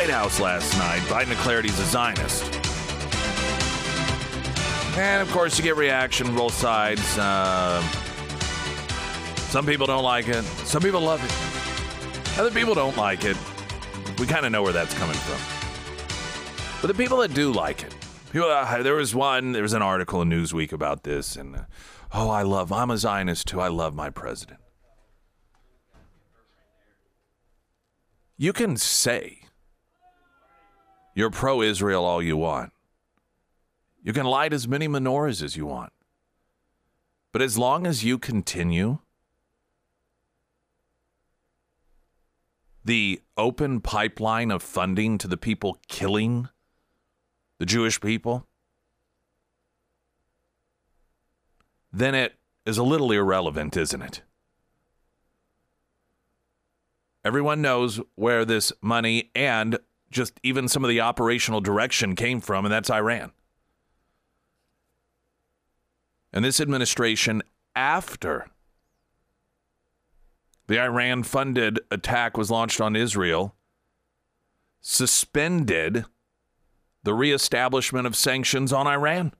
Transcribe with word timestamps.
White 0.00 0.08
House 0.08 0.40
last 0.40 0.78
night, 0.78 1.00
Biden 1.00 1.28
declared 1.28 1.66
he's 1.66 1.78
a 1.78 1.84
Zionist. 1.84 2.42
And 4.96 5.20
of 5.20 5.30
course, 5.30 5.58
you 5.58 5.62
get 5.62 5.76
reaction 5.76 6.26
from 6.26 6.36
both 6.36 6.54
sides. 6.54 7.18
Uh, 7.18 7.82
some 9.50 9.66
people 9.66 9.86
don't 9.86 10.02
like 10.02 10.26
it, 10.28 10.42
some 10.64 10.80
people 10.80 11.02
love 11.02 11.22
it, 11.22 12.38
other 12.40 12.50
people 12.50 12.72
don't 12.72 12.96
like 12.96 13.26
it. 13.26 13.36
We 14.18 14.26
kind 14.26 14.46
of 14.46 14.52
know 14.52 14.62
where 14.62 14.72
that's 14.72 14.94
coming 14.94 15.16
from. 15.16 16.80
But 16.80 16.86
the 16.86 16.94
people 16.94 17.18
that 17.18 17.34
do 17.34 17.52
like 17.52 17.82
it, 17.82 17.94
people, 18.32 18.48
uh, 18.48 18.82
there 18.82 18.94
was 18.94 19.14
one, 19.14 19.52
there 19.52 19.62
was 19.62 19.74
an 19.74 19.82
article 19.82 20.22
in 20.22 20.30
Newsweek 20.30 20.72
about 20.72 21.02
this, 21.02 21.36
and 21.36 21.54
uh, 21.54 21.62
oh, 22.14 22.30
I 22.30 22.40
love, 22.40 22.72
I'm 22.72 22.90
a 22.90 22.96
Zionist 22.96 23.48
too. 23.48 23.60
I 23.60 23.68
love 23.68 23.94
my 23.94 24.08
president. 24.08 24.60
You 28.38 28.54
can 28.54 28.78
say 28.78 29.39
you're 31.14 31.30
pro 31.30 31.62
Israel 31.62 32.04
all 32.04 32.22
you 32.22 32.36
want. 32.36 32.72
You 34.02 34.12
can 34.12 34.26
light 34.26 34.52
as 34.52 34.66
many 34.66 34.88
menorahs 34.88 35.42
as 35.42 35.56
you 35.56 35.66
want. 35.66 35.92
But 37.32 37.42
as 37.42 37.58
long 37.58 37.86
as 37.86 38.04
you 38.04 38.18
continue 38.18 38.98
the 42.84 43.20
open 43.36 43.80
pipeline 43.80 44.50
of 44.50 44.62
funding 44.62 45.18
to 45.18 45.28
the 45.28 45.36
people 45.36 45.78
killing 45.86 46.48
the 47.58 47.66
Jewish 47.66 48.00
people, 48.00 48.46
then 51.92 52.14
it 52.14 52.34
is 52.64 52.78
a 52.78 52.82
little 52.82 53.12
irrelevant, 53.12 53.76
isn't 53.76 54.02
it? 54.02 54.22
Everyone 57.24 57.60
knows 57.60 58.00
where 58.14 58.44
this 58.44 58.72
money 58.80 59.30
and 59.34 59.78
just 60.10 60.38
even 60.42 60.68
some 60.68 60.84
of 60.84 60.88
the 60.88 61.00
operational 61.00 61.60
direction 61.60 62.16
came 62.16 62.40
from, 62.40 62.64
and 62.64 62.72
that's 62.72 62.90
Iran. 62.90 63.32
And 66.32 66.44
this 66.44 66.60
administration, 66.60 67.42
after 67.74 68.46
the 70.66 70.80
Iran 70.80 71.22
funded 71.22 71.80
attack 71.90 72.36
was 72.36 72.50
launched 72.50 72.80
on 72.80 72.94
Israel, 72.94 73.54
suspended 74.80 76.04
the 77.02 77.14
reestablishment 77.14 78.06
of 78.06 78.14
sanctions 78.14 78.72
on 78.72 78.86
Iran. 78.86 79.32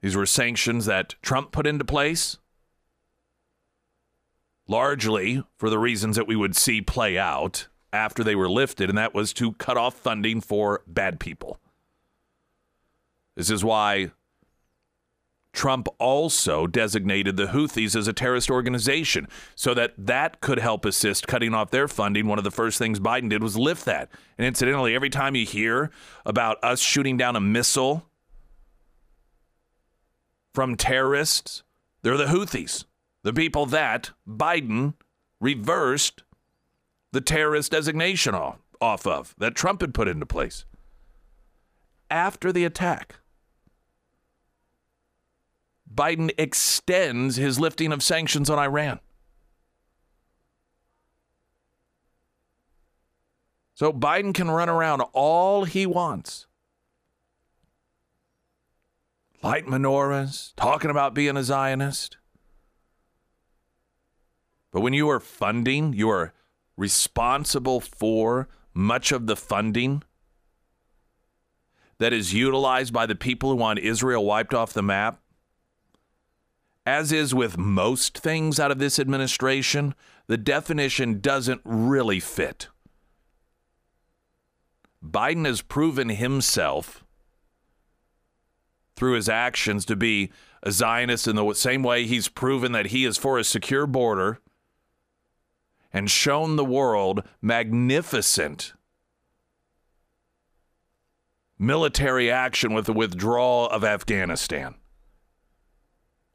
These 0.00 0.16
were 0.16 0.26
sanctions 0.26 0.86
that 0.86 1.16
Trump 1.22 1.50
put 1.50 1.66
into 1.66 1.84
place 1.84 2.38
largely 4.68 5.42
for 5.56 5.70
the 5.70 5.78
reasons 5.78 6.16
that 6.16 6.26
we 6.26 6.36
would 6.36 6.56
see 6.56 6.80
play 6.80 7.18
out 7.18 7.68
after 7.96 8.22
they 8.22 8.34
were 8.34 8.48
lifted, 8.48 8.88
and 8.88 8.98
that 8.98 9.14
was 9.14 9.32
to 9.34 9.52
cut 9.54 9.76
off 9.76 9.94
funding 9.94 10.40
for 10.40 10.82
bad 10.86 11.18
people. 11.18 11.58
This 13.34 13.50
is 13.50 13.64
why 13.64 14.12
Trump 15.52 15.88
also 15.98 16.66
designated 16.66 17.36
the 17.36 17.46
Houthis 17.46 17.96
as 17.96 18.06
a 18.06 18.12
terrorist 18.12 18.50
organization 18.50 19.26
so 19.54 19.74
that 19.74 19.94
that 19.98 20.40
could 20.40 20.58
help 20.58 20.84
assist 20.84 21.26
cutting 21.26 21.54
off 21.54 21.70
their 21.70 21.88
funding. 21.88 22.26
One 22.26 22.38
of 22.38 22.44
the 22.44 22.50
first 22.50 22.78
things 22.78 23.00
Biden 23.00 23.28
did 23.30 23.42
was 23.42 23.56
lift 23.56 23.84
that. 23.86 24.10
And 24.38 24.46
incidentally, 24.46 24.94
every 24.94 25.10
time 25.10 25.34
you 25.34 25.46
hear 25.46 25.90
about 26.24 26.62
us 26.62 26.80
shooting 26.80 27.16
down 27.16 27.36
a 27.36 27.40
missile 27.40 28.06
from 30.54 30.76
terrorists, 30.76 31.62
they're 32.02 32.16
the 32.16 32.26
Houthis 32.26 32.84
the 33.26 33.32
people 33.32 33.66
that 33.66 34.12
Biden 34.24 34.94
reversed 35.40 36.22
the 37.16 37.22
terrorist 37.22 37.72
designation 37.72 38.34
off, 38.34 38.58
off 38.78 39.06
of, 39.06 39.34
that 39.38 39.54
Trump 39.54 39.80
had 39.80 39.94
put 39.94 40.06
into 40.06 40.26
place 40.26 40.66
after 42.10 42.52
the 42.52 42.62
attack. 42.66 43.16
Biden 45.92 46.30
extends 46.36 47.36
his 47.36 47.58
lifting 47.58 47.90
of 47.90 48.02
sanctions 48.02 48.50
on 48.50 48.58
Iran. 48.58 49.00
So 53.72 53.94
Biden 53.94 54.34
can 54.34 54.50
run 54.50 54.68
around 54.68 55.00
all 55.14 55.64
he 55.64 55.86
wants. 55.86 56.46
Light 59.42 59.64
menorahs, 59.64 60.52
talking 60.54 60.90
about 60.90 61.14
being 61.14 61.38
a 61.38 61.42
Zionist. 61.42 62.18
But 64.70 64.82
when 64.82 64.92
you 64.92 65.08
are 65.08 65.20
funding, 65.20 65.94
you 65.94 66.10
are 66.10 66.34
responsible 66.76 67.80
for 67.80 68.48
much 68.74 69.12
of 69.12 69.26
the 69.26 69.36
funding 69.36 70.02
that 71.98 72.12
is 72.12 72.34
utilized 72.34 72.92
by 72.92 73.06
the 73.06 73.14
people 73.14 73.50
who 73.50 73.56
want 73.56 73.78
Israel 73.78 74.24
wiped 74.24 74.52
off 74.52 74.72
the 74.72 74.82
map. 74.82 75.20
As 76.84 77.10
is 77.10 77.34
with 77.34 77.58
most 77.58 78.18
things 78.18 78.60
out 78.60 78.70
of 78.70 78.78
this 78.78 78.98
administration, 78.98 79.94
the 80.26 80.36
definition 80.36 81.20
doesn't 81.20 81.62
really 81.64 82.20
fit. 82.20 82.68
Biden 85.04 85.46
has 85.46 85.62
proven 85.62 86.10
himself 86.10 87.04
through 88.94 89.14
his 89.14 89.28
actions 89.28 89.84
to 89.84 89.96
be 89.96 90.30
a 90.62 90.72
Zionist 90.72 91.28
in 91.28 91.36
the 91.36 91.54
same 91.54 91.82
way 91.82 92.06
he's 92.06 92.28
proven 92.28 92.72
that 92.72 92.86
he 92.86 93.04
is 93.04 93.16
for 93.16 93.38
a 93.38 93.44
secure 93.44 93.86
border 93.86 94.40
and 95.96 96.10
shown 96.10 96.56
the 96.56 96.64
world 96.64 97.22
magnificent 97.40 98.74
military 101.58 102.30
action 102.30 102.74
with 102.74 102.84
the 102.84 102.92
withdrawal 102.92 103.66
of 103.70 103.82
Afghanistan. 103.82 104.74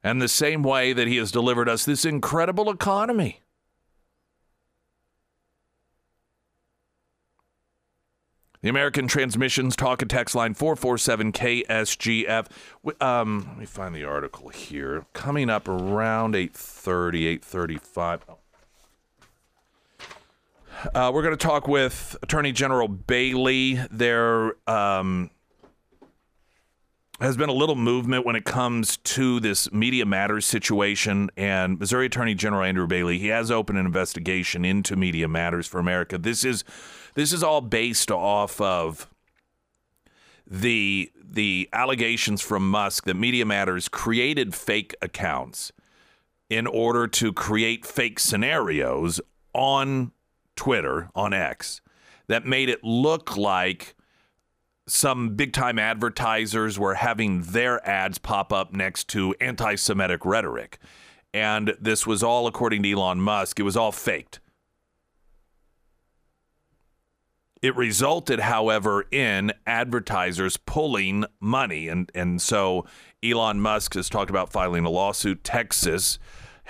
And 0.03 0.19
the 0.19 0.27
same 0.27 0.63
way 0.63 0.93
that 0.93 1.07
he 1.07 1.17
has 1.17 1.31
delivered 1.31 1.69
us 1.69 1.85
this 1.85 2.05
incredible 2.05 2.71
economy. 2.71 3.41
The 8.63 8.69
American 8.69 9.07
Transmissions 9.07 9.75
Talk 9.75 10.01
and 10.01 10.09
Text 10.09 10.33
Line 10.33 10.55
447 10.55 11.33
KSGF. 11.33 12.47
Um, 12.99 13.45
let 13.47 13.59
me 13.59 13.65
find 13.67 13.93
the 13.93 14.05
article 14.05 14.49
here. 14.49 15.05
Coming 15.13 15.51
up 15.51 15.67
around 15.67 16.35
830, 16.35 17.27
835. 17.27 18.40
Uh, 20.83 21.11
we're 21.13 21.21
going 21.21 21.37
to 21.37 21.47
talk 21.47 21.67
with 21.67 22.17
Attorney 22.23 22.51
General 22.51 22.87
Bailey. 22.87 23.79
There 23.91 24.55
um, 24.67 25.29
has 27.19 27.37
been 27.37 27.49
a 27.49 27.53
little 27.53 27.75
movement 27.75 28.25
when 28.25 28.35
it 28.35 28.45
comes 28.45 28.97
to 28.97 29.39
this 29.39 29.71
Media 29.71 30.07
Matters 30.07 30.47
situation, 30.47 31.29
and 31.37 31.79
Missouri 31.79 32.07
Attorney 32.07 32.33
General 32.33 32.63
Andrew 32.63 32.87
Bailey 32.87 33.19
he 33.19 33.27
has 33.27 33.51
opened 33.51 33.77
an 33.77 33.85
investigation 33.85 34.65
into 34.65 34.95
Media 34.95 35.27
Matters 35.27 35.67
for 35.67 35.77
America. 35.77 36.17
This 36.17 36.43
is 36.43 36.63
this 37.13 37.31
is 37.31 37.43
all 37.43 37.61
based 37.61 38.09
off 38.09 38.59
of 38.59 39.07
the 40.47 41.11
the 41.23 41.69
allegations 41.73 42.41
from 42.41 42.67
Musk 42.71 43.03
that 43.05 43.15
Media 43.15 43.45
Matters 43.45 43.87
created 43.87 44.55
fake 44.55 44.95
accounts 44.99 45.71
in 46.49 46.65
order 46.65 47.07
to 47.07 47.31
create 47.31 47.85
fake 47.85 48.19
scenarios 48.19 49.21
on 49.53 50.11
Twitter, 50.55 51.09
on 51.15 51.33
X, 51.33 51.81
that 52.27 52.45
made 52.45 52.69
it 52.69 52.83
look 52.83 53.35
like 53.35 53.95
some 54.87 55.35
big 55.35 55.53
time 55.53 55.79
advertisers 55.79 56.77
were 56.77 56.95
having 56.95 57.41
their 57.41 57.85
ads 57.87 58.17
pop 58.17 58.51
up 58.51 58.73
next 58.73 59.07
to 59.09 59.33
anti 59.39 59.75
Semitic 59.75 60.25
rhetoric. 60.25 60.79
And 61.33 61.75
this 61.79 62.05
was 62.05 62.23
all, 62.23 62.47
according 62.47 62.83
to 62.83 62.91
Elon 62.91 63.21
Musk, 63.21 63.59
it 63.59 63.63
was 63.63 63.77
all 63.77 63.91
faked. 63.91 64.39
It 67.61 67.75
resulted, 67.75 68.39
however, 68.39 69.05
in 69.11 69.53
advertisers 69.67 70.57
pulling 70.57 71.25
money. 71.39 71.87
And, 71.87 72.11
and 72.15 72.41
so 72.41 72.85
Elon 73.23 73.61
Musk 73.61 73.93
has 73.93 74.09
talked 74.09 74.31
about 74.31 74.51
filing 74.51 74.83
a 74.83 74.89
lawsuit. 74.89 75.43
Texas 75.43 76.17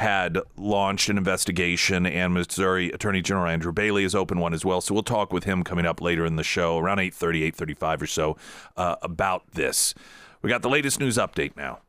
had 0.01 0.39
launched 0.57 1.09
an 1.09 1.17
investigation, 1.17 2.07
and 2.07 2.33
Missouri 2.33 2.89
Attorney 2.89 3.21
General 3.21 3.47
Andrew 3.47 3.71
Bailey 3.71 4.01
has 4.01 4.15
opened 4.15 4.41
one 4.41 4.51
as 4.51 4.65
well. 4.65 4.81
So 4.81 4.95
we'll 4.95 5.03
talk 5.03 5.31
with 5.31 5.43
him 5.43 5.63
coming 5.63 5.85
up 5.85 6.01
later 6.01 6.25
in 6.25 6.37
the 6.37 6.43
show, 6.43 6.79
around 6.79 6.97
8.30, 6.97 7.53
8.35 7.53 8.01
or 8.01 8.07
so, 8.07 8.37
uh, 8.77 8.95
about 9.03 9.51
this. 9.51 9.93
We 10.41 10.49
got 10.49 10.63
the 10.63 10.69
latest 10.69 10.99
news 10.99 11.17
update 11.17 11.55
now. 11.55 11.81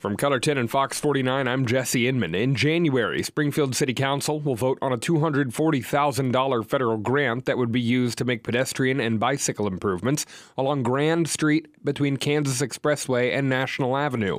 From 0.00 0.16
KOLR 0.16 0.40
10 0.40 0.56
and 0.56 0.70
Fox 0.70 0.98
49, 0.98 1.46
I'm 1.46 1.66
Jesse 1.66 2.08
Inman. 2.08 2.34
In 2.34 2.54
January, 2.54 3.22
Springfield 3.22 3.76
City 3.76 3.92
Council 3.92 4.40
will 4.40 4.54
vote 4.54 4.78
on 4.80 4.94
a 4.94 4.98
$240,000 4.98 6.66
federal 6.66 6.96
grant 6.96 7.44
that 7.44 7.58
would 7.58 7.70
be 7.70 7.82
used 7.82 8.16
to 8.16 8.24
make 8.24 8.42
pedestrian 8.42 8.98
and 8.98 9.20
bicycle 9.20 9.66
improvements 9.66 10.24
along 10.56 10.84
Grand 10.84 11.28
Street 11.28 11.84
between 11.84 12.16
Kansas 12.16 12.62
Expressway 12.62 13.36
and 13.36 13.50
National 13.50 13.94
Avenue. 13.94 14.38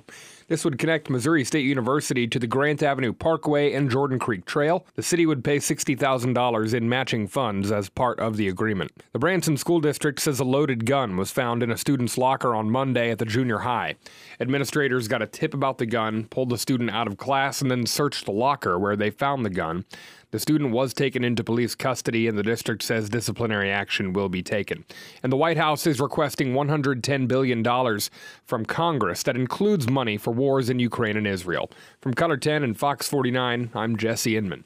This 0.52 0.66
would 0.66 0.78
connect 0.78 1.10
Missouri 1.10 1.46
State 1.46 1.64
University 1.64 2.28
to 2.28 2.38
the 2.38 2.46
Grant 2.46 2.84
Avenue 2.84 3.14
Parkway 3.14 3.72
and 3.72 3.90
Jordan 3.90 4.20
Creek 4.20 4.44
Trail. 4.44 4.86
The 4.96 5.02
city 5.02 5.26
would 5.26 5.46
pay 5.46 5.60
$60,000 5.60 6.74
in 6.74 6.90
matching 6.90 7.30
funds 7.30 7.72
as 7.72 7.88
part 7.88 8.20
of 8.20 8.36
the 8.36 8.50
agreement. 8.50 8.92
The 9.14 9.20
Branson 9.20 9.56
School 9.56 9.80
District 9.80 10.20
says 10.20 10.42
a 10.42 10.44
loaded 10.44 10.86
gun 10.86 11.16
was 11.16 11.32
found 11.32 11.64
in 11.64 11.72
a 11.72 11.78
student's 11.78 12.18
locker 12.18 12.54
on 12.54 12.70
Monday 12.70 13.12
at 13.12 13.20
the 13.20 13.26
junior 13.26 13.60
high. 13.60 13.96
Administrators 14.42 15.08
got 15.08 15.22
a 15.22 15.26
tip 15.26 15.54
about 15.54 15.78
the 15.78 15.86
gun, 15.86 16.26
pulled 16.26 16.50
the 16.50 16.58
student 16.58 16.90
out 16.90 17.08
of 17.08 17.16
class, 17.16 17.62
and 17.62 17.72
then 17.72 17.86
searched 17.86 18.26
the 18.26 18.34
locker 18.34 18.78
where 18.78 18.98
they 18.98 19.10
found 19.10 19.46
the 19.46 19.50
gun. 19.50 19.86
The 20.32 20.40
student 20.40 20.72
was 20.72 20.94
taken 20.94 21.26
into 21.26 21.44
police 21.44 21.76
custody, 21.76 22.26
and 22.26 22.38
the 22.38 22.44
district 22.44 22.84
says 22.84 23.10
disciplinary 23.10 23.70
action 23.70 24.14
will 24.14 24.30
be 24.30 24.42
taken. 24.42 24.86
And 25.22 25.32
the 25.32 25.38
White 25.38 25.58
House 25.58 25.86
is 25.86 26.00
requesting 26.00 26.54
$110 26.54 27.28
billion 27.28 28.00
from 28.46 28.66
Congress. 28.66 29.24
That 29.24 29.36
includes 29.36 29.90
money 29.90 30.18
for 30.18 30.32
wars 30.32 30.70
in 30.70 30.80
Ukraine 30.80 31.18
and 31.18 31.28
Israel. 31.28 31.70
From 32.00 32.14
KOLR 32.14 32.40
10 32.40 32.64
and 32.64 32.80
Fox 32.80 33.10
49, 33.10 33.72
I'm 33.76 33.98
Jesse 33.98 34.38
Inman. 34.38 34.64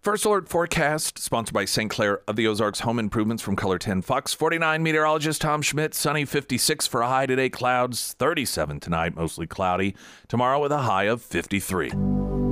First 0.00 0.24
alert 0.24 0.48
forecast 0.48 1.18
sponsored 1.18 1.54
by 1.54 1.64
St. 1.64 1.90
Clair 1.90 2.22
of 2.28 2.36
the 2.36 2.46
Ozarks 2.46 2.80
Home 2.80 2.98
Improvements 3.00 3.42
from 3.42 3.56
KOLR 3.56 3.80
10 3.80 4.02
Fox 4.02 4.32
49 4.32 4.80
meteorologist 4.80 5.40
Tom 5.40 5.62
Schmidt. 5.62 5.92
Sunny 5.92 6.24
56 6.24 6.86
for 6.86 7.02
a 7.02 7.08
high 7.08 7.26
today, 7.26 7.48
clouds 7.48 8.14
37 8.18 8.78
tonight, 8.78 9.16
mostly 9.16 9.46
cloudy. 9.48 9.96
Tomorrow 10.28 10.60
with 10.60 10.72
a 10.72 10.78
high 10.78 11.04
of 11.04 11.20
53. 11.20 12.51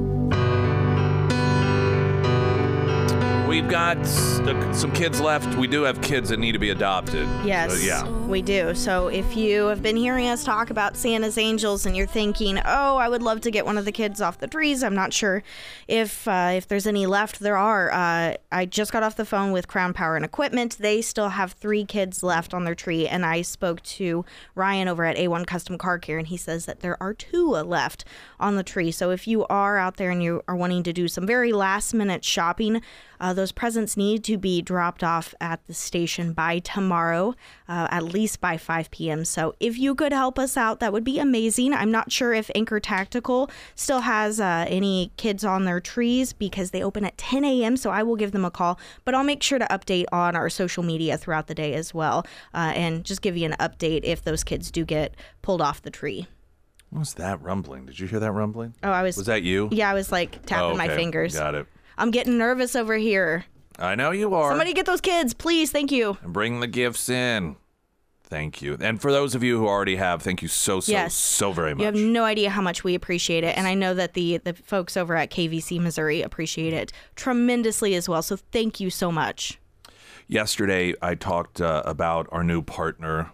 We've 3.61 3.69
got 3.69 4.07
some 4.07 4.91
kids 4.93 5.21
left. 5.21 5.55
We 5.59 5.67
do 5.67 5.83
have 5.83 6.01
kids 6.01 6.31
that 6.31 6.39
need 6.39 6.53
to 6.53 6.59
be 6.59 6.71
adopted. 6.71 7.29
Yes, 7.45 7.73
Uh, 7.73 7.77
yeah. 7.85 8.09
we 8.27 8.41
do. 8.41 8.75
So 8.75 9.09
if 9.09 9.37
you 9.37 9.67
have 9.67 9.83
been 9.83 9.97
hearing 9.99 10.29
us 10.29 10.45
talk 10.45 10.71
about 10.71 10.97
Santa's 10.97 11.37
Angels 11.37 11.85
and 11.85 11.95
you're 11.95 12.07
thinking, 12.07 12.59
"Oh, 12.65 12.97
I 12.97 13.07
would 13.11 13.21
love 13.23 13.43
to 13.43 13.51
get 13.51 13.67
one 13.67 13.77
of 13.77 13.85
the 13.85 13.93
kids 13.93 14.23
off 14.23 14.39
the 14.39 14.47
trees," 14.47 14.83
I'm 14.83 14.95
not 14.95 15.13
sure 15.13 15.43
if 15.89 16.27
uh, 16.27 16.53
if 16.55 16.69
there's 16.69 16.87
any 16.87 17.05
left. 17.05 17.41
There 17.41 17.59
are. 17.59 17.91
Uh, 17.93 18.37
I 18.51 18.65
just 18.65 18.93
got 18.93 19.03
off 19.03 19.17
the 19.17 19.27
phone 19.27 19.53
with 19.53 19.69
Crown 19.69 19.93
Power 19.93 20.17
and 20.17 20.25
Equipment. 20.25 20.79
They 20.81 21.03
still 21.03 21.29
have 21.29 21.53
three 21.53 21.85
kids 21.85 22.23
left 22.23 22.55
on 22.55 22.65
their 22.65 22.75
tree, 22.75 23.07
and 23.07 23.27
I 23.27 23.43
spoke 23.43 23.83
to 23.83 24.25
Ryan 24.55 24.89
over 24.89 25.05
at 25.05 25.19
A1 25.19 25.47
Custom 25.47 25.77
Car 25.77 25.99
Care, 25.99 26.17
and 26.17 26.29
he 26.29 26.39
says 26.39 26.65
that 26.65 26.81
there 26.81 26.97
are 27.03 27.13
two 27.13 27.51
left 27.51 28.07
on 28.39 28.57
the 28.57 28.63
tree. 28.63 28.91
So 28.91 29.11
if 29.11 29.29
you 29.29 29.45
are 29.49 29.77
out 29.77 29.99
there 29.99 30.11
and 30.11 30.23
you 30.23 30.43
are 30.49 30.57
wanting 30.57 30.83
to 30.85 30.95
do 30.95 31.09
some 31.09 31.27
very 31.27 31.53
last 31.53 31.93
minute 31.93 32.25
shopping, 32.25 32.81
uh, 33.21 33.35
those 33.35 33.50
presents 33.53 33.97
need 33.97 34.25
to 34.25 34.37
be 34.39 34.63
dropped 34.63 35.03
off 35.05 35.35
at 35.41 35.65
the 35.67 35.75
station 35.75 36.33
by 36.33 36.59
tomorrow, 36.59 37.35
uh, 37.69 37.89
at 37.91 38.05
least 38.05 38.41
by 38.41 38.57
5 38.57 38.91
p.m. 38.91 39.25
So 39.25 39.55
if 39.61 39.79
you 39.79 39.95
could 39.95 40.13
help 40.13 40.39
us 40.39 40.57
out, 40.57 40.81
that 40.81 40.93
would 40.93 41.05
be 41.05 41.19
amazing. 41.19 41.73
I'm 41.75 41.91
not 41.91 42.11
sure 42.13 42.33
if 42.33 42.51
Anchor 42.55 42.81
Tactical 42.81 43.51
still 43.75 44.01
has 44.01 44.41
uh, 44.41 44.65
any 44.69 45.13
kids 45.17 45.45
on 45.45 45.65
their 45.65 45.81
trees 45.81 46.33
because 46.33 46.71
they 46.71 46.83
open 46.83 47.05
at 47.05 47.17
10 47.19 47.45
a.m. 47.45 47.77
So 47.77 47.91
I 47.91 48.03
will 48.03 48.17
give 48.17 48.33
them 48.33 48.45
a 48.45 48.51
call, 48.51 48.79
but 49.05 49.15
I'll 49.15 49.25
make 49.25 49.43
sure 49.43 49.59
to 49.59 49.67
update 49.67 50.07
on 50.13 50.37
our 50.37 50.49
social 50.49 50.83
media 50.83 51.17
throughout 51.19 51.47
the 51.47 51.55
day 51.55 51.75
as 51.75 51.93
well, 51.95 52.27
uh, 52.55 52.73
and 52.75 53.05
just 53.05 53.23
give 53.23 53.37
you 53.37 53.47
an 53.47 53.57
update 53.61 54.01
if 54.05 54.23
those 54.25 54.45
kids 54.45 54.71
do 54.71 54.85
get 54.85 55.15
pulled 55.43 55.61
off 55.63 55.83
the 55.83 55.91
tree. 55.91 56.27
What 56.91 56.99
was 57.01 57.15
that 57.15 57.41
rumbling? 57.41 57.87
Did 57.87 58.01
you 58.01 58.09
hear 58.09 58.19
that 58.19 58.33
rumbling? 58.33 58.75
Oh, 58.83 58.91
I 58.91 59.03
was. 59.03 59.17
Was 59.17 59.27
that 59.27 59.45
you? 59.45 59.69
Yeah, 59.71 59.89
I 59.91 59.95
was 59.95 60.11
like 60.11 60.45
tapping 60.45 60.73
Oh, 60.73 60.77
my 60.77 60.87
okay. 60.87 60.97
fingers. 60.97 61.35
Got 61.35 61.55
it. 61.55 61.67
I'm 62.01 62.11
getting 62.11 62.39
nervous 62.39 62.75
over 62.75 62.97
here. 62.97 63.45
I 63.79 63.95
know 63.95 64.11
you 64.11 64.35
are. 64.35 64.51
Somebody 64.51 64.73
get 64.73 64.87
those 64.87 65.01
kids, 65.01 65.35
please. 65.35 65.71
Thank 65.71 65.93
you. 65.93 66.19
and 66.23 66.33
bring 66.33 66.61
the 66.61 66.67
gifts 66.67 67.09
in. 67.09 67.57
Thank 68.25 68.63
you. 68.63 68.77
And 68.81 69.01
for 69.03 69.11
those 69.11 69.35
of 69.35 69.43
you 69.43 69.59
who 69.59 69.67
already 69.67 69.97
have, 69.97 70.23
thank 70.23 70.41
you 70.41 70.47
so 70.49 70.79
so 70.81 70.93
Yes. 70.93 71.15
so 71.15 71.51
very 71.53 71.75
much. 71.75 71.81
You 71.81 71.87
have 71.87 71.95
no 71.97 72.25
idea 72.25 72.49
how 72.51 72.63
much 72.63 72.85
we 72.85 72.95
appreciate 72.95 73.43
it, 73.43 73.57
and 73.59 73.67
I 73.67 73.75
know 73.75 73.93
that 73.95 74.15
the 74.15 74.39
the 74.39 74.55
folks 74.55 74.97
over 74.97 75.17
at 75.17 75.31
KVC 75.31 75.81
Missouri 75.81 76.23
appreciate 76.23 76.73
it 76.73 76.93
tremendously 77.17 77.95
as 77.97 78.09
well. 78.09 78.23
So 78.23 78.37
thank 78.37 78.79
you 78.81 78.89
so 78.89 79.11
much. 79.11 79.59
Yesterday, 80.29 80.95
I 81.03 81.17
talked 81.17 81.61
uh, 81.61 81.83
about 81.85 82.29
our 82.31 82.45
new 82.45 82.63
partner, 82.63 83.33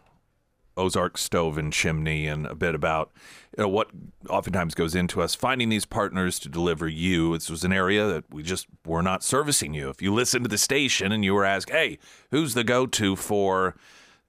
Ozark 0.79 1.19
Stove 1.19 1.59
and 1.59 1.73
Chimney, 1.73 2.27
and 2.27 2.47
a 2.47 2.55
bit 2.55 2.75
about 2.75 3.13
you 3.57 3.63
know, 3.63 3.69
what 3.69 3.91
oftentimes 4.29 4.75
goes 4.75 4.95
into 4.95 5.23
us 5.23 5.35
finding 5.35 5.71
these 5.71 5.87
partners 5.87 6.39
to 6.41 6.49
deliver 6.49 6.87
you. 6.89 7.33
This 7.33 7.49
was 7.49 7.65
an 7.65 7.73
area 7.73 8.07
that 8.07 8.25
we 8.31 8.43
just 8.43 8.67
were 8.85 9.03
not 9.03 9.23
servicing 9.23 9.73
you. 9.73 9.89
If 9.89 10.03
you 10.03 10.13
listen 10.13 10.43
to 10.43 10.49
the 10.49 10.59
station 10.59 11.11
and 11.11 11.25
you 11.25 11.33
were 11.33 11.45
asked, 11.45 11.71
"Hey, 11.71 11.99
who's 12.31 12.55
the 12.55 12.65
go-to 12.65 13.17
for 13.17 13.75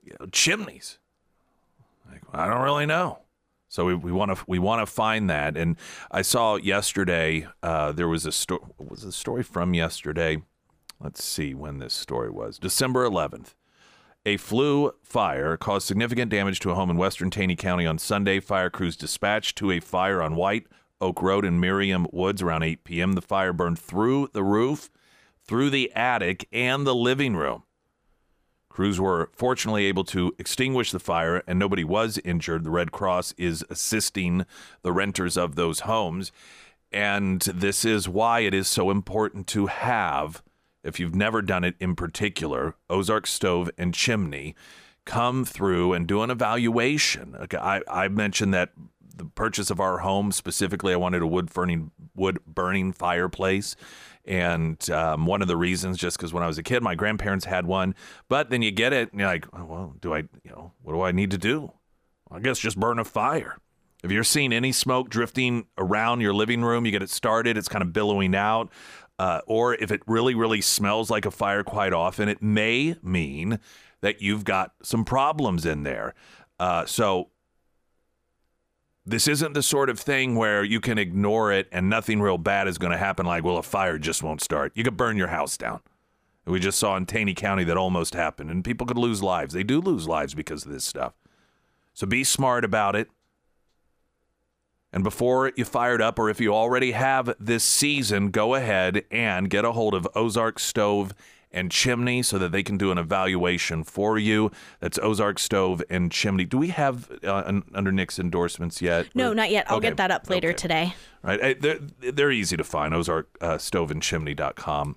you 0.02 0.16
know, 0.20 0.28
chimneys?" 0.28 1.00
Like, 2.10 2.22
I 2.32 2.48
don't 2.48 2.62
really 2.62 2.86
know. 2.86 3.20
So 3.68 3.86
we 3.86 3.96
we 3.96 4.14
want 4.14 4.36
to 4.36 4.44
we 4.48 4.60
want 4.60 4.82
to 4.82 4.86
find 4.86 5.30
that. 5.30 5.58
And 5.58 5.76
I 6.10 6.22
saw 6.22 6.56
yesterday 6.56 7.48
uh, 7.62 7.92
there 7.92 8.08
was 8.08 8.26
a 8.26 8.32
story. 8.32 8.62
Was 8.78 9.04
a 9.04 9.12
story 9.12 9.44
from 9.44 9.74
yesterday? 9.74 10.42
Let's 11.02 11.24
see 11.24 11.54
when 11.54 11.80
this 11.80 11.94
story 11.94 12.30
was. 12.30 12.58
December 12.58 13.08
11th. 13.08 13.54
A 14.28 14.36
flue 14.36 14.92
fire 15.04 15.56
caused 15.56 15.88
significant 15.88 16.30
damage 16.30 16.60
to 16.60 16.72
a 16.72 16.76
home 16.76 16.90
in 16.90 16.98
western 16.98 17.30
Taney 17.30 17.56
County 17.56 17.86
on 17.86 17.98
Sunday. 17.98 18.42
Fire 18.42 18.70
crews 18.70 18.98
dispatched 18.98 19.58
to 19.58 19.72
a 19.72 19.80
fire 19.80 20.22
on 20.22 20.36
White 20.36 20.68
Oak 21.00 21.22
Road 21.22 21.46
in 21.46 21.62
Merriam 21.62 22.06
Woods 22.12 22.42
around 22.42 22.64
8 22.64 22.84
p.m. 22.84 23.14
The 23.14 23.22
fire 23.22 23.54
burned 23.54 23.80
through 23.80 24.32
the 24.34 24.44
roof, 24.44 24.90
through 25.46 25.70
the 25.70 25.94
attic, 25.96 26.46
and 26.52 26.86
the 26.86 26.94
living 26.94 27.38
room. 27.38 27.64
Crews 28.68 29.00
were 29.00 29.30
fortunately 29.32 29.86
able 29.86 30.04
to 30.04 30.36
extinguish 30.38 30.92
the 30.92 31.00
fire 31.00 31.42
and 31.48 31.58
nobody 31.58 31.86
was 31.86 32.20
injured. 32.26 32.66
The 32.66 32.70
Red 32.70 32.92
Cross 32.92 33.34
is 33.38 33.64
assisting 33.70 34.46
the 34.82 34.92
renters 34.92 35.38
of 35.38 35.56
those 35.56 35.80
homes. 35.80 36.34
And 36.92 37.44
this 37.44 37.86
is 37.86 38.10
why 38.10 38.42
it 38.42 38.54
is 38.54 38.68
so 38.68 38.92
important 38.92 39.48
to 39.48 39.68
have, 39.68 40.44
if 40.88 41.00
you've 41.00 41.16
never 41.16 41.42
done 41.42 41.64
it 41.64 41.76
in 41.80 41.96
particular, 41.96 42.76
Ozark 42.90 43.28
Stove 43.28 43.70
and 43.78 43.94
Chimney 43.94 44.56
come 45.06 45.46
through 45.46 45.94
and 45.94 46.08
do 46.08 46.22
an 46.22 46.32
evaluation. 46.32 47.36
Okay, 47.36 47.58
I, 47.58 47.82
I 47.88 48.08
mentioned 48.08 48.54
that 48.54 48.72
the 49.16 49.26
purchase 49.26 49.70
of 49.70 49.80
our 49.80 50.00
home 50.00 50.32
specifically, 50.32 50.94
I 50.94 50.98
wanted 50.98 51.22
a 51.22 51.28
wood 51.28 51.54
burning 51.54 51.92
wood 52.16 52.40
burning 52.46 52.94
fireplace. 52.94 53.76
And 54.26 54.90
um, 54.90 55.26
one 55.26 55.42
of 55.42 55.48
the 55.48 55.56
reasons, 55.56 55.98
just 55.98 56.18
because 56.18 56.34
when 56.34 56.44
I 56.44 56.48
was 56.48 56.58
a 56.58 56.64
kid, 56.64 56.84
my 56.84 56.96
grandparents 56.96 57.46
had 57.46 57.66
one. 57.66 57.96
But 58.28 58.50
then 58.50 58.62
you 58.62 58.72
get 58.72 58.92
it, 58.92 59.12
and 59.12 59.22
you're 59.22 59.30
like, 59.30 59.46
oh, 59.54 59.64
well, 59.64 59.96
do 60.02 60.14
I, 60.14 60.18
you 60.44 60.52
know, 60.52 60.74
what 60.82 60.94
do 60.94 61.02
I 61.02 61.14
need 61.14 61.32
to 61.32 61.38
do? 61.38 61.72
I 62.30 62.40
guess 62.40 62.60
just 62.60 62.78
burn 62.78 63.00
a 63.00 63.06
fire. 63.06 63.58
If 64.04 64.12
you're 64.12 64.26
seeing 64.26 64.52
any 64.52 64.74
smoke 64.74 65.10
drifting 65.10 65.68
around 65.78 66.22
your 66.22 66.34
living 66.34 66.62
room, 66.62 66.86
you 66.86 66.92
get 66.92 67.02
it 67.02 67.10
started, 67.10 67.58
it's 67.58 67.70
kind 67.70 67.82
of 67.82 67.94
billowing 67.94 68.36
out. 68.36 68.70
Uh, 69.20 69.42
or 69.48 69.74
if 69.76 69.92
it 69.92 70.02
really, 70.06 70.36
really 70.36 70.62
smells 70.62 71.10
like 71.10 71.26
a 71.26 71.32
fire 71.32 71.64
quite 71.64 71.94
often, 71.94 72.30
it 72.30 72.42
may 72.42 72.96
mean 73.02 73.60
that 74.02 74.22
you've 74.22 74.44
got 74.44 74.74
some 74.84 75.04
problems 75.04 75.66
in 75.66 75.84
there. 75.84 76.14
Uh, 76.60 76.86
so 76.86 77.30
this 79.06 79.28
isn't 79.28 79.54
the 79.54 79.64
sort 79.64 79.90
of 79.90 80.00
thing 80.00 80.36
where 80.36 80.64
you 80.64 80.80
can 80.80 80.98
ignore 80.98 81.52
it 81.52 81.68
and 81.72 81.90
nothing 81.90 82.22
real 82.22 82.38
bad 82.38 82.68
is 82.68 82.78
going 82.78 82.92
to 82.92 82.98
happen, 82.98 83.26
like, 83.26 83.44
well, 83.44 83.58
a 83.58 83.64
fire 83.64 83.98
just 83.98 84.22
won't 84.22 84.42
start. 84.42 84.72
You 84.76 84.84
could 84.84 84.98
burn 84.98 85.18
your 85.18 85.28
house 85.30 85.58
down. 85.58 85.80
We 86.46 86.60
just 86.60 86.80
saw 86.80 86.96
in 86.96 87.06
Taney 87.06 87.34
County 87.34 87.64
that 87.66 87.76
almost 87.76 88.14
happened, 88.14 88.50
and 88.50 88.64
people 88.64 88.88
could 88.88 88.98
lose 88.98 89.22
lives. 89.22 89.54
They 89.54 89.64
do 89.64 89.82
lose 89.82 90.08
lives 90.08 90.34
because 90.34 90.66
of 90.66 90.72
this 90.72 90.86
stuff. 90.86 91.14
So 91.94 92.08
be 92.08 92.24
smart 92.24 92.64
about 92.64 92.96
it. 92.96 93.10
And 94.94 95.04
before 95.04 95.52
you 95.56 95.66
fire 95.66 95.96
it 95.96 96.02
up, 96.02 96.18
or 96.18 96.30
if 96.30 96.40
you 96.40 96.54
already 96.54 96.92
have 96.94 97.36
this 97.40 97.64
season, 97.64 98.32
go 98.32 98.56
ahead 98.56 99.04
and 99.12 99.50
get 99.50 99.66
a 99.66 99.74
hold 99.74 99.94
of 99.94 100.08
Ozark 100.16 100.60
Stove 100.60 101.14
and 101.52 101.72
Chimney 101.72 102.22
so 102.24 102.38
that 102.38 102.52
they 102.52 102.64
can 102.64 102.78
do 102.78 102.92
an 102.92 102.98
evaluation 102.98 103.84
for 103.84 104.18
you. 104.18 104.52
That's 104.80 104.98
Ozark 105.00 105.40
Stove 105.40 105.82
and 105.90 106.12
Chimney. 106.12 106.46
Do 106.46 106.58
we 106.58 106.70
have 106.70 107.10
uh, 107.24 107.44
un- 107.46 107.64
under 107.74 107.92
Nick's 107.92 108.18
endorsements 108.20 108.82
yet? 108.82 109.08
No, 109.16 109.32
Or- 109.32 109.36
not 109.36 109.50
yet. 109.52 109.70
I'll 109.70 109.78
Okay, 109.78 109.90
get 109.90 109.98
that 109.98 110.12
up 110.12 110.30
later 110.30 110.50
okay. 110.50 110.58
today. 110.58 110.96
Right. 111.24 111.60
They're, 111.62 111.80
they're 112.12 112.32
easy 112.32 112.56
to 112.58 112.64
find. 112.64 112.94
Ozark 112.94 113.38
uh, 113.42 113.58
Stove 113.58 113.92
and 113.92 114.02
Chimney.com. 114.02 114.96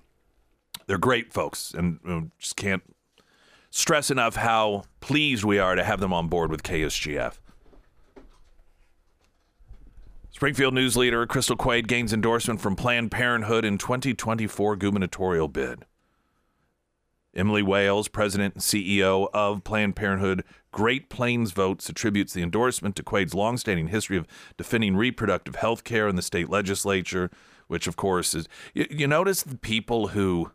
They're 0.87 0.97
great 0.97 1.31
folks 1.33 1.73
and 1.73 2.31
just 2.39 2.55
can't 2.55 2.83
stress 3.69 4.11
enough 4.11 4.35
how 4.35 4.83
pleased 4.99 5.43
we 5.43 5.57
are 5.59 5.75
to 5.75 5.83
have 5.83 5.99
them 5.99 6.11
on 6.13 6.27
board 6.27 6.51
with 6.51 6.63
KSGF. 6.63 7.39
Springfield 10.41 10.73
News 10.73 10.97
leader 10.97 11.27
Crystal 11.27 11.55
Quade 11.55 11.87
gains 11.87 12.11
endorsement 12.11 12.59
from 12.59 12.75
Planned 12.75 13.11
Parenthood 13.11 13.63
in 13.63 13.77
2024 13.77 14.75
gubernatorial 14.75 15.47
bid. 15.47 15.85
Emily 17.35 17.61
Wales, 17.61 18.07
president 18.07 18.55
and 18.55 18.63
CEO 18.63 19.29
of 19.35 19.63
Planned 19.63 19.95
Parenthood 19.95 20.43
Great 20.71 21.11
Plains 21.11 21.51
Votes, 21.51 21.87
attributes 21.89 22.33
the 22.33 22.41
endorsement 22.41 22.95
to 22.95 23.03
Quade's 23.03 23.35
longstanding 23.35 23.89
history 23.89 24.17
of 24.17 24.25
defending 24.57 24.97
reproductive 24.97 25.57
health 25.57 25.83
care 25.83 26.07
in 26.07 26.15
the 26.15 26.23
state 26.23 26.49
legislature, 26.49 27.29
which, 27.67 27.85
of 27.85 27.95
course, 27.95 28.33
is. 28.33 28.49
You, 28.73 28.87
you 28.89 29.05
notice 29.05 29.43
the 29.43 29.59
people 29.59 30.07
who 30.07 30.49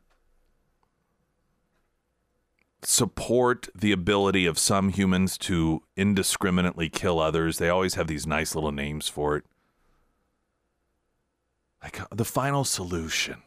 support 2.83 3.69
the 3.73 3.93
ability 3.93 4.47
of 4.47 4.59
some 4.59 4.89
humans 4.89 5.39
to 5.39 5.85
indiscriminately 5.97 6.89
kill 6.89 7.21
others. 7.21 7.59
They 7.59 7.69
always 7.69 7.95
have 7.95 8.09
these 8.09 8.27
nice 8.27 8.57
little 8.57 8.73
names 8.73 9.09
for 9.09 9.37
it. 9.37 9.45
Like 11.87 12.01
uh, 12.01 12.07
the 12.13 12.25
final 12.25 12.65
solution. 12.65 13.43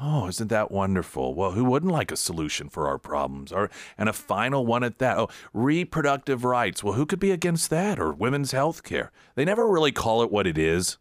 Oh, 0.00 0.28
isn't 0.28 0.46
that 0.46 0.70
wonderful? 0.70 1.34
Well, 1.34 1.52
who 1.52 1.64
wouldn't 1.64 1.90
like 1.90 2.12
a 2.12 2.16
solution 2.16 2.68
for 2.68 2.86
our 2.86 2.98
problems? 2.98 3.50
Or 3.50 3.68
and 3.98 4.08
a 4.08 4.12
final 4.12 4.64
one 4.64 4.84
at 4.84 4.98
that. 4.98 5.18
Oh, 5.18 5.28
reproductive 5.52 6.44
rights. 6.44 6.84
Well, 6.84 6.94
who 6.94 7.04
could 7.04 7.18
be 7.18 7.32
against 7.32 7.68
that? 7.70 7.98
Or 7.98 8.12
women's 8.12 8.52
health 8.52 8.84
care. 8.84 9.10
They 9.34 9.44
never 9.44 9.66
really 9.66 9.90
call 9.90 10.22
it 10.22 10.30
what 10.30 10.46
it 10.46 10.56
is. 10.56 10.98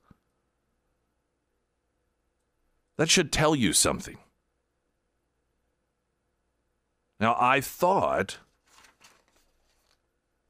That 2.98 3.12
should 3.12 3.32
tell 3.32 3.56
you 3.56 3.72
something. 3.72 4.18
Now, 7.20 7.38
I 7.40 7.62
thought 7.62 8.40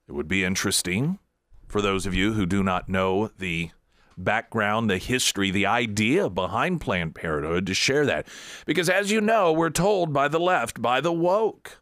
it 0.07 0.13
would 0.13 0.29
be 0.29 0.45
interesting 0.45 1.19
for 1.67 1.81
those 1.81 2.05
of 2.05 2.13
you 2.13 2.31
who 2.31 2.45
do 2.45 2.63
not 2.63 2.87
know 2.87 3.29
the 3.37 3.71
background, 4.17 4.89
the 4.89 4.97
history, 4.97 5.51
the 5.51 5.65
idea 5.65 6.29
behind 6.29 6.81
Planned 6.81 7.15
Parenthood 7.15 7.65
to 7.67 7.73
share 7.73 8.05
that. 8.05 8.27
Because 8.65 8.89
as 8.89 9.11
you 9.11 9.21
know, 9.21 9.51
we're 9.51 9.69
told 9.69 10.13
by 10.13 10.27
the 10.27 10.39
left, 10.39 10.81
by 10.81 11.01
the 11.01 11.13
woke, 11.13 11.81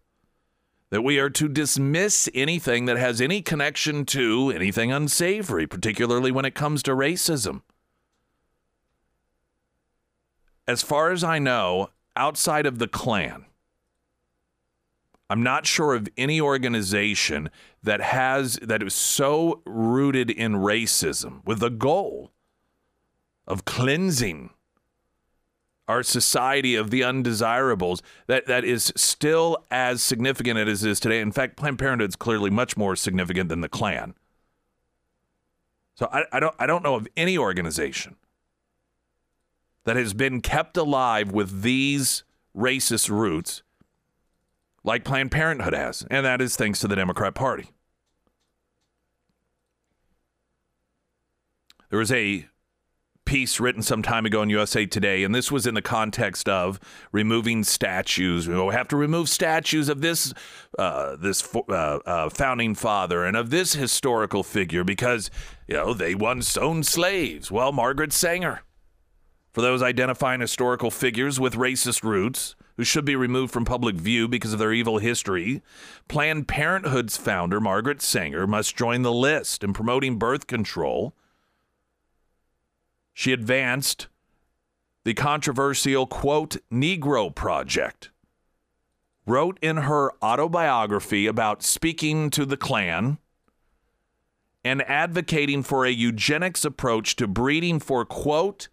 that 0.89 1.01
we 1.01 1.17
are 1.17 1.29
to 1.29 1.47
dismiss 1.47 2.29
anything 2.35 2.85
that 2.85 2.97
has 2.97 3.19
any 3.19 3.41
connection 3.41 4.05
to 4.05 4.51
anything 4.51 4.91
unsavory, 4.91 5.65
particularly 5.65 6.31
when 6.31 6.45
it 6.45 6.53
comes 6.53 6.83
to 6.83 6.91
racism. 6.91 7.61
As 10.67 10.81
far 10.81 11.11
as 11.11 11.23
I 11.23 11.39
know, 11.39 11.89
outside 12.15 12.65
of 12.65 12.79
the 12.79 12.87
Klan, 12.87 13.45
I'm 15.33 15.41
not 15.41 15.65
sure 15.65 15.95
of 15.95 16.07
any 16.15 16.39
organization 16.39 17.49
that 17.81 18.01
has 18.01 18.59
that 18.61 18.83
is 18.83 18.93
so 18.93 19.63
rooted 19.65 20.29
in 20.29 20.53
racism 20.53 21.43
with 21.43 21.57
the 21.57 21.71
goal 21.71 22.31
of 23.47 23.65
cleansing 23.65 24.51
our 25.87 26.03
society 26.03 26.75
of 26.75 26.91
the 26.91 27.03
undesirables 27.03 28.03
that 28.27 28.45
that 28.45 28.63
is 28.63 28.93
still 28.95 29.65
as 29.71 30.03
significant 30.03 30.59
as 30.59 30.83
it 30.83 30.91
is 30.91 30.99
today. 30.99 31.19
In 31.19 31.31
fact, 31.31 31.57
Planned 31.57 31.79
Parenthood 31.79 32.09
is 32.09 32.15
clearly 32.15 32.51
much 32.51 32.77
more 32.77 32.95
significant 32.95 33.49
than 33.49 33.61
the 33.61 33.69
Klan. 33.69 34.13
So 35.95 36.09
I, 36.13 36.25
I 36.31 36.39
don't 36.39 36.55
I 36.59 36.67
don't 36.67 36.83
know 36.83 36.93
of 36.93 37.07
any 37.17 37.39
organization 37.39 38.17
that 39.85 39.95
has 39.95 40.13
been 40.13 40.41
kept 40.41 40.77
alive 40.77 41.31
with 41.31 41.63
these 41.63 42.23
racist 42.55 43.09
roots 43.09 43.63
like 44.83 45.03
Planned 45.03 45.31
Parenthood 45.31 45.73
has, 45.73 46.05
and 46.09 46.25
that 46.25 46.41
is 46.41 46.55
thanks 46.55 46.79
to 46.79 46.87
the 46.87 46.95
Democrat 46.95 47.35
Party. 47.35 47.69
There 51.89 51.99
was 51.99 52.11
a 52.11 52.47
piece 53.25 53.59
written 53.59 53.81
some 53.81 54.01
time 54.01 54.25
ago 54.25 54.41
in 54.41 54.49
USA 54.49 54.85
Today, 54.85 55.23
and 55.23 55.33
this 55.33 55.51
was 55.51 55.65
in 55.65 55.75
the 55.75 55.81
context 55.81 56.49
of 56.49 56.79
removing 57.11 57.63
statues. 57.63 58.47
We 58.47 58.55
have 58.73 58.87
to 58.89 58.97
remove 58.97 59.29
statues 59.29 59.89
of 59.89 60.01
this 60.01 60.33
uh, 60.77 61.15
this 61.15 61.47
uh, 61.55 61.71
uh, 61.71 62.29
founding 62.29 62.75
father 62.75 63.23
and 63.25 63.37
of 63.37 63.49
this 63.49 63.73
historical 63.73 64.43
figure 64.43 64.83
because 64.83 65.29
you 65.67 65.75
know 65.75 65.93
they 65.93 66.15
once 66.15 66.57
owned 66.57 66.85
slaves. 66.85 67.51
Well, 67.51 67.71
Margaret 67.71 68.11
Sanger, 68.11 68.63
for 69.51 69.61
those 69.61 69.81
identifying 69.81 70.41
historical 70.41 70.91
figures 70.91 71.39
with 71.39 71.53
racist 71.53 72.03
roots, 72.03 72.55
who 72.77 72.83
should 72.83 73.05
be 73.05 73.15
removed 73.15 73.53
from 73.53 73.65
public 73.65 73.95
view 73.95 74.27
because 74.27 74.53
of 74.53 74.59
their 74.59 74.73
evil 74.73 74.97
history. 74.97 75.61
Planned 76.07 76.47
Parenthood's 76.47 77.17
founder, 77.17 77.59
Margaret 77.59 78.01
Sanger, 78.01 78.47
must 78.47 78.75
join 78.75 79.01
the 79.01 79.11
list 79.11 79.63
in 79.63 79.73
promoting 79.73 80.17
birth 80.17 80.47
control. 80.47 81.13
She 83.13 83.31
advanced 83.31 84.07
the 85.03 85.13
controversial, 85.13 86.07
quote, 86.07 86.57
Negro 86.71 87.33
Project, 87.33 88.09
wrote 89.25 89.59
in 89.61 89.77
her 89.77 90.11
autobiography 90.23 91.27
about 91.27 91.61
speaking 91.61 92.29
to 92.31 92.45
the 92.45 92.57
Klan 92.57 93.17
and 94.63 94.81
advocating 94.83 95.61
for 95.61 95.85
a 95.85 95.91
eugenics 95.91 96.63
approach 96.65 97.15
to 97.17 97.27
breeding 97.27 97.79
for, 97.79 98.05
quote, 98.05 98.69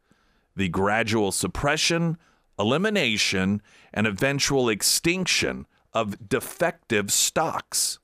the 0.57 0.69
gradual 0.69 1.33
suppression, 1.33 2.17
elimination, 2.61 3.63
and 3.93 4.07
eventual 4.07 4.69
extinction 4.69 5.67
of 5.93 6.29
defective 6.29 7.11
stocks. 7.11 7.99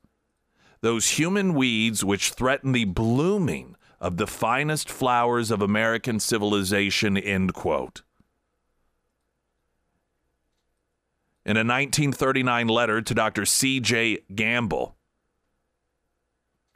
Those 0.80 1.10
human 1.10 1.54
weeds 1.54 2.04
which 2.04 2.30
threaten 2.30 2.72
the 2.72 2.84
blooming 2.86 3.76
of 4.00 4.16
the 4.16 4.26
finest 4.26 4.90
flowers 4.90 5.50
of 5.50 5.62
American 5.62 6.20
civilization, 6.20 7.16
end 7.16 7.54
quote. 7.54 8.02
In 11.44 11.56
a 11.56 11.60
1939 11.60 12.66
letter 12.66 13.00
to 13.00 13.14
Dr. 13.14 13.44
C.J. 13.44 14.18
Gamble, 14.34 14.96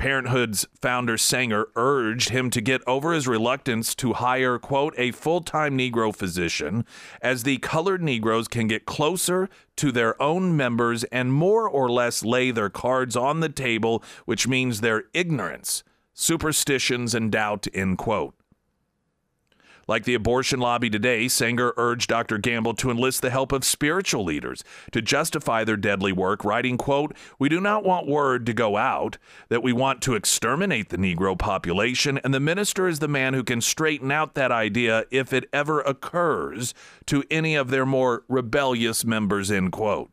Parenthood's 0.00 0.66
founder 0.80 1.18
Sanger 1.18 1.68
urged 1.76 2.30
him 2.30 2.48
to 2.52 2.62
get 2.62 2.80
over 2.86 3.12
his 3.12 3.28
reluctance 3.28 3.94
to 3.96 4.14
hire, 4.14 4.58
quote, 4.58 4.94
a 4.96 5.10
full 5.10 5.42
time 5.42 5.76
Negro 5.76 6.16
physician, 6.16 6.86
as 7.20 7.42
the 7.42 7.58
colored 7.58 8.02
Negroes 8.02 8.48
can 8.48 8.66
get 8.66 8.86
closer 8.86 9.50
to 9.76 9.92
their 9.92 10.20
own 10.20 10.56
members 10.56 11.04
and 11.04 11.34
more 11.34 11.68
or 11.68 11.90
less 11.90 12.24
lay 12.24 12.50
their 12.50 12.70
cards 12.70 13.14
on 13.14 13.40
the 13.40 13.50
table, 13.50 14.02
which 14.24 14.48
means 14.48 14.80
their 14.80 15.04
ignorance, 15.12 15.84
superstitions, 16.14 17.14
and 17.14 17.30
doubt, 17.30 17.66
end 17.74 17.98
quote. 17.98 18.39
Like 19.90 20.04
the 20.04 20.14
abortion 20.14 20.60
lobby 20.60 20.88
today, 20.88 21.26
Sanger 21.26 21.74
urged 21.76 22.10
Dr. 22.10 22.38
Gamble 22.38 22.74
to 22.74 22.92
enlist 22.92 23.22
the 23.22 23.30
help 23.30 23.50
of 23.50 23.64
spiritual 23.64 24.22
leaders 24.22 24.62
to 24.92 25.02
justify 25.02 25.64
their 25.64 25.76
deadly 25.76 26.12
work, 26.12 26.44
writing, 26.44 26.78
quote, 26.78 27.12
We 27.40 27.48
do 27.48 27.60
not 27.60 27.82
want 27.82 28.06
word 28.06 28.46
to 28.46 28.52
go 28.52 28.76
out 28.76 29.18
that 29.48 29.64
we 29.64 29.72
want 29.72 30.00
to 30.02 30.14
exterminate 30.14 30.90
the 30.90 30.96
Negro 30.96 31.36
population, 31.36 32.20
and 32.22 32.32
the 32.32 32.38
minister 32.38 32.86
is 32.86 33.00
the 33.00 33.08
man 33.08 33.34
who 33.34 33.42
can 33.42 33.60
straighten 33.60 34.12
out 34.12 34.34
that 34.34 34.52
idea 34.52 35.06
if 35.10 35.32
it 35.32 35.48
ever 35.52 35.80
occurs 35.80 36.72
to 37.06 37.24
any 37.28 37.56
of 37.56 37.70
their 37.70 37.84
more 37.84 38.22
rebellious 38.28 39.04
members, 39.04 39.50
end 39.50 39.72
quote. 39.72 40.12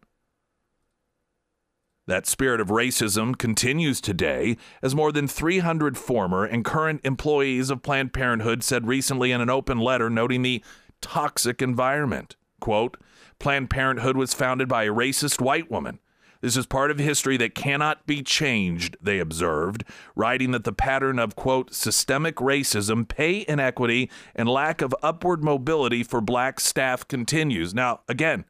That 2.07 2.25
spirit 2.25 2.61
of 2.61 2.69
racism 2.69 3.37
continues 3.37 3.99
today, 3.99 4.55
as 4.81 4.95
more 4.95 5.11
than 5.11 5.27
300 5.27 5.97
former 5.97 6.45
and 6.45 6.63
current 6.63 7.01
employees 7.03 7.69
of 7.69 7.83
Planned 7.83 8.13
Parenthood 8.13 8.63
said 8.63 8.87
recently 8.87 9.33
in 9.33 9.41
an 9.41 9.49
open 9.49 9.77
letter 9.77 10.09
noting 10.09 10.41
the 10.41 10.63
toxic 11.01 11.61
environment. 11.61 12.37
Quote, 12.61 12.95
Planned 13.39 13.69
Parenthood 13.69 14.15
was 14.15 14.33
founded 14.33 14.69
by 14.69 14.83
a 14.83 14.93
racist 14.93 15.41
white 15.41 15.69
woman. 15.69 15.99
This 16.39 16.55
is 16.55 16.65
part 16.65 16.91
of 16.91 16.99
history 16.99 17.35
that 17.37 17.55
cannot 17.55 18.07
be 18.07 18.23
changed, 18.23 18.95
they 19.01 19.19
observed, 19.19 19.83
writing 20.15 20.51
that 20.51 20.63
the 20.63 20.71
pattern 20.71 21.19
of, 21.19 21.35
quote, 21.35 21.73
systemic 21.73 22.35
racism, 22.35 23.05
pay 23.05 23.43
inequity, 23.47 24.09
and 24.33 24.47
lack 24.47 24.81
of 24.81 24.95
upward 25.03 25.43
mobility 25.43 26.03
for 26.03 26.21
black 26.21 26.61
staff 26.61 27.05
continues. 27.05 27.73
Now, 27.73 28.01
again, 28.07 28.45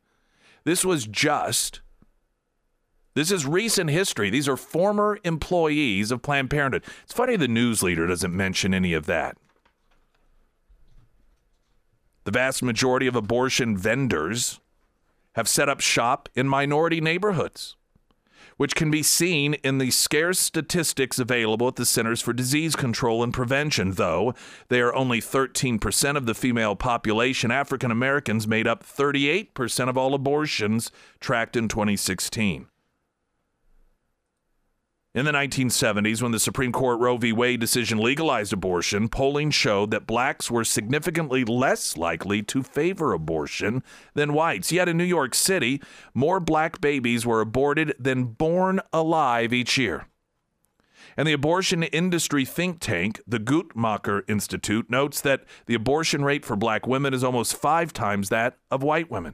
this 0.63 0.85
was 0.85 1.07
just 1.07 1.81
this 3.17 3.31
is 3.31 3.47
recent 3.47 3.89
history. 3.89 4.29
These 4.29 4.47
are 4.47 4.55
former 4.55 5.17
employees 5.24 6.12
of 6.12 6.21
Planned 6.21 6.51
Parenthood. 6.51 6.83
It's 7.03 7.13
funny 7.13 7.36
the 7.36 7.47
news 7.47 7.81
leader 7.81 8.05
doesn't 8.05 8.36
mention 8.36 8.75
any 8.75 8.93
of 8.93 9.07
that. 9.07 9.38
The 12.25 12.31
vast 12.31 12.62
majority 12.62 13.07
of 13.07 13.15
abortion 13.15 13.75
vendors 13.75 14.59
have 15.33 15.47
set 15.47 15.67
up 15.67 15.79
shop 15.79 16.29
in 16.36 16.47
minority 16.47 17.01
neighborhoods, 17.01 17.75
which 18.57 18.75
can 18.75 18.91
be 18.91 19.01
seen 19.01 19.55
in 19.55 19.79
the 19.79 19.89
scarce 19.89 20.38
statistics 20.38 21.17
available 21.17 21.67
at 21.69 21.75
the 21.75 21.88
Centers 21.88 22.21
for 22.21 22.33
Disease 22.33 22.75
Control 22.75 23.24
and 23.24 23.33
Prevention, 23.33 23.93
though 23.93 24.36
they 24.67 24.79
are 24.79 24.93
only 24.93 25.21
13% 25.21 26.17
of 26.17 26.27
the 26.27 26.36
female 26.36 26.75
population. 26.75 27.50
African 27.50 27.89
Americans 27.89 28.47
made 28.47 28.67
up 28.67 28.83
38% 28.83 29.89
of 29.89 29.97
all 29.97 30.13
abortions 30.13 30.91
tracked 31.19 31.55
in 31.55 31.67
2016. 31.67 32.67
In 35.17 35.25
the 35.25 35.31
1970s, 35.31 36.21
when 36.21 36.31
the 36.31 36.39
Supreme 36.39 36.71
Court 36.71 37.00
Roe 37.00 37.17
v. 37.17 37.33
Wade 37.33 37.59
decision 37.59 37.97
legalized 37.97 38.53
abortion, 38.53 39.09
polling 39.09 39.50
showed 39.50 39.89
that 39.89 40.05
blacks 40.05 40.51
were 40.51 40.63
significantly 40.63 41.43
less 41.43 41.97
likely 41.97 42.43
to 42.43 42.62
favor 42.62 43.13
abortion 43.13 43.81
than 44.13 44.33
whites. 44.33 44.71
Yet 44.71 44.88
in 44.88 44.95
New 44.95 45.03
York 45.03 45.33
City, 45.33 45.81
more 46.13 46.39
black 46.39 46.79
babies 46.81 47.25
were 47.25 47.41
aborted 47.41 47.95
than 47.97 48.25
born 48.25 48.79
alive 48.93 49.53
each 49.53 49.75
year. 49.75 50.05
And 51.17 51.27
the 51.27 51.33
abortion 51.33 51.81
industry 51.81 52.45
think 52.45 52.79
tank, 52.79 53.19
the 53.25 53.39
Guttmacher 53.39 54.21
Institute, 54.27 54.88
notes 54.88 55.19
that 55.21 55.45
the 55.65 55.74
abortion 55.74 56.24
rate 56.24 56.45
for 56.45 56.55
black 56.55 56.86
women 56.86 57.15
is 57.15 57.24
almost 57.24 57.55
five 57.55 57.91
times 57.91 58.29
that 58.29 58.59
of 58.69 58.83
white 58.83 59.09
women. 59.09 59.33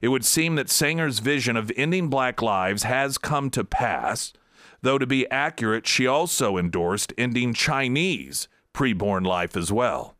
It 0.00 0.08
would 0.08 0.24
seem 0.24 0.54
that 0.54 0.70
Sanger's 0.70 1.18
vision 1.18 1.56
of 1.56 1.72
ending 1.76 2.08
black 2.08 2.40
lives 2.40 2.84
has 2.84 3.18
come 3.18 3.50
to 3.50 3.64
pass, 3.64 4.32
though 4.84 4.98
to 4.98 5.06
be 5.06 5.28
accurate, 5.30 5.86
she 5.86 6.06
also 6.06 6.56
endorsed 6.56 7.12
ending 7.18 7.52
Chinese 7.52 8.48
preborn 8.72 9.26
life 9.26 9.56
as 9.56 9.72
well. 9.72 10.16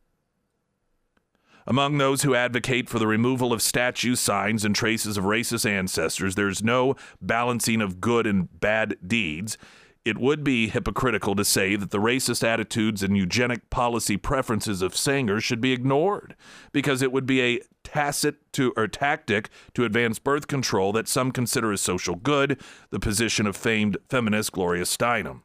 Among 1.67 1.97
those 1.97 2.23
who 2.23 2.35
advocate 2.35 2.91
for 2.91 2.99
the 2.99 3.07
removal 3.07 3.53
of 3.53 3.63
statue 3.63 4.15
signs 4.17 4.65
and 4.65 4.75
traces 4.75 5.17
of 5.17 5.25
racist 5.25 5.69
ancestors, 5.69 6.35
there's 6.35 6.63
no 6.63 6.95
balancing 7.23 7.81
of 7.81 8.01
good 8.01 8.27
and 8.27 8.61
bad 8.61 8.97
deeds. 9.07 9.57
It 10.05 10.19
would 10.19 10.45
be 10.45 10.69
hypocritical 10.69 11.35
to 11.35 11.47
say 11.47 11.77
that 11.77 11.91
the 11.91 11.99
racist 11.99 12.45
attitudes 12.47 13.03
and 13.03 13.17
eugenic 13.17 13.71
policy 13.71 14.19
preferences 14.19 14.83
of 14.83 14.95
Sanger 14.95 15.41
should 15.41 15.63
be 15.63 15.73
ignored, 15.73 16.37
because 16.73 17.01
it 17.01 17.11
would 17.11 17.25
be 17.25 17.41
a 17.41 17.61
tacit 17.85 18.37
to 18.53 18.75
or 18.77 18.87
tactic 18.87 19.49
to 19.73 19.85
advance 19.85 20.19
birth 20.19 20.47
control 20.47 20.93
that 20.93 21.09
some 21.09 21.33
consider 21.33 21.73
a 21.73 21.79
social 21.79 22.17
good, 22.17 22.61
the 22.91 23.01
position 23.01 23.47
of 23.47 23.57
famed 23.57 23.97
feminist 24.11 24.53
Gloria 24.53 24.85
Steinem. 24.85 25.41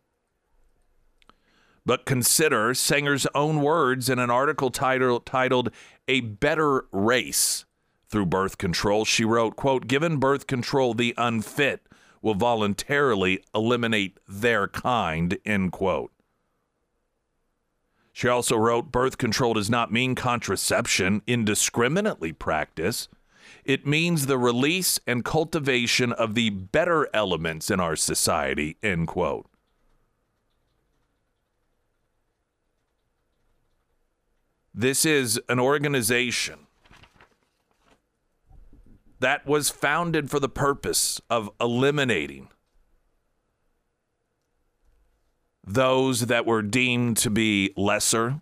But 1.85 2.05
consider 2.05 2.73
Sanger's 2.73 3.27
own 3.33 3.61
words 3.61 4.09
in 4.09 4.19
an 4.19 4.29
article 4.29 4.71
title, 4.71 5.21
titled 5.21 5.71
A 6.09 6.19
Better 6.19 6.85
Race 6.91 7.63
Through 8.09 8.25
Birth 8.25 8.57
Control. 8.57 9.05
She 9.05 9.23
wrote, 9.23 9.55
quote, 9.55 9.87
given 9.87 10.17
birth 10.17 10.47
control, 10.47 10.93
the 10.93 11.13
unfit 11.17 11.87
will 12.21 12.35
voluntarily 12.35 13.43
eliminate 13.53 14.17
their 14.27 14.67
kind, 14.67 15.37
end 15.45 15.71
quote. 15.71 16.11
She 18.11 18.27
also 18.27 18.57
wrote, 18.57 18.91
birth 18.91 19.17
control 19.17 19.53
does 19.53 19.69
not 19.69 19.93
mean 19.93 20.15
contraception 20.15 21.21
indiscriminately 21.25 22.33
practice. 22.33 23.07
It 23.63 23.87
means 23.87 24.25
the 24.25 24.37
release 24.37 24.99
and 25.07 25.23
cultivation 25.23 26.11
of 26.11 26.35
the 26.35 26.49
better 26.49 27.07
elements 27.13 27.71
in 27.71 27.79
our 27.79 27.95
society, 27.95 28.77
end 28.83 29.07
quote. 29.07 29.45
This 34.73 35.05
is 35.05 35.39
an 35.49 35.59
organization 35.59 36.67
that 39.19 39.45
was 39.45 39.69
founded 39.69 40.29
for 40.29 40.39
the 40.39 40.49
purpose 40.49 41.21
of 41.29 41.49
eliminating 41.59 42.49
those 45.65 46.27
that 46.27 46.45
were 46.45 46.61
deemed 46.61 47.17
to 47.17 47.29
be 47.29 47.73
lesser. 47.77 48.41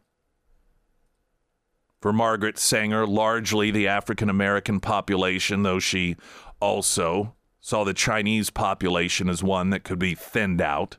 For 2.01 2.13
Margaret 2.13 2.57
Sanger, 2.57 3.05
largely 3.05 3.71
the 3.71 3.87
African 3.87 4.29
American 4.29 4.79
population, 4.79 5.63
though 5.63 5.79
she 5.79 6.15
also 6.61 7.35
saw 7.59 7.83
the 7.83 7.93
Chinese 7.93 8.49
population 8.49 9.27
as 9.27 9.43
one 9.43 9.71
that 9.71 9.83
could 9.83 9.99
be 9.99 10.15
thinned 10.15 10.61
out. 10.61 10.97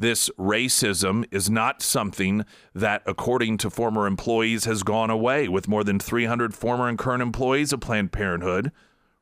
This 0.00 0.30
racism 0.38 1.26
is 1.30 1.50
not 1.50 1.82
something 1.82 2.46
that, 2.74 3.02
according 3.04 3.58
to 3.58 3.68
former 3.68 4.06
employees, 4.06 4.64
has 4.64 4.82
gone 4.82 5.10
away, 5.10 5.46
with 5.46 5.68
more 5.68 5.84
than 5.84 6.00
300 6.00 6.54
former 6.54 6.88
and 6.88 6.98
current 6.98 7.20
employees 7.20 7.70
of 7.70 7.80
Planned 7.80 8.10
Parenthood 8.10 8.72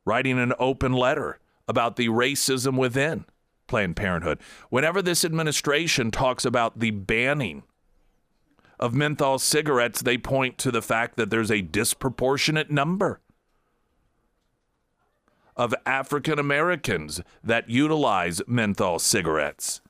writing 0.05 0.39
an 0.39 0.53
open 0.57 0.93
letter 0.93 1.37
about 1.67 1.97
the 1.97 2.07
racism 2.07 2.77
within 2.77 3.25
Planned 3.67 3.97
Parenthood. 3.97 4.39
Whenever 4.69 5.01
this 5.01 5.25
administration 5.25 6.11
talks 6.11 6.45
about 6.45 6.79
the 6.79 6.91
banning 6.91 7.63
of 8.79 8.93
menthol 8.93 9.37
cigarettes, 9.37 10.01
they 10.01 10.17
point 10.17 10.57
to 10.59 10.71
the 10.71 10.81
fact 10.81 11.17
that 11.17 11.29
there's 11.29 11.51
a 11.51 11.61
disproportionate 11.61 12.71
number 12.71 13.19
of 15.57 15.75
African 15.85 16.39
Americans 16.39 17.19
that 17.43 17.69
utilize 17.69 18.41
menthol 18.47 18.97
cigarettes. 18.97 19.81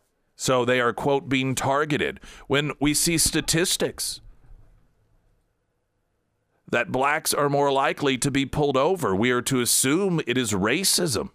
So 0.42 0.64
they 0.64 0.80
are, 0.80 0.94
quote, 0.94 1.28
being 1.28 1.54
targeted. 1.54 2.22
When 2.48 2.72
we 2.80 2.94
see 2.94 3.18
statistics 3.18 4.22
that 6.72 6.94
blacks 6.94 7.34
are 7.34 7.50
more 7.50 7.74
likely 7.74 8.18
to 8.20 8.32
be 8.32 8.46
pulled 8.46 8.78
over, 8.78 9.14
we 9.14 9.32
are 9.32 9.42
to 9.42 9.60
assume 9.60 10.22
it 10.26 10.38
is 10.38 10.54
racism. 10.54 11.32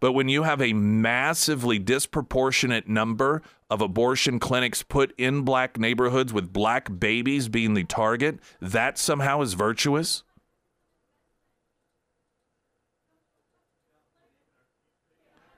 But 0.00 0.12
when 0.12 0.30
you 0.30 0.44
have 0.44 0.62
a 0.62 0.72
massively 0.72 1.78
disproportionate 1.78 2.88
number 2.88 3.42
of 3.68 3.82
abortion 3.82 4.38
clinics 4.40 4.82
put 4.82 5.12
in 5.18 5.42
black 5.42 5.78
neighborhoods 5.78 6.32
with 6.32 6.54
black 6.54 6.88
babies 6.98 7.50
being 7.50 7.74
the 7.74 7.84
target, 7.84 8.38
that 8.62 8.96
somehow 8.96 9.42
is 9.42 9.52
virtuous? 9.52 10.22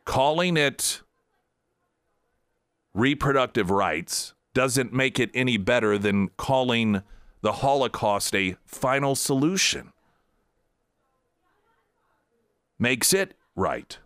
Calling 0.05 0.57
it 0.57 1.03
reproductive 2.95 3.71
rights 3.71 4.35
doesn't 4.55 4.93
make 4.93 5.19
it 5.19 5.31
any 5.35 5.57
better 5.57 5.97
than 5.97 6.29
calling 6.37 7.03
the 7.41 7.53
Holocaust 7.53 8.35
a 8.35 8.57
final 8.67 9.15
solution. 9.15 9.93
Makes 12.79 13.13
it 13.13 13.35
right. 13.55 13.99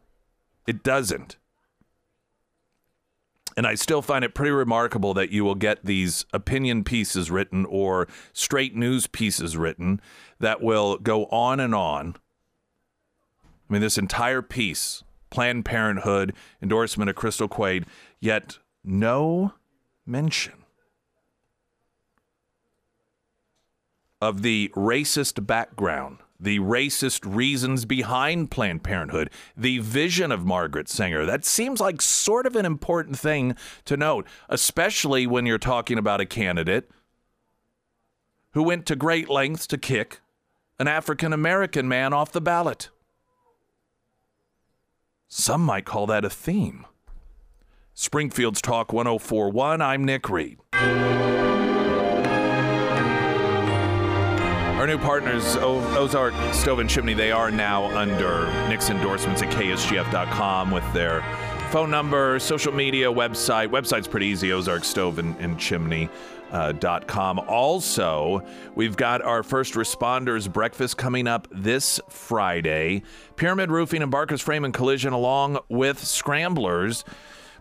It 0.66 0.82
doesn't. 0.82 1.36
And 3.56 3.66
I 3.66 3.74
still 3.74 4.02
find 4.02 4.22
it 4.22 4.34
pretty 4.34 4.50
remarkable 4.50 5.14
that 5.14 5.30
you 5.30 5.42
will 5.42 5.54
get 5.54 5.84
these 5.84 6.26
opinion 6.34 6.84
pieces 6.84 7.30
written 7.30 7.64
or 7.64 8.06
straight 8.34 8.76
news 8.76 9.06
pieces 9.06 9.56
written 9.56 10.00
that 10.40 10.60
will 10.60 10.98
go 10.98 11.24
on 11.26 11.58
and 11.58 11.74
on. 11.74 12.16
I 13.68 13.72
mean, 13.72 13.80
this 13.80 13.96
entire 13.96 14.42
piece, 14.42 15.02
Planned 15.30 15.64
Parenthood, 15.64 16.34
endorsement 16.60 17.08
of 17.08 17.16
Crystal 17.16 17.48
Quade, 17.48 17.86
yet 18.20 18.58
no 18.86 19.52
mention 20.06 20.54
of 24.20 24.42
the 24.42 24.72
racist 24.74 25.46
background, 25.46 26.18
the 26.40 26.58
racist 26.60 27.20
reasons 27.24 27.84
behind 27.84 28.50
Planned 28.50 28.82
Parenthood, 28.82 29.30
the 29.56 29.78
vision 29.78 30.32
of 30.32 30.46
Margaret 30.46 30.88
Sanger. 30.88 31.26
That 31.26 31.44
seems 31.44 31.80
like 31.80 32.00
sort 32.00 32.46
of 32.46 32.56
an 32.56 32.64
important 32.64 33.18
thing 33.18 33.56
to 33.84 33.96
note, 33.96 34.26
especially 34.48 35.26
when 35.26 35.44
you're 35.46 35.58
talking 35.58 35.98
about 35.98 36.20
a 36.20 36.26
candidate 36.26 36.90
who 38.52 38.62
went 38.62 38.86
to 38.86 38.96
great 38.96 39.28
lengths 39.28 39.66
to 39.66 39.78
kick 39.78 40.20
an 40.78 40.88
African 40.88 41.32
American 41.32 41.88
man 41.88 42.12
off 42.12 42.32
the 42.32 42.40
ballot. 42.40 42.88
Some 45.28 45.62
might 45.62 45.84
call 45.84 46.06
that 46.06 46.24
a 46.24 46.30
theme. 46.30 46.86
Springfield's 47.98 48.60
Talk 48.60 48.92
1041. 48.92 49.80
I'm 49.80 50.04
Nick 50.04 50.28
Reed. 50.28 50.58
Our 54.74 54.86
new 54.86 54.98
partners, 54.98 55.56
Ozark 55.56 56.34
Stove 56.52 56.80
and 56.80 56.90
Chimney, 56.90 57.14
they 57.14 57.32
are 57.32 57.50
now 57.50 57.86
under 57.96 58.44
Nick's 58.68 58.90
endorsements 58.90 59.40
at 59.40 59.48
ksgf.com 59.48 60.70
with 60.70 60.84
their 60.92 61.22
phone 61.70 61.90
number, 61.90 62.38
social 62.38 62.70
media, 62.70 63.10
website. 63.10 63.68
Website's 63.68 64.06
pretty 64.06 64.26
easy, 64.26 64.52
Ozark 64.52 64.84
Stove 64.84 65.18
and, 65.18 65.34
and 65.38 65.58
Chimney. 65.58 66.10
Uh, 66.52 66.70
dot 66.70 67.08
com. 67.08 67.40
Also, 67.40 68.40
we've 68.76 68.96
got 68.96 69.20
our 69.20 69.42
first 69.42 69.74
responders 69.74 70.50
breakfast 70.50 70.96
coming 70.96 71.26
up 71.26 71.48
this 71.50 72.00
Friday. 72.08 73.02
Pyramid 73.34 73.72
Roofing 73.72 74.00
and 74.00 74.12
Barker's 74.12 74.40
Frame 74.40 74.64
and 74.64 74.72
Collision, 74.72 75.12
along 75.12 75.58
with 75.68 75.98
Scramblers. 75.98 77.04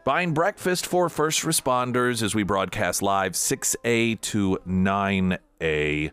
Buying 0.05 0.35
breakfast 0.35 0.85
for 0.85 1.09
first 1.09 1.41
responders 1.41 2.21
as 2.21 2.35
we 2.35 2.43
broadcast 2.43 3.01
live 3.01 3.31
6A 3.31 4.21
to 4.21 4.59
9A. 4.67 6.11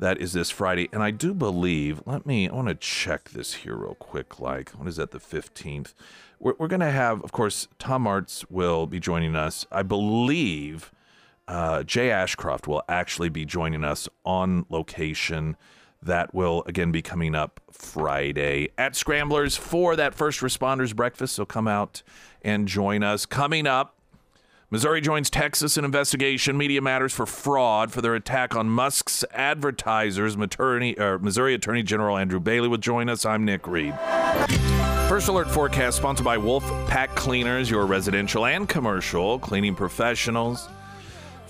That 0.00 0.18
is 0.18 0.32
this 0.32 0.50
Friday. 0.50 0.88
And 0.92 1.00
I 1.00 1.12
do 1.12 1.32
believe, 1.32 2.02
let 2.04 2.26
me, 2.26 2.48
I 2.48 2.52
want 2.52 2.66
to 2.66 2.74
check 2.74 3.28
this 3.28 3.54
here 3.54 3.76
real 3.76 3.94
quick. 3.94 4.40
Like, 4.40 4.70
what 4.70 4.88
is 4.88 4.96
that, 4.96 5.12
the 5.12 5.20
15th? 5.20 5.94
We're, 6.40 6.54
we're 6.58 6.66
going 6.66 6.80
to 6.80 6.90
have, 6.90 7.22
of 7.22 7.30
course, 7.30 7.68
Tom 7.78 8.04
Arts 8.04 8.44
will 8.50 8.88
be 8.88 8.98
joining 8.98 9.36
us. 9.36 9.64
I 9.70 9.84
believe 9.84 10.90
uh, 11.46 11.84
Jay 11.84 12.10
Ashcroft 12.10 12.66
will 12.66 12.82
actually 12.88 13.28
be 13.28 13.44
joining 13.44 13.84
us 13.84 14.08
on 14.24 14.66
location. 14.68 15.56
That 16.02 16.34
will 16.34 16.62
again 16.66 16.92
be 16.92 17.02
coming 17.02 17.34
up 17.34 17.60
Friday 17.70 18.70
at 18.78 18.96
Scramblers 18.96 19.56
for 19.56 19.96
that 19.96 20.14
first 20.14 20.40
responders 20.40 20.96
breakfast. 20.96 21.34
So 21.34 21.44
come 21.44 21.68
out 21.68 22.02
and 22.42 22.66
join 22.66 23.02
us. 23.02 23.26
Coming 23.26 23.66
up, 23.66 23.96
Missouri 24.70 25.00
joins 25.00 25.28
Texas 25.28 25.76
in 25.76 25.84
investigation. 25.84 26.56
Media 26.56 26.80
Matters 26.80 27.12
for 27.12 27.26
fraud 27.26 27.92
for 27.92 28.00
their 28.00 28.14
attack 28.14 28.56
on 28.56 28.70
Musk's 28.70 29.24
advertisers. 29.32 30.36
Maternity, 30.36 30.94
Missouri 31.20 31.54
Attorney 31.54 31.82
General 31.82 32.16
Andrew 32.16 32.40
Bailey 32.40 32.68
will 32.68 32.78
join 32.78 33.08
us. 33.08 33.26
I'm 33.26 33.44
Nick 33.44 33.66
Reed. 33.66 33.94
First 35.08 35.28
Alert 35.28 35.50
Forecast 35.50 35.96
sponsored 35.96 36.24
by 36.24 36.38
Wolf 36.38 36.64
Pack 36.86 37.14
Cleaners, 37.16 37.68
your 37.68 37.84
residential 37.84 38.46
and 38.46 38.68
commercial 38.68 39.40
cleaning 39.40 39.74
professionals. 39.74 40.68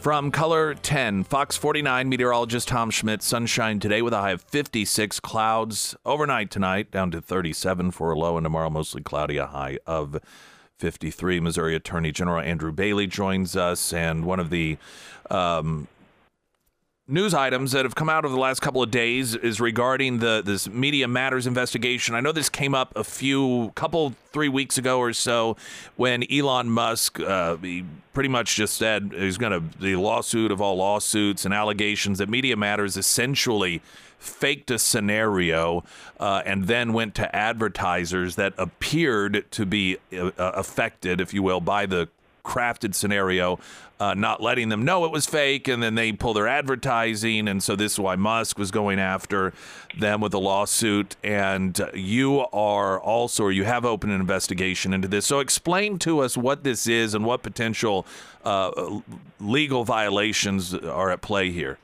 From 0.00 0.32
KOLR 0.32 0.78
10, 0.80 1.24
Fox 1.24 1.58
49 1.58 2.08
meteorologist 2.08 2.68
Tom 2.68 2.90
Schmidt. 2.90 3.22
Sunshine 3.22 3.78
today 3.78 4.00
with 4.00 4.14
a 4.14 4.20
high 4.20 4.30
of 4.30 4.40
56. 4.40 5.20
Clouds 5.20 5.94
overnight 6.06 6.50
tonight 6.50 6.90
down 6.90 7.10
to 7.10 7.20
37 7.20 7.90
for 7.90 8.10
a 8.10 8.18
low, 8.18 8.38
and 8.38 8.44
tomorrow 8.46 8.70
mostly 8.70 9.02
cloudy, 9.02 9.36
a 9.36 9.44
high 9.44 9.78
of 9.86 10.18
53. 10.78 11.40
Missouri 11.40 11.74
Attorney 11.74 12.12
General 12.12 12.40
Andrew 12.40 12.72
Bailey 12.72 13.06
joins 13.06 13.56
us, 13.56 13.92
and 13.92 14.24
one 14.24 14.40
of 14.40 14.48
the 14.48 14.78
um, 15.28 15.86
news 17.10 17.34
items 17.34 17.72
that 17.72 17.84
have 17.84 17.94
come 17.94 18.08
out 18.08 18.24
over 18.24 18.32
the 18.32 18.40
last 18.40 18.60
couple 18.60 18.82
of 18.82 18.90
days 18.90 19.34
is 19.34 19.60
regarding 19.60 20.18
the 20.18 20.42
this 20.44 20.68
Media 20.68 21.08
Matters 21.08 21.46
investigation. 21.46 22.14
I 22.14 22.20
know 22.20 22.32
this 22.32 22.48
came 22.48 22.74
up 22.74 22.92
a 22.96 23.04
few 23.04 23.72
couple 23.74 24.14
three 24.32 24.48
weeks 24.48 24.78
ago 24.78 24.98
or 24.98 25.12
so 25.12 25.56
when 25.96 26.24
Elon 26.32 26.70
Musk 26.70 27.18
uh, 27.20 27.56
pretty 28.12 28.28
much 28.28 28.56
just 28.56 28.74
said 28.74 29.12
he's 29.14 29.38
going 29.38 29.52
to 29.52 29.78
the 29.80 29.96
lawsuit 29.96 30.52
of 30.52 30.60
all 30.60 30.76
lawsuits 30.76 31.44
and 31.44 31.52
allegations 31.52 32.18
that 32.18 32.28
Media 32.28 32.56
Matters 32.56 32.96
essentially 32.96 33.82
faked 34.18 34.70
a 34.70 34.78
scenario 34.78 35.82
uh, 36.20 36.42
and 36.44 36.66
then 36.66 36.92
went 36.92 37.14
to 37.14 37.34
advertisers 37.34 38.36
that 38.36 38.52
appeared 38.58 39.46
to 39.50 39.64
be 39.64 39.96
uh, 40.12 40.30
affected, 40.36 41.20
if 41.20 41.32
you 41.32 41.42
will, 41.42 41.60
by 41.60 41.86
the 41.86 42.08
crafted 42.44 42.94
scenario, 42.94 43.58
uh, 44.00 44.14
not 44.14 44.42
letting 44.42 44.70
them 44.70 44.84
know 44.84 45.04
it 45.04 45.12
was 45.12 45.26
fake, 45.26 45.68
and 45.68 45.82
then 45.82 45.94
they 45.94 46.10
pull 46.10 46.32
their 46.32 46.48
advertising, 46.48 47.46
and 47.46 47.62
so 47.62 47.76
this 47.76 47.92
is 47.92 48.00
why 48.00 48.16
Musk 48.16 48.58
was 48.58 48.70
going 48.70 48.98
after 48.98 49.52
them 49.98 50.20
with 50.20 50.32
a 50.32 50.38
lawsuit. 50.38 51.16
And 51.22 51.78
you 51.94 52.40
are 52.52 52.98
also, 52.98 53.44
or 53.44 53.52
you 53.52 53.64
have 53.64 53.84
opened 53.84 54.12
an 54.12 54.20
investigation 54.20 54.94
into 54.94 55.06
this. 55.06 55.26
So 55.26 55.40
explain 55.40 55.98
to 56.00 56.20
us 56.20 56.36
what 56.36 56.64
this 56.64 56.86
is 56.86 57.14
and 57.14 57.24
what 57.24 57.42
potential 57.42 58.06
uh, 58.44 59.00
legal 59.38 59.84
violations 59.84 60.74
are 60.74 61.10
at 61.10 61.20
play 61.20 61.50
here. 61.50 61.78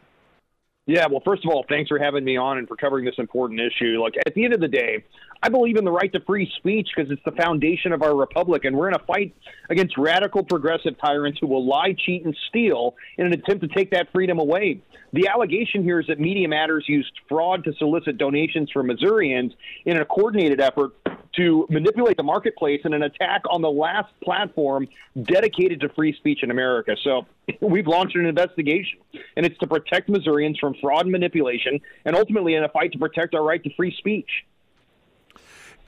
Yeah, 0.87 1.09
well, 1.09 1.21
first 1.25 1.45
of 1.45 1.51
all, 1.51 1.67
thanks 1.69 1.89
for 1.89 1.99
having 1.99 2.25
me 2.25 2.37
on 2.37 2.59
and 2.59 2.69
for 2.69 2.77
covering 2.77 3.05
this 3.05 3.17
important 3.19 3.61
issue. 3.61 4.01
Like, 4.01 4.15
at 4.25 4.35
the 4.35 4.45
end 4.45 4.55
of 4.55 4.61
the 4.61 4.69
day, 4.69 5.05
I 5.43 5.49
believe 5.49 5.77
in 5.77 5.85
the 5.85 5.93
right 5.93 6.13
to 6.13 6.21
free 6.21 6.51
speech 6.57 6.89
because 6.95 7.11
it's 7.11 7.23
the 7.25 7.33
foundation 7.33 7.93
of 7.93 8.03
our 8.03 8.15
republic, 8.15 8.65
and 8.65 8.77
we're 8.77 8.89
in 8.89 8.95
a 8.95 9.05
fight 9.07 9.35
against 9.71 9.97
radical 9.99 10.43
progressive 10.43 10.99
tyrants 10.99 11.39
who 11.41 11.47
will 11.47 11.67
lie, 11.67 11.95
cheat, 11.97 12.25
and 12.25 12.37
steal 12.49 12.97
in 13.19 13.27
an 13.27 13.33
attempt 13.33 13.63
to 13.63 13.69
take 13.69 13.91
that 13.91 14.11
freedom 14.13 14.39
away. 14.39 14.81
The 15.13 15.29
allegation 15.29 15.83
here 15.83 16.01
is 16.01 16.07
that 16.09 16.19
Media 16.19 16.49
Matters 16.49 16.85
used 16.89 17.13
fraud 17.29 17.65
to 17.65 17.73
solicit 17.75 18.19
donations 18.19 18.71
from 18.71 18.89
Missourians 18.89 19.53
in 19.85 19.97
a 19.97 20.05
coordinated 20.05 20.61
effort 20.61 20.93
to 21.37 21.67
manipulate 21.69 22.17
the 22.17 22.23
marketplace 22.23 22.81
in 22.85 22.95
an 22.95 23.03
attack 23.03 23.43
on 23.51 23.63
the 23.63 23.71
last 23.71 24.13
platform 24.23 24.89
dedicated 25.23 25.81
to 25.81 25.89
free 25.91 26.15
speech 26.15 26.43
in 26.43 26.51
America. 26.51 26.97
So 27.05 27.27
we've 27.61 27.87
launched 27.87 28.17
an 28.17 28.27
investigation, 28.27 28.99
and 29.37 29.45
it's 29.45 29.59
to 29.59 29.67
protect 29.67 30.09
Missourians 30.09 30.59
from 30.59 30.75
fraud 30.81 31.03
and 31.03 31.13
manipulation, 31.13 31.81
and 32.05 32.17
ultimately 32.17 32.55
in 32.55 32.65
a 32.65 32.69
fight 32.69 32.93
to 32.93 32.99
protect 32.99 33.35
our 33.35 33.43
right 33.43 33.63
to 33.63 33.71
free 33.77 33.95
speech. 33.99 34.31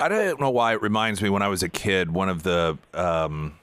I 0.00 0.08
don't 0.08 0.40
know 0.40 0.50
why 0.50 0.72
it 0.74 0.82
reminds 0.82 1.20
me 1.20 1.28
when 1.28 1.42
I 1.42 1.48
was 1.48 1.62
a 1.62 1.68
kid, 1.68 2.10
one 2.10 2.28
of 2.28 2.42
the. 2.42 2.78
Um 2.94 3.54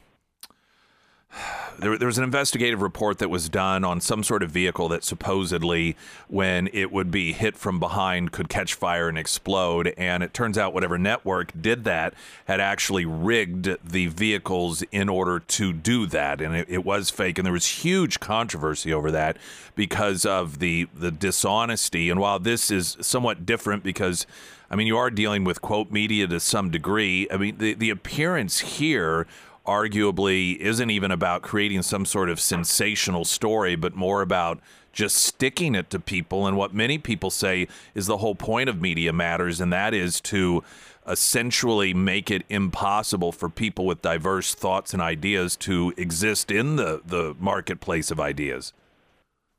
there, 1.80 1.98
there, 1.98 2.08
was 2.08 2.18
an 2.18 2.24
investigative 2.24 2.82
report 2.82 3.18
that 3.20 3.30
was 3.30 3.50
done 3.50 3.84
on 3.84 4.00
some 4.00 4.24
sort 4.24 4.44
of 4.44 4.52
vehicle 4.52 4.88
that 4.90 5.04
supposedly, 5.04 5.96
when 6.28 6.70
it 6.74 6.92
would 6.92 7.12
be 7.12 7.34
hit 7.34 7.58
from 7.58 7.80
behind, 7.80 8.32
could 8.32 8.50
catch 8.50 8.74
fire 8.74 9.10
and 9.10 9.18
explode. 9.18 9.94
And 9.98 10.24
it 10.24 10.34
turns 10.34 10.58
out 10.58 10.74
whatever 10.74 10.98
network 10.98 11.52
did 11.60 11.84
that 11.84 12.14
had 12.46 12.60
actually 12.60 13.06
rigged 13.06 13.78
the 13.84 14.08
vehicles 14.08 14.84
in 14.92 15.10
order 15.10 15.40
to 15.40 15.74
do 15.74 16.06
that, 16.08 16.42
and 16.42 16.56
it, 16.56 16.68
it 16.70 16.86
was 16.86 17.10
fake. 17.10 17.38
And 17.38 17.46
there 17.46 17.54
was 17.54 17.68
huge 17.68 18.20
controversy 18.20 18.94
over 18.94 19.12
that 19.12 19.38
because 19.76 20.26
of 20.26 20.60
the 20.60 20.88
the 20.96 21.12
dishonesty. 21.12 22.10
And 22.10 22.20
while 22.20 22.40
this 22.40 22.72
is 22.72 22.98
somewhat 23.02 23.46
different 23.46 23.84
because 23.84 24.26
I 24.70 24.76
mean, 24.76 24.88
you 24.88 24.98
are 24.98 25.12
dealing 25.12 25.44
with 25.44 25.62
quote 25.62 25.92
media 25.92 26.28
to 26.28 26.40
some 26.40 26.72
degree. 26.72 27.28
I 27.30 27.38
mean, 27.38 27.58
the, 27.58 27.74
the 27.76 27.92
appearance 27.92 28.60
here 28.60 29.28
arguably 29.66 30.58
isn't 30.58 30.90
even 30.90 31.12
about 31.12 31.42
creating 31.42 31.82
some 31.82 32.06
sort 32.06 32.30
of 32.30 32.40
sensational 32.40 33.26
story, 33.26 33.76
but 33.76 33.96
more 33.96 34.22
about 34.22 34.60
just 34.94 35.18
sticking 35.18 35.76
it 35.76 35.90
to 35.90 36.00
people. 36.00 36.48
And 36.48 36.56
what 36.56 36.74
many 36.74 36.98
people 36.98 37.30
say 37.30 37.68
is 37.94 38.08
the 38.08 38.18
whole 38.18 38.36
point 38.36 38.70
of 38.70 38.82
Media 38.82 39.12
Matters, 39.12 39.60
and 39.60 39.72
that 39.74 39.94
is 39.94 40.22
to 40.22 40.64
essentially 41.08 41.94
make 41.94 42.32
it 42.32 42.44
impossible 42.50 43.32
for 43.32 43.50
people 43.50 43.86
with 43.86 44.02
diverse 44.02 44.56
thoughts 44.56 44.94
and 44.94 45.02
ideas 45.02 45.56
to 45.56 45.94
exist 45.98 46.50
in 46.50 46.78
the, 46.78 47.02
the 47.06 47.36
marketplace 47.40 48.10
of 48.10 48.20
ideas. 48.20 48.74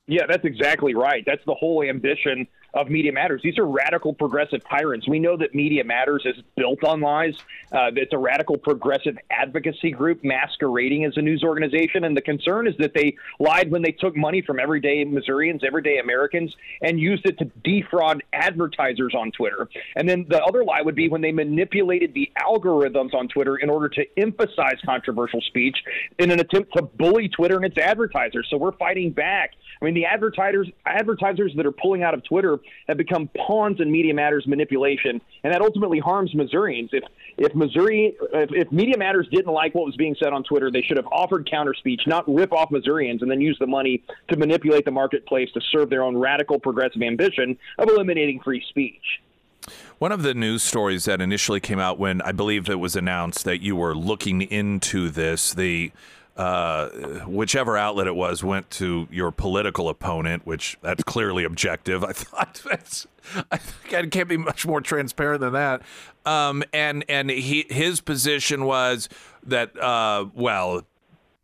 Yeah, 0.09 0.27
that's 0.29 0.45
exactly 0.45 0.95
right. 0.95 1.23
That's 1.27 1.45
the 1.47 1.55
whole 1.55 1.83
ambition 1.83 2.47
of 2.77 2.91
Media 2.91 3.11
Matters. 3.11 3.41
These 3.43 3.59
are 3.59 3.67
radical 3.67 4.13
progressive 4.13 4.61
tyrants. 4.69 5.09
We 5.09 5.19
know 5.19 5.37
that 5.39 5.55
Media 5.55 5.83
Matters 5.83 6.23
is 6.27 6.37
built 6.57 6.85
on 6.85 7.01
lies. 7.01 7.35
Uh, 7.73 7.91
it's 7.97 8.13
a 8.13 8.19
radical 8.19 8.59
progressive 8.59 9.17
advocacy 9.31 9.91
group 9.91 10.23
masquerading 10.23 11.05
as 11.07 11.17
a 11.17 11.23
news 11.23 11.43
organization. 11.43 12.05
And 12.05 12.17
the 12.17 12.21
concern 12.21 12.67
is 12.67 12.75
that 12.79 12.93
they 12.95 13.17
lied 13.41 13.71
when 13.71 13.83
they 13.83 13.93
took 13.93 14.15
money 14.15 14.43
from 14.43 14.61
everyday 14.61 15.03
Missourians, 15.05 15.63
everyday 15.67 15.99
Americans, 15.99 16.55
and 16.83 17.01
used 17.01 17.25
it 17.25 17.39
to 17.39 17.47
defraud 17.65 18.23
advertisers 18.35 19.15
on 19.15 19.33
Twitter. 19.33 19.69
And 19.97 20.07
then 20.09 20.27
the 20.29 20.43
other 20.45 20.63
lie 20.63 20.83
would 20.83 20.95
be 20.95 21.09
when 21.09 21.23
they 21.23 21.33
manipulated 21.33 22.13
the 22.13 22.31
algorithms 22.39 23.15
on 23.15 23.29
Twitter 23.29 23.57
in 23.57 23.71
order 23.71 23.89
to 23.89 24.05
emphasize 24.19 24.77
controversial 24.85 25.41
speech 25.41 25.79
in 26.19 26.31
an 26.31 26.41
attempt 26.41 26.75
to 26.77 26.83
bully 26.83 27.29
Twitter 27.29 27.57
and 27.57 27.65
its 27.65 27.79
advertisers. 27.79 28.47
So 28.51 28.59
we're 28.59 28.73
fighting 28.73 29.13
back. 29.13 29.53
I 29.81 29.85
mean, 29.85 29.95
the 29.95 30.07
advertisers 30.07 30.69
advertisers 30.85 31.53
that 31.57 31.67
are 31.67 31.73
pulling 31.73 32.03
out 32.03 32.15
of 32.15 32.25
Twitter 32.25 32.59
have 32.89 32.97
become 32.97 33.29
pawns 33.37 33.81
in 33.81 33.91
Media 33.91 34.15
Matters 34.15 34.47
manipulation, 34.47 35.21
and 35.45 35.53
that 35.53 35.61
ultimately 35.61 35.99
harms 35.99 36.35
Missourians. 36.35 36.91
If 36.93 37.05
if 37.39 37.55
Missouri, 37.55 38.17
if, 38.33 38.51
if 38.53 38.73
Media 38.73 38.97
Matters 38.97 39.29
didn't 39.31 39.53
like 39.53 39.75
what 39.75 39.85
was 39.85 39.97
being 39.97 40.17
said 40.19 40.33
on 40.33 40.43
Twitter, 40.45 40.71
they 40.71 40.83
should 40.83 40.97
have 40.97 41.07
offered 41.09 41.49
counter 41.51 41.75
speech, 41.75 42.03
not 42.07 42.25
rip 42.33 42.53
off 42.53 42.71
Missourians 42.71 43.23
and 43.23 43.31
then 43.31 43.41
use 43.41 43.57
the 43.59 43.67
money 43.67 44.03
to 44.29 44.37
manipulate 44.37 44.85
the 44.85 44.91
marketplace 44.91 45.51
to 45.53 45.61
serve 45.73 45.91
their 45.91 46.03
own 46.03 46.17
radical 46.17 46.59
progressive 46.59 47.03
ambition 47.03 47.59
of 47.79 47.89
eliminating 47.89 48.41
free 48.41 48.65
speech. 48.69 49.21
One 49.99 50.13
of 50.13 50.23
the 50.23 50.35
news 50.35 50.63
stories 50.63 51.07
that 51.07 51.21
initially 51.21 51.61
came 51.61 51.79
out 51.79 51.99
when 51.99 52.21
I 52.23 52.33
believe 52.33 52.69
it 52.69 52.79
was 52.79 52.97
announced 52.97 53.45
that 53.45 53.63
you 53.63 53.75
were 53.75 53.95
looking 53.95 54.43
into 54.43 55.09
this, 55.09 55.53
the 55.53 55.91
uh, 56.37 56.89
whichever 57.27 57.77
outlet 57.77 58.07
it 58.07 58.15
was 58.15 58.45
went 58.45 58.71
to 58.71 59.09
your 59.11 59.31
political 59.31 59.89
opponent, 59.89 60.47
which 60.47 60.77
that's 60.83 61.03
clearly 61.03 61.45
objective. 61.45 62.05
I 62.05 62.13
thought 62.13 62.61
that's, 62.71 63.07
I 63.51 63.57
think 63.57 63.95
I 63.95 64.07
can't 64.09 64.29
be 64.29 64.37
much 64.37 64.67
more 64.67 64.81
transparent 64.81 65.41
than 65.41 65.55
that. 65.55 65.83
Um, 66.25 66.63
and 66.73 67.05
and 67.09 67.31
he 67.31 67.67
his 67.71 68.01
position 68.01 68.65
was 68.65 69.09
that 69.45 69.81
uh, 69.81 70.27
well, 70.35 70.83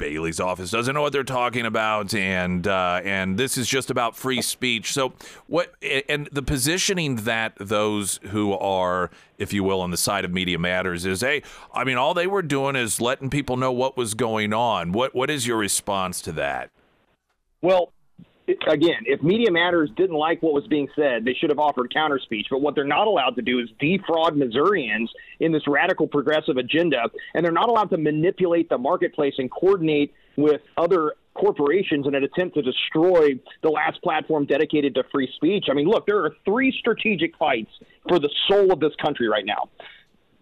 Bailey's 0.03 0.41
office 0.41 0.73
doesn't 0.73 0.97
know 0.97 1.01
what 1.01 1.13
they're 1.13 1.23
talking 1.23 1.65
about, 1.65 2.13
and 2.13 2.67
uh, 2.67 3.01
and 3.05 3.39
this 3.39 3.57
is 3.57 3.69
just 3.69 3.89
about 3.89 4.17
free 4.17 4.43
speech. 4.43 4.93
So 4.93 5.13
what? 5.47 5.73
And 6.09 6.29
the 6.33 6.43
positioning 6.43 7.17
that 7.17 7.53
those 7.61 8.19
who 8.31 8.53
are, 8.55 9.13
if 9.39 9.53
you 9.53 9.63
will, 9.63 9.81
on 9.81 9.93
the 9.93 9.97
side 9.97 10.25
of 10.25 10.33
Media 10.33 10.59
Matters 10.59 11.07
is, 11.07 11.21
hey, 11.21 11.45
I 11.73 11.85
mean, 11.85 11.99
all 11.99 12.15
they 12.15 12.27
were 12.27 12.43
doing 12.43 12.75
is 12.75 13.01
letting 13.01 13.31
people 13.31 13.57
know 13.57 13.71
what 13.71 13.97
was 13.97 14.15
going 14.15 14.53
on. 14.53 14.91
What 14.91 15.15
what 15.15 15.31
is 15.31 15.47
your 15.47 15.57
response 15.57 16.21
to 16.23 16.33
that? 16.33 16.71
Well, 17.61 17.93
again, 18.67 19.03
if 19.07 19.23
Media 19.23 19.51
Matters 19.51 19.91
didn't 19.97 20.17
like 20.17 20.43
what 20.43 20.53
was 20.53 20.67
being 20.67 20.89
said, 20.97 21.25
they 21.25 21.35
should 21.35 21.51
have 21.51 21.59
offered 21.59 21.93
counter 21.93 22.19
speech. 22.19 22.47
But 22.51 22.61
what 22.61 22.75
they're 22.75 22.85
not 22.85 23.07
allowed 23.07 23.37
to 23.37 23.43
do 23.43 23.59
is 23.59 23.69
defraud 23.79 24.37
Missourians 24.37 25.11
in 25.41 25.53
this 25.53 25.67
radical 25.67 26.07
progressive 26.07 26.57
agenda, 26.57 27.03
and 27.35 27.45
they're 27.45 27.53
not 27.53 27.69
allowed 27.69 27.91
to 27.91 27.99
manipulate 27.99 28.69
the 28.69 28.79
marketplace 28.79 29.35
and 29.39 29.51
coordinate 29.51 30.13
with 30.37 30.61
other 30.77 31.15
corporations 31.35 32.07
in 32.07 32.15
an 32.15 32.25
attempt 32.25 32.55
to 32.55 32.63
destroy 32.63 33.39
the 33.63 33.69
last 33.69 34.03
platform 34.03 34.45
dedicated 34.45 34.95
to 34.95 35.03
free 35.11 35.31
speech. 35.37 35.67
I 35.71 35.75
mean, 35.75 35.87
look, 35.87 36.07
there 36.07 36.19
are 36.19 36.35
three 36.45 36.75
strategic 36.79 37.37
fights 37.37 37.71
for 38.09 38.19
the 38.19 38.31
soul 38.49 38.73
of 38.73 38.81
this 38.81 38.93
country 39.03 39.29
right 39.29 39.47
now. 39.47 39.69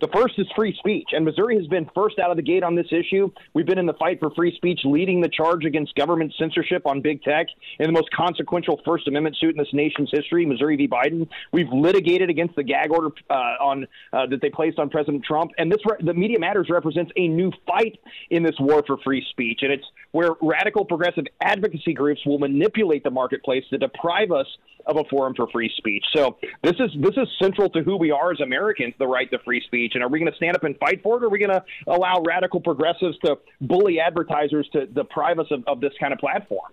The 0.00 0.08
first 0.14 0.38
is 0.38 0.46
free 0.56 0.74
speech, 0.78 1.08
and 1.12 1.26
Missouri 1.26 1.56
has 1.56 1.66
been 1.66 1.88
first 1.94 2.18
out 2.18 2.30
of 2.30 2.36
the 2.36 2.42
gate 2.42 2.62
on 2.62 2.74
this 2.74 2.86
issue. 2.90 3.30
We've 3.52 3.66
been 3.66 3.78
in 3.78 3.84
the 3.84 3.94
fight 3.94 4.18
for 4.18 4.30
free 4.30 4.56
speech, 4.56 4.80
leading 4.84 5.20
the 5.20 5.28
charge 5.28 5.66
against 5.66 5.94
government 5.94 6.32
censorship 6.38 6.86
on 6.86 7.02
big 7.02 7.22
tech 7.22 7.48
in 7.78 7.86
the 7.86 7.92
most 7.92 8.10
consequential 8.12 8.80
First 8.86 9.08
Amendment 9.08 9.36
suit 9.36 9.50
in 9.50 9.58
this 9.58 9.72
nation's 9.74 10.08
history, 10.10 10.46
Missouri 10.46 10.76
v. 10.76 10.88
Biden. 10.88 11.28
We've 11.52 11.68
litigated 11.70 12.30
against 12.30 12.56
the 12.56 12.62
gag 12.62 12.90
order 12.90 13.10
uh, 13.28 13.34
on 13.34 13.86
uh, 14.14 14.26
that 14.26 14.40
they 14.40 14.48
placed 14.48 14.78
on 14.78 14.88
President 14.88 15.22
Trump, 15.22 15.50
and 15.58 15.70
this 15.70 15.80
re- 15.84 15.98
the 16.00 16.14
Media 16.14 16.38
Matters 16.38 16.68
represents 16.70 17.12
a 17.16 17.28
new 17.28 17.52
fight 17.66 18.00
in 18.30 18.42
this 18.42 18.56
war 18.58 18.82
for 18.86 18.96
free 19.04 19.24
speech, 19.30 19.58
and 19.60 19.70
it's 19.70 19.84
where 20.12 20.30
radical 20.40 20.86
progressive 20.86 21.24
advocacy 21.42 21.92
groups 21.92 22.24
will 22.24 22.38
manipulate 22.38 23.04
the 23.04 23.10
marketplace 23.10 23.64
to 23.68 23.76
deprive 23.76 24.32
us 24.32 24.46
of 24.86 24.96
a 24.96 25.04
forum 25.10 25.34
for 25.34 25.46
free 25.48 25.70
speech. 25.76 26.04
So 26.14 26.38
this 26.62 26.74
is 26.80 26.90
this 26.96 27.14
is 27.16 27.28
central 27.40 27.68
to 27.70 27.82
who 27.82 27.96
we 27.96 28.10
are 28.10 28.32
as 28.32 28.40
Americans, 28.40 28.94
the 28.98 29.06
right 29.06 29.30
to 29.30 29.38
free 29.40 29.62
speech 29.66 29.89
speech. 29.90 29.94
And 29.94 30.04
are 30.04 30.08
we 30.08 30.18
going 30.18 30.30
to 30.30 30.36
stand 30.36 30.56
up 30.56 30.64
and 30.64 30.76
fight 30.78 31.02
for 31.02 31.16
it, 31.16 31.22
or 31.22 31.26
are 31.26 31.30
we 31.30 31.38
going 31.38 31.50
to 31.50 31.64
allow 31.86 32.22
radical 32.26 32.60
progressives 32.60 33.18
to 33.24 33.38
bully 33.60 34.00
advertisers 34.00 34.68
to 34.72 34.86
deprive 34.86 35.38
us 35.38 35.46
of, 35.50 35.64
of 35.66 35.80
this 35.80 35.92
kind 36.00 36.12
of 36.12 36.18
platform? 36.18 36.72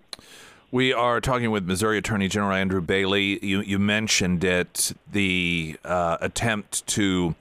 We 0.70 0.92
are 0.92 1.20
talking 1.20 1.50
with 1.50 1.64
Missouri 1.64 1.96
Attorney 1.98 2.28
General 2.28 2.52
Andrew 2.52 2.82
Bailey. 2.82 3.44
You, 3.44 3.62
you 3.62 3.78
mentioned 3.78 4.44
it, 4.44 4.92
the 5.10 5.78
uh, 5.84 6.18
attempt 6.20 6.86
to 6.88 7.34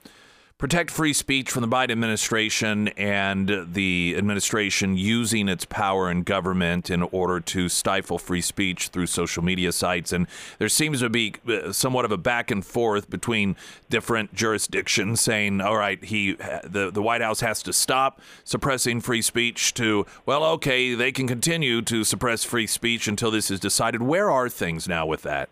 protect 0.58 0.89
free 0.89 1.13
speech 1.13 1.52
from 1.52 1.62
the 1.62 1.67
Biden 1.67 1.91
administration 1.91 2.88
and 2.89 3.67
the 3.74 4.15
administration 4.17 4.98
using 4.98 5.48
its 5.48 5.65
power 5.65 6.10
in 6.10 6.24
government 6.24 6.89
in 6.89 7.04
order 7.04 7.39
to 7.39 7.70
stifle 7.70 8.17
free 8.17 8.41
speech 8.41 8.88
through 8.88 9.06
social 9.06 9.43
media 9.43 9.72
sites. 9.72 10.12
And 10.12 10.26
there 10.58 10.70
seems 10.70 11.02
to 11.02 11.10
be 11.10 11.36
uh, 11.48 11.72
somewhat 11.72 12.06
of 12.06 12.12
a 12.12 12.17
back 12.17 12.50
and 12.50 12.65
forth 12.65 13.08
between 13.08 13.56
different 13.91 14.34
jurisdictions 14.34 15.22
saying, 15.22 15.62
all 15.62 15.78
right, 15.78 16.04
he 16.04 16.34
the, 16.63 16.89
the 16.91 17.04
White 17.04 17.22
House 17.22 17.41
has 17.41 17.62
to 17.63 17.74
stop 17.74 18.20
suppressing 18.43 19.00
free 19.00 19.22
speech 19.22 19.76
to, 19.76 20.08
well, 20.26 20.43
okay, 20.43 20.96
they 20.96 21.12
can 21.12 21.28
continue 21.28 21.84
to 21.84 22.04
suppress 22.04 22.43
free 22.43 22.67
speech 22.67 23.08
until 23.08 23.30
this 23.30 23.52
is 23.52 23.60
decided. 23.60 24.02
Where 24.02 24.32
are 24.32 24.50
things 24.50 24.88
now 24.88 25.06
with 25.06 25.22
that? 25.22 25.50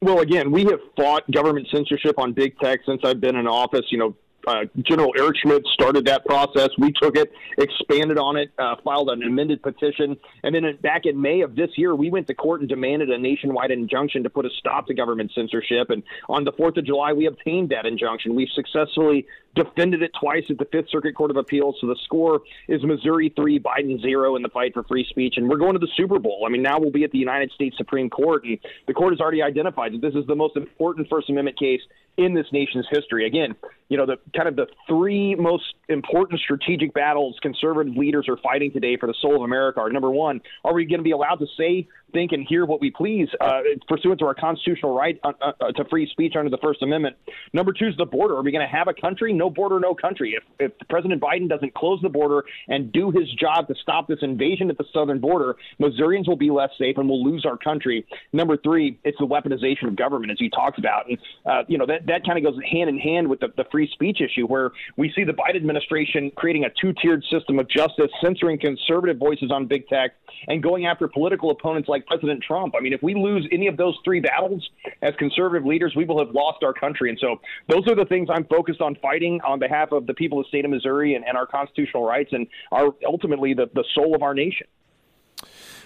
Well, 0.00 0.20
again, 0.20 0.52
we 0.52 0.64
have 0.66 0.78
fought 0.96 1.28
government 1.28 1.66
censorship 1.72 2.20
on 2.20 2.32
big 2.32 2.56
tech 2.60 2.80
since 2.86 3.00
I've 3.02 3.20
been 3.20 3.34
in 3.34 3.48
office. 3.48 3.84
You 3.90 3.98
know, 3.98 4.16
uh, 4.46 4.64
General 4.82 5.12
Eric 5.18 5.36
Schmitt 5.42 5.66
started 5.74 6.06
that 6.06 6.24
process. 6.24 6.68
We 6.78 6.92
took 7.02 7.16
it, 7.16 7.32
expanded 7.58 8.16
on 8.16 8.36
it, 8.36 8.52
uh, 8.60 8.76
filed 8.84 9.10
an 9.10 9.24
amended 9.24 9.60
petition, 9.60 10.16
and 10.44 10.54
then 10.54 10.78
back 10.80 11.04
in 11.04 11.20
May 11.20 11.40
of 11.40 11.56
this 11.56 11.70
year, 11.76 11.96
we 11.96 12.10
went 12.10 12.28
to 12.28 12.34
court 12.34 12.60
and 12.60 12.68
demanded 12.68 13.10
a 13.10 13.18
nationwide 13.18 13.72
injunction 13.72 14.22
to 14.22 14.30
put 14.30 14.46
a 14.46 14.50
stop 14.60 14.86
to 14.86 14.94
government 14.94 15.32
censorship. 15.34 15.90
And 15.90 16.04
on 16.28 16.44
the 16.44 16.52
4th 16.52 16.76
of 16.76 16.86
July, 16.86 17.12
we 17.12 17.26
obtained 17.26 17.70
that 17.70 17.84
injunction. 17.84 18.36
We've 18.36 18.48
successfully 18.54 19.26
defended 19.54 20.02
it 20.02 20.12
twice 20.20 20.44
at 20.50 20.58
the 20.58 20.66
Fifth 20.66 20.90
Circuit 20.90 21.14
Court 21.14 21.30
of 21.30 21.36
Appeals. 21.36 21.76
So 21.80 21.86
the 21.86 21.96
score 22.04 22.42
is 22.68 22.82
Missouri 22.84 23.32
three, 23.34 23.58
Biden 23.58 24.00
zero 24.00 24.36
in 24.36 24.42
the 24.42 24.48
fight 24.48 24.74
for 24.74 24.82
free 24.84 25.06
speech. 25.08 25.34
And 25.36 25.48
we're 25.48 25.56
going 25.56 25.72
to 25.72 25.78
the 25.78 25.88
Super 25.96 26.18
Bowl. 26.18 26.44
I 26.46 26.50
mean, 26.50 26.62
now 26.62 26.78
we'll 26.78 26.90
be 26.90 27.04
at 27.04 27.10
the 27.10 27.18
United 27.18 27.50
States 27.52 27.76
Supreme 27.76 28.10
Court, 28.10 28.44
and 28.44 28.58
the 28.86 28.94
court 28.94 29.12
has 29.12 29.20
already 29.20 29.42
identified 29.42 29.92
that 29.94 30.00
this 30.00 30.14
is 30.14 30.26
the 30.26 30.36
most 30.36 30.56
important 30.56 31.08
First 31.08 31.28
Amendment 31.30 31.58
case 31.58 31.80
in 32.16 32.34
this 32.34 32.46
nation's 32.52 32.86
history. 32.90 33.26
Again, 33.26 33.54
you 33.88 33.96
know, 33.96 34.06
the 34.06 34.16
kind 34.36 34.48
of 34.48 34.56
the 34.56 34.66
three 34.88 35.34
most 35.34 35.74
important 35.88 36.40
strategic 36.40 36.92
battles 36.92 37.36
conservative 37.40 37.96
leaders 37.96 38.26
are 38.28 38.36
fighting 38.38 38.72
today 38.72 38.96
for 38.96 39.06
the 39.06 39.14
soul 39.20 39.36
of 39.36 39.42
America 39.42 39.80
are 39.80 39.90
number 39.90 40.10
one, 40.10 40.40
are 40.64 40.74
we 40.74 40.84
going 40.84 40.98
to 40.98 41.04
be 41.04 41.12
allowed 41.12 41.36
to 41.36 41.46
say 41.56 41.88
think 42.12 42.32
and 42.32 42.46
hear 42.46 42.64
what 42.64 42.80
we 42.80 42.90
please 42.90 43.28
uh, 43.40 43.60
pursuant 43.86 44.20
to 44.20 44.26
our 44.26 44.34
constitutional 44.34 44.96
right 44.96 45.18
uh, 45.24 45.32
uh, 45.40 45.72
to 45.72 45.84
free 45.86 46.08
speech 46.10 46.34
under 46.36 46.50
the 46.50 46.58
First 46.58 46.82
Amendment. 46.82 47.16
Number 47.52 47.72
two 47.72 47.86
is 47.86 47.96
the 47.96 48.06
border. 48.06 48.36
Are 48.36 48.42
we 48.42 48.52
going 48.52 48.66
to 48.66 48.76
have 48.76 48.88
a 48.88 48.94
country? 48.94 49.32
No 49.32 49.50
border, 49.50 49.80
no 49.80 49.94
country. 49.94 50.36
If, 50.36 50.44
if 50.58 50.88
President 50.88 51.20
Biden 51.20 51.48
doesn't 51.48 51.74
close 51.74 52.00
the 52.02 52.08
border 52.08 52.44
and 52.68 52.92
do 52.92 53.10
his 53.10 53.28
job 53.34 53.68
to 53.68 53.74
stop 53.82 54.08
this 54.08 54.18
invasion 54.22 54.70
at 54.70 54.78
the 54.78 54.84
southern 54.92 55.20
border, 55.20 55.56
Missourians 55.78 56.28
will 56.28 56.36
be 56.36 56.50
less 56.50 56.70
safe 56.78 56.96
and 56.98 57.08
we'll 57.08 57.24
lose 57.24 57.44
our 57.44 57.56
country. 57.56 58.06
Number 58.32 58.56
three, 58.56 58.98
it's 59.04 59.18
the 59.18 59.26
weaponization 59.26 59.88
of 59.88 59.96
government, 59.96 60.32
as 60.32 60.40
you 60.40 60.50
talked 60.50 60.78
about. 60.78 61.08
And, 61.08 61.18
uh, 61.46 61.62
you 61.68 61.78
know, 61.78 61.86
that, 61.86 62.06
that 62.06 62.24
kind 62.24 62.38
of 62.38 62.52
goes 62.52 62.60
hand 62.70 62.88
in 62.88 62.98
hand 62.98 63.28
with 63.28 63.40
the, 63.40 63.48
the 63.56 63.64
free 63.70 63.88
speech 63.92 64.20
issue, 64.20 64.46
where 64.46 64.72
we 64.96 65.12
see 65.14 65.24
the 65.24 65.32
Biden 65.32 65.56
administration 65.56 66.30
creating 66.36 66.64
a 66.64 66.70
two 66.80 66.92
tiered 67.00 67.24
system 67.30 67.58
of 67.58 67.68
justice, 67.68 68.10
censoring 68.22 68.58
conservative 68.58 69.18
voices 69.18 69.50
on 69.50 69.66
big 69.66 69.86
tech, 69.88 70.12
and 70.46 70.62
going 70.62 70.86
after 70.86 71.08
political 71.08 71.50
opponents 71.50 71.88
like 71.88 71.97
President 72.06 72.42
Trump. 72.42 72.74
I 72.76 72.80
mean, 72.80 72.92
if 72.92 73.02
we 73.02 73.14
lose 73.14 73.46
any 73.52 73.66
of 73.66 73.76
those 73.76 73.96
three 74.04 74.20
battles 74.20 74.68
as 75.02 75.14
conservative 75.18 75.66
leaders, 75.66 75.94
we 75.96 76.04
will 76.04 76.18
have 76.18 76.34
lost 76.34 76.62
our 76.62 76.72
country. 76.72 77.10
And 77.10 77.18
so 77.20 77.40
those 77.68 77.86
are 77.88 77.94
the 77.94 78.04
things 78.06 78.28
I'm 78.30 78.44
focused 78.44 78.80
on 78.80 78.96
fighting 78.96 79.40
on 79.46 79.58
behalf 79.58 79.92
of 79.92 80.06
the 80.06 80.14
people 80.14 80.38
of 80.38 80.46
the 80.46 80.48
state 80.48 80.64
of 80.64 80.70
Missouri 80.70 81.14
and, 81.14 81.24
and 81.24 81.36
our 81.36 81.46
constitutional 81.46 82.04
rights 82.04 82.30
and 82.32 82.46
are 82.72 82.94
ultimately 83.06 83.54
the, 83.54 83.70
the 83.74 83.84
soul 83.94 84.14
of 84.14 84.22
our 84.22 84.34
nation. 84.34 84.66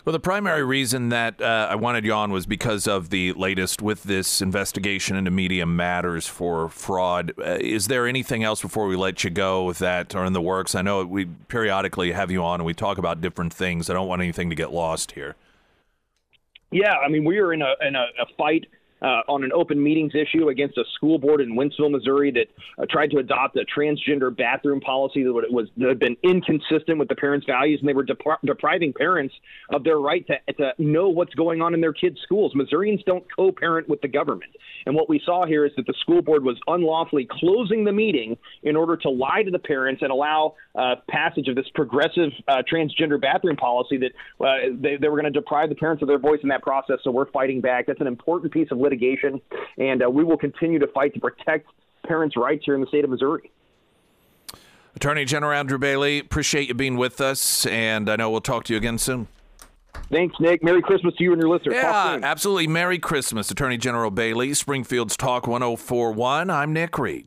Well, 0.04 0.12
the 0.12 0.18
primary 0.18 0.64
reason 0.64 1.10
that 1.10 1.40
uh, 1.40 1.68
I 1.70 1.76
wanted 1.76 2.04
you 2.04 2.12
on 2.12 2.32
was 2.32 2.44
because 2.44 2.88
of 2.88 3.10
the 3.10 3.32
latest 3.34 3.80
with 3.80 4.02
this 4.02 4.42
investigation 4.42 5.14
into 5.14 5.30
Media 5.30 5.64
Matters 5.64 6.26
for 6.26 6.68
fraud. 6.68 7.32
Uh, 7.38 7.58
is 7.60 7.86
there 7.86 8.08
anything 8.08 8.42
else 8.42 8.60
before 8.60 8.88
we 8.88 8.96
let 8.96 9.22
you 9.22 9.30
go 9.30 9.72
that 9.74 10.16
are 10.16 10.24
in 10.24 10.32
the 10.32 10.40
works? 10.40 10.74
I 10.74 10.82
know 10.82 11.04
we 11.04 11.26
periodically 11.26 12.10
have 12.10 12.32
you 12.32 12.42
on 12.42 12.58
and 12.58 12.66
we 12.66 12.74
talk 12.74 12.98
about 12.98 13.20
different 13.20 13.54
things. 13.54 13.88
I 13.88 13.92
don't 13.92 14.08
want 14.08 14.22
anything 14.22 14.50
to 14.50 14.56
get 14.56 14.72
lost 14.72 15.12
here. 15.12 15.36
Yeah, 16.72 16.94
I 16.94 17.08
mean, 17.08 17.24
we 17.24 17.38
are 17.38 17.52
in 17.52 17.62
a 17.62 17.74
in 17.86 17.94
a, 17.94 18.06
a 18.20 18.26
fight 18.36 18.66
uh, 19.02 19.22
on 19.28 19.44
an 19.44 19.52
open 19.52 19.82
meetings 19.82 20.12
issue 20.14 20.48
against 20.48 20.78
a 20.78 20.84
school 20.94 21.18
board 21.18 21.40
in 21.40 21.56
Wentzville, 21.56 21.90
Missouri, 21.90 22.30
that 22.30 22.46
uh, 22.78 22.86
tried 22.88 23.10
to 23.10 23.18
adopt 23.18 23.56
a 23.56 23.64
transgender 23.64 24.34
bathroom 24.34 24.80
policy 24.80 25.24
that 25.24 25.32
was 25.50 25.68
that 25.76 25.88
had 25.88 25.98
been 25.98 26.16
inconsistent 26.22 26.98
with 26.98 27.08
the 27.08 27.16
parents' 27.16 27.46
values, 27.46 27.80
and 27.80 27.88
they 27.88 27.94
were 27.94 28.04
depri- 28.04 28.38
depriving 28.44 28.92
parents 28.92 29.34
of 29.70 29.84
their 29.84 29.98
right 29.98 30.26
to, 30.26 30.52
to 30.54 30.72
know 30.78 31.08
what's 31.08 31.34
going 31.34 31.60
on 31.60 31.74
in 31.74 31.80
their 31.80 31.92
kids' 31.92 32.18
schools. 32.22 32.52
Missourians 32.54 33.02
don't 33.04 33.24
co-parent 33.34 33.88
with 33.88 34.00
the 34.00 34.08
government, 34.08 34.52
and 34.86 34.94
what 34.94 35.08
we 35.08 35.20
saw 35.24 35.46
here 35.46 35.64
is 35.64 35.72
that 35.76 35.86
the 35.86 35.94
school 36.00 36.22
board 36.22 36.44
was 36.44 36.58
unlawfully 36.66 37.28
closing 37.30 37.84
the 37.84 37.92
meeting 37.92 38.36
in 38.62 38.76
order 38.76 38.96
to 38.96 39.10
lie 39.10 39.42
to 39.42 39.50
the 39.50 39.58
parents 39.58 40.02
and 40.02 40.10
allow 40.10 40.54
uh, 40.74 40.94
passage 41.08 41.48
of 41.48 41.56
this 41.56 41.66
progressive 41.74 42.30
uh, 42.48 42.62
transgender 42.72 43.20
bathroom 43.20 43.56
policy 43.56 43.98
that 43.98 44.12
uh, 44.44 44.70
they, 44.80 44.96
they 44.96 45.08
were 45.08 45.20
going 45.20 45.30
to 45.32 45.38
deprive 45.38 45.68
the 45.68 45.74
parents 45.74 46.02
of 46.02 46.08
their 46.08 46.18
voice 46.18 46.40
in 46.42 46.48
that 46.48 46.62
process. 46.62 46.98
So 47.04 47.10
we're 47.10 47.30
fighting 47.30 47.60
back. 47.60 47.86
That's 47.86 48.00
an 48.00 48.06
important 48.06 48.52
piece 48.52 48.68
of 48.70 48.78
litigation, 48.78 48.91
and 49.78 50.02
uh, 50.02 50.10
we 50.10 50.24
will 50.24 50.36
continue 50.36 50.78
to 50.78 50.86
fight 50.88 51.14
to 51.14 51.20
protect 51.20 51.68
parents' 52.06 52.36
rights 52.36 52.64
here 52.64 52.74
in 52.74 52.80
the 52.80 52.86
state 52.86 53.04
of 53.04 53.10
Missouri. 53.10 53.50
Attorney 54.94 55.24
General 55.24 55.58
Andrew 55.58 55.78
Bailey, 55.78 56.18
appreciate 56.18 56.68
you 56.68 56.74
being 56.74 56.96
with 56.96 57.20
us, 57.20 57.66
and 57.66 58.10
I 58.10 58.16
know 58.16 58.30
we'll 58.30 58.40
talk 58.40 58.64
to 58.64 58.72
you 58.72 58.76
again 58.76 58.98
soon. 58.98 59.28
Thanks, 60.10 60.36
Nick. 60.40 60.62
Merry 60.62 60.82
Christmas 60.82 61.14
to 61.16 61.24
you 61.24 61.32
and 61.32 61.40
your 61.40 61.50
listeners. 61.50 61.74
Yeah, 61.76 62.18
absolutely. 62.22 62.66
Merry 62.66 62.98
Christmas, 62.98 63.50
Attorney 63.50 63.78
General 63.78 64.10
Bailey, 64.10 64.52
Springfield's 64.52 65.16
Talk 65.16 65.46
1041. 65.46 66.50
I'm 66.50 66.72
Nick 66.72 66.98
Reed. 66.98 67.26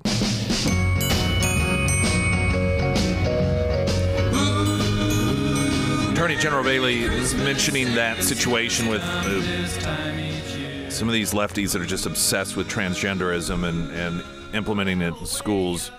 Attorney 6.12 6.38
General 6.38 6.64
Bailey 6.64 7.04
is 7.04 7.36
mentioning 7.36 7.94
that 7.96 8.24
situation 8.24 8.88
with 8.88 9.02
uh, 9.04 10.25
some 10.96 11.10
of 11.10 11.14
these 11.14 11.34
lefties 11.34 11.74
that 11.74 11.82
are 11.82 11.86
just 11.86 12.06
obsessed 12.06 12.56
with 12.56 12.70
transgenderism 12.70 13.68
and, 13.68 13.92
and 13.92 14.24
implementing 14.56 15.02
it 15.02 15.14
in 15.18 15.26
schools. 15.26 15.92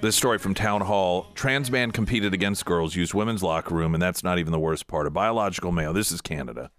This 0.00 0.16
story 0.16 0.38
from 0.38 0.54
Town 0.54 0.80
Hall 0.80 1.26
trans 1.34 1.70
man 1.70 1.90
competed 1.90 2.32
against 2.32 2.64
girls, 2.64 2.96
used 2.96 3.12
women's 3.12 3.42
locker 3.42 3.74
room, 3.74 3.92
and 3.92 4.02
that's 4.02 4.24
not 4.24 4.38
even 4.38 4.50
the 4.50 4.58
worst 4.58 4.86
part. 4.86 5.06
A 5.06 5.10
biological 5.10 5.72
male, 5.72 5.92
this 5.92 6.10
is 6.10 6.22
Canada. 6.22 6.70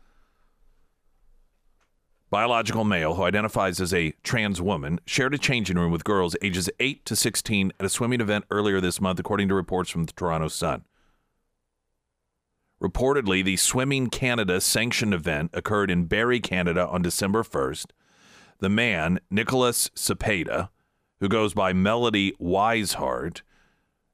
Biological 2.32 2.84
male 2.84 3.14
who 3.14 3.24
identifies 3.24 3.80
as 3.80 3.94
a 3.94 4.12
trans 4.24 4.60
woman 4.60 5.00
shared 5.06 5.36
a 5.36 5.38
changing 5.38 5.78
room 5.78 5.92
with 5.92 6.04
girls 6.04 6.36
ages 6.42 6.68
8 6.80 7.06
to 7.06 7.16
16 7.16 7.74
at 7.80 7.86
a 7.86 7.90
swimming 7.90 8.22
event 8.22 8.46
earlier 8.50 8.82
this 8.82 9.00
month, 9.00 9.20
according 9.20 9.50
to 9.50 9.54
reports 9.54 9.92
from 9.92 10.06
the 10.06 10.14
Toronto 10.14 10.48
Sun. 10.48 10.84
Reportedly, 12.82 13.44
the 13.44 13.58
Swimming 13.58 14.10
Canada 14.10 14.62
sanctioned 14.62 15.14
event 15.14 15.52
occurred 15.54 15.92
in 15.92 16.06
Barrie, 16.06 16.40
Canada 16.40 16.88
on 16.88 17.02
December 17.02 17.44
1st. 17.44 17.88
The 18.60 18.70
man, 18.70 19.20
Nicholas 19.30 19.90
Cepeda, 19.96 20.70
who 21.20 21.28
goes 21.28 21.54
by 21.54 21.74
Melody 21.74 22.34
Wiseheart 22.40 23.42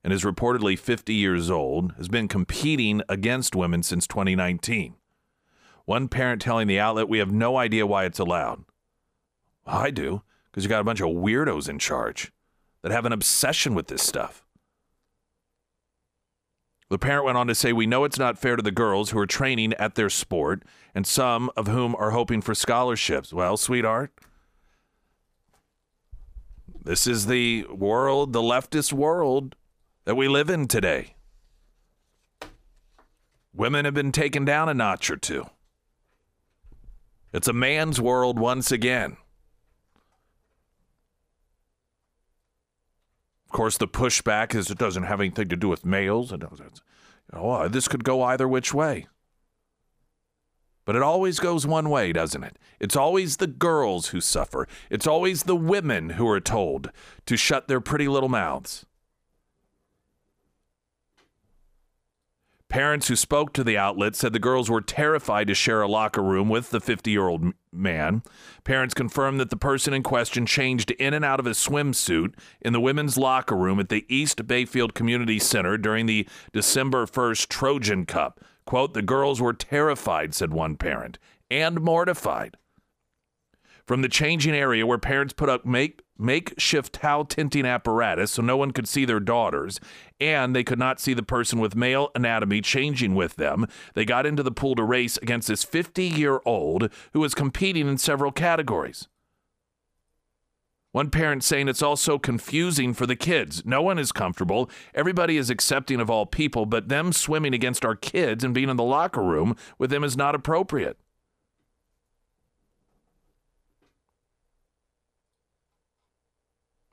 and 0.04 0.12
is 0.12 0.24
reportedly 0.24 0.78
50 0.78 1.14
years 1.14 1.50
old, 1.50 1.94
has 1.98 2.08
been 2.08 2.28
competing 2.28 3.02
against 3.08 3.56
women 3.56 3.84
since 3.84 4.08
2019. 4.08 4.96
One 5.86 6.08
parent 6.08 6.42
telling 6.42 6.68
the 6.68 6.80
outlet, 6.80 7.10
We 7.10 7.20
have 7.20 7.32
no 7.32 7.58
idea 7.58 7.86
why 7.86 8.06
it's 8.06 8.20
allowed. 8.20 8.66
I 9.68 9.92
do, 9.92 10.24
because 10.50 10.64
you 10.64 10.70
got 10.70 10.82
a 10.82 10.86
bunch 10.86 11.02
of 11.02 11.10
weirdos 11.10 11.70
in 11.70 11.80
charge 11.80 12.32
that 12.82 12.92
have 12.92 13.06
an 13.06 13.12
obsession 13.12 13.76
with 13.76 13.88
this 13.88 14.04
stuff. 14.04 14.45
The 16.96 17.00
parent 17.00 17.26
went 17.26 17.38
on 17.38 17.48
to 17.48 17.56
say, 17.56 17.74
We 17.74 17.88
know 17.88 18.06
it's 18.06 18.18
not 18.18 18.38
fair 18.38 18.56
to 18.56 18.64
the 18.64 18.72
girls 18.72 19.10
who 19.10 19.20
are 19.20 19.28
training 19.28 19.74
at 19.74 19.96
their 19.96 20.10
sport, 20.10 20.64
and 20.94 21.06
some 21.06 21.52
of 21.58 21.68
whom 21.68 21.94
are 21.98 22.12
hoping 22.12 22.42
for 22.42 22.56
scholarships. 22.56 23.34
Well, 23.34 23.58
sweetheart, 23.58 24.14
this 26.82 27.06
is 27.06 27.26
the 27.26 27.66
world, 27.66 28.32
the 28.32 28.42
leftist 28.42 28.94
world 28.94 29.58
that 30.06 30.16
we 30.16 30.30
live 30.30 30.50
in 30.50 30.70
today. 30.70 31.16
Women 33.54 33.84
have 33.84 33.94
been 33.94 34.14
taken 34.14 34.46
down 34.46 34.70
a 34.70 34.74
notch 34.74 35.10
or 35.10 35.18
two. 35.18 35.48
It's 37.34 37.50
a 37.50 37.54
man's 37.54 38.00
world 38.00 38.40
once 38.40 38.72
again. 38.72 39.18
Course, 43.56 43.78
the 43.78 43.88
pushback 43.88 44.54
is 44.54 44.70
it 44.70 44.78
doesn't 44.78 45.04
have 45.04 45.20
anything 45.20 45.48
to 45.48 45.56
do 45.56 45.70
with 45.70 45.86
males. 45.86 46.34
Oh, 47.34 47.50
uh, 47.50 47.68
this 47.68 47.88
could 47.88 48.04
go 48.04 48.22
either 48.22 48.48
which 48.48 48.74
way. 48.74 49.08
But 50.86 50.96
it 50.96 51.02
always 51.02 51.40
goes 51.40 51.66
one 51.66 51.90
way, 51.90 52.14
doesn't 52.14 52.44
it? 52.44 52.60
It's 52.80 52.96
always 52.96 53.38
the 53.38 53.48
girls 53.48 54.10
who 54.10 54.22
suffer. 54.22 54.68
It's 54.92 55.08
always 55.08 55.44
the 55.44 55.56
women 55.56 56.12
who 56.12 56.28
are 56.30 56.40
told 56.40 56.92
to 57.26 57.36
shut 57.36 57.68
their 57.68 57.82
pretty 57.82 58.08
little 58.08 58.30
mouths. 58.30 58.86
Parents 62.76 63.08
who 63.08 63.16
spoke 63.16 63.54
to 63.54 63.64
the 63.64 63.78
outlet 63.78 64.18
said 64.18 64.34
the 64.34 64.38
girls 64.38 64.70
were 64.70 64.82
terrified 64.82 65.48
to 65.48 65.54
share 65.54 65.82
a 65.82 65.88
locker 65.88 66.22
room 66.22 66.50
with 66.50 66.72
the 66.72 66.82
50 66.82 67.10
year 67.10 67.30
old 67.30 67.54
man. 67.72 68.22
Parents 68.66 68.94
confirmed 68.94 69.40
that 69.40 69.50
the 69.50 69.56
person 69.56 69.94
in 69.94 70.04
question 70.04 70.46
changed 70.46 70.92
in 70.92 71.14
and 71.14 71.24
out 71.24 71.40
of 71.40 71.46
his 71.46 71.58
swimsuit 71.58 72.34
in 72.60 72.74
the 72.74 72.82
women's 72.82 73.18
locker 73.18 73.56
room 73.56 73.80
at 73.80 73.88
the 73.88 74.06
East 74.14 74.46
Bayfield 74.46 74.94
Community 74.94 75.40
Center 75.40 75.78
during 75.78 76.06
the 76.06 76.28
December 76.52 77.06
1st 77.06 77.48
Trojan 77.48 78.06
Cup. 78.06 78.42
Quote, 78.66 78.94
the 78.94 79.02
girls 79.02 79.40
were 79.40 79.54
terrified, 79.54 80.36
said 80.36 80.52
one 80.52 80.76
parent, 80.76 81.18
and 81.50 81.80
mortified. 81.80 82.58
From 83.88 84.02
the 84.02 84.10
changing 84.10 84.54
area 84.54 84.86
where 84.86 84.98
parents 84.98 85.32
put 85.32 85.48
up 85.48 85.66
make, 85.66 86.02
makeshift 86.18 86.94
towel 86.94 87.26
tinting 87.26 87.66
apparatus 87.66 88.32
so 88.32 88.42
no 88.42 88.58
one 88.58 88.72
could 88.72 88.88
see 88.88 89.06
their 89.06 89.20
daughters, 89.20 89.80
and 90.20 90.56
they 90.56 90.64
could 90.64 90.80
not 90.80 91.00
see 91.00 91.14
the 91.14 91.24
person 91.24 91.60
with 91.60 91.76
male 91.76 92.12
anatomy 92.16 92.62
changing 92.62 93.16
with 93.16 93.36
them, 93.36 93.68
they 93.94 94.06
got 94.06 94.26
into 94.26 94.44
the 94.44 94.52
pool 94.52 94.76
to 94.76 94.84
race 94.84 95.18
against 95.18 95.48
this 95.48 95.64
50 95.64 96.04
year 96.04 96.42
old 96.46 96.90
who 97.14 97.20
was 97.20 97.34
competing 97.34 97.88
in 97.88 97.98
several 97.98 98.32
categories. 98.32 99.08
One 100.96 101.10
parent 101.10 101.44
saying 101.44 101.68
it's 101.68 101.82
all 101.82 101.98
so 101.98 102.18
confusing 102.18 102.94
for 102.94 103.06
the 103.06 103.18
kids. 103.18 103.66
No 103.66 103.82
one 103.82 104.00
is 104.00 104.14
comfortable. 104.14 104.70
Everybody 104.94 105.36
is 105.36 105.50
accepting 105.50 106.00
of 106.00 106.10
all 106.10 106.26
people, 106.26 106.66
but 106.66 106.88
them 106.88 107.12
swimming 107.12 107.54
against 107.54 107.84
our 107.84 107.98
kids 107.98 108.46
and 108.46 108.54
being 108.54 108.70
in 108.70 108.78
the 108.78 108.84
locker 108.84 109.22
room 109.22 109.58
with 109.78 109.90
them 109.90 110.06
is 110.06 110.16
not 110.16 110.36
appropriate. 110.36 110.98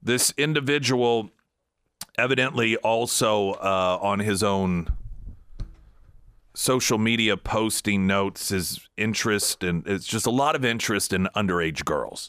This 0.02 0.34
individual 0.36 1.30
evidently 2.18 2.76
also 2.78 3.52
uh, 3.52 3.98
on 4.00 4.18
his 4.18 4.42
own 4.42 4.88
social 6.54 6.98
media 6.98 7.36
posting 7.36 8.06
notes 8.06 8.50
his 8.50 8.86
interest 8.98 9.64
and 9.64 9.86
it's 9.86 10.06
just 10.06 10.26
a 10.26 10.30
lot 10.30 10.54
of 10.54 10.64
interest 10.64 11.12
in 11.12 11.26
underage 11.34 11.84
girls. 11.84 12.28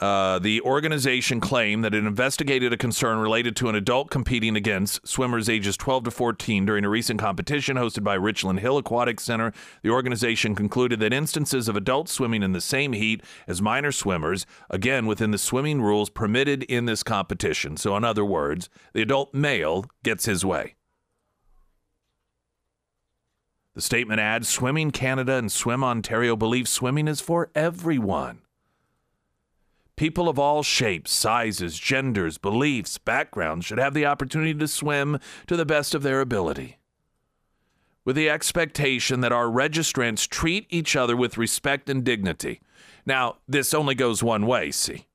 Uh, 0.00 0.38
the 0.38 0.60
organization 0.60 1.40
claimed 1.40 1.82
that 1.82 1.92
it 1.92 2.04
investigated 2.04 2.72
a 2.72 2.76
concern 2.76 3.18
related 3.18 3.56
to 3.56 3.68
an 3.68 3.74
adult 3.74 4.10
competing 4.10 4.54
against 4.54 5.04
swimmers 5.06 5.48
ages 5.48 5.76
12 5.76 6.04
to 6.04 6.10
14 6.12 6.64
during 6.64 6.84
a 6.84 6.88
recent 6.88 7.18
competition 7.18 7.76
hosted 7.76 8.04
by 8.04 8.14
Richmond 8.14 8.60
Hill 8.60 8.78
Aquatic 8.78 9.18
Center. 9.18 9.52
The 9.82 9.90
organization 9.90 10.54
concluded 10.54 11.00
that 11.00 11.12
instances 11.12 11.66
of 11.66 11.76
adults 11.76 12.12
swimming 12.12 12.44
in 12.44 12.52
the 12.52 12.60
same 12.60 12.92
heat 12.92 13.24
as 13.48 13.60
minor 13.60 13.90
swimmers, 13.90 14.46
again 14.70 15.06
within 15.06 15.32
the 15.32 15.38
swimming 15.38 15.82
rules 15.82 16.10
permitted 16.10 16.62
in 16.64 16.84
this 16.84 17.02
competition. 17.02 17.76
So, 17.76 17.96
in 17.96 18.04
other 18.04 18.24
words, 18.24 18.70
the 18.92 19.02
adult 19.02 19.34
male 19.34 19.86
gets 20.04 20.26
his 20.26 20.44
way. 20.44 20.76
The 23.74 23.82
statement 23.82 24.20
adds 24.20 24.48
Swimming 24.48 24.92
Canada 24.92 25.34
and 25.34 25.50
Swim 25.50 25.82
Ontario 25.82 26.36
believe 26.36 26.68
swimming 26.68 27.08
is 27.08 27.20
for 27.20 27.50
everyone. 27.54 28.42
People 29.98 30.28
of 30.28 30.38
all 30.38 30.62
shapes, 30.62 31.10
sizes, 31.10 31.76
genders, 31.76 32.38
beliefs, 32.38 32.98
backgrounds 32.98 33.66
should 33.66 33.78
have 33.78 33.94
the 33.94 34.06
opportunity 34.06 34.54
to 34.54 34.68
swim 34.68 35.18
to 35.48 35.56
the 35.56 35.66
best 35.66 35.92
of 35.92 36.04
their 36.04 36.20
ability. 36.20 36.78
With 38.04 38.14
the 38.14 38.30
expectation 38.30 39.22
that 39.22 39.32
our 39.32 39.46
registrants 39.46 40.28
treat 40.28 40.68
each 40.70 40.94
other 40.94 41.16
with 41.16 41.36
respect 41.36 41.90
and 41.90 42.04
dignity. 42.04 42.60
Now, 43.06 43.38
this 43.48 43.74
only 43.74 43.96
goes 43.96 44.22
one 44.22 44.46
way, 44.46 44.70
see. 44.70 45.08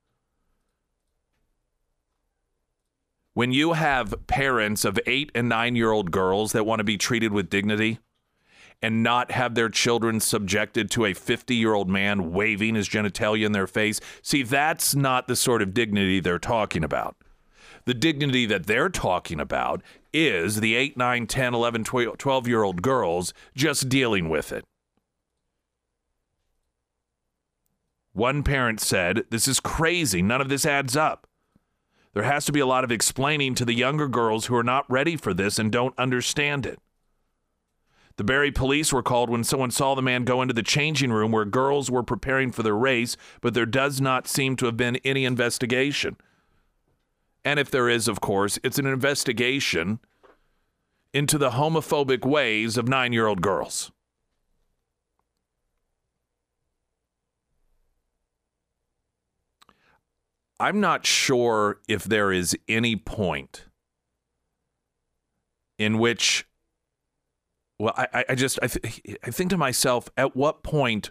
When 3.32 3.52
you 3.52 3.72
have 3.72 4.26
parents 4.26 4.84
of 4.84 5.00
eight 5.06 5.32
and 5.34 5.48
nine 5.48 5.76
year 5.76 5.92
old 5.92 6.10
girls 6.10 6.52
that 6.52 6.66
want 6.66 6.80
to 6.80 6.84
be 6.84 6.98
treated 6.98 7.32
with 7.32 7.48
dignity, 7.48 8.00
and 8.82 9.02
not 9.02 9.30
have 9.30 9.54
their 9.54 9.68
children 9.68 10.20
subjected 10.20 10.90
to 10.90 11.04
a 11.06 11.14
50 11.14 11.54
year 11.54 11.74
old 11.74 11.88
man 11.88 12.32
waving 12.32 12.74
his 12.74 12.88
genitalia 12.88 13.46
in 13.46 13.52
their 13.52 13.66
face. 13.66 14.00
See, 14.22 14.42
that's 14.42 14.94
not 14.94 15.26
the 15.26 15.36
sort 15.36 15.62
of 15.62 15.74
dignity 15.74 16.20
they're 16.20 16.38
talking 16.38 16.84
about. 16.84 17.16
The 17.86 17.94
dignity 17.94 18.46
that 18.46 18.66
they're 18.66 18.88
talking 18.88 19.40
about 19.40 19.82
is 20.12 20.60
the 20.60 20.74
8, 20.74 20.96
9, 20.96 21.26
10, 21.26 21.54
11, 21.54 21.84
12 21.84 22.48
year 22.48 22.62
old 22.62 22.82
girls 22.82 23.34
just 23.54 23.88
dealing 23.88 24.28
with 24.28 24.52
it. 24.52 24.64
One 28.14 28.44
parent 28.44 28.80
said, 28.80 29.24
This 29.30 29.48
is 29.48 29.60
crazy. 29.60 30.22
None 30.22 30.40
of 30.40 30.48
this 30.48 30.64
adds 30.64 30.96
up. 30.96 31.26
There 32.14 32.22
has 32.22 32.44
to 32.44 32.52
be 32.52 32.60
a 32.60 32.66
lot 32.66 32.84
of 32.84 32.92
explaining 32.92 33.56
to 33.56 33.64
the 33.64 33.74
younger 33.74 34.06
girls 34.06 34.46
who 34.46 34.54
are 34.54 34.62
not 34.62 34.88
ready 34.88 35.16
for 35.16 35.34
this 35.34 35.58
and 35.58 35.70
don't 35.70 35.98
understand 35.98 36.64
it. 36.64 36.78
The 38.16 38.24
Barrie 38.24 38.52
police 38.52 38.92
were 38.92 39.02
called 39.02 39.28
when 39.28 39.42
someone 39.42 39.72
saw 39.72 39.94
the 39.94 40.02
man 40.02 40.24
go 40.24 40.40
into 40.40 40.54
the 40.54 40.62
changing 40.62 41.12
room 41.12 41.32
where 41.32 41.44
girls 41.44 41.90
were 41.90 42.04
preparing 42.04 42.52
for 42.52 42.62
their 42.62 42.76
race, 42.76 43.16
but 43.40 43.54
there 43.54 43.66
does 43.66 44.00
not 44.00 44.28
seem 44.28 44.54
to 44.56 44.66
have 44.66 44.76
been 44.76 44.96
any 45.04 45.24
investigation. 45.24 46.16
And 47.44 47.58
if 47.58 47.70
there 47.70 47.88
is, 47.88 48.06
of 48.06 48.20
course, 48.20 48.58
it's 48.62 48.78
an 48.78 48.86
investigation 48.86 49.98
into 51.12 51.38
the 51.38 51.50
homophobic 51.50 52.24
ways 52.24 52.76
of 52.76 52.88
nine 52.88 53.12
year 53.12 53.26
old 53.26 53.42
girls. 53.42 53.90
I'm 60.60 60.80
not 60.80 61.04
sure 61.04 61.80
if 61.88 62.04
there 62.04 62.30
is 62.30 62.56
any 62.68 62.94
point 62.94 63.66
in 65.78 65.98
which 65.98 66.46
well, 67.78 67.94
I, 67.96 68.24
I 68.28 68.34
just 68.34 68.58
I, 68.62 68.68
th- 68.68 69.18
I 69.24 69.30
think 69.30 69.50
to 69.50 69.56
myself, 69.56 70.08
at 70.16 70.36
what 70.36 70.62
point 70.62 71.10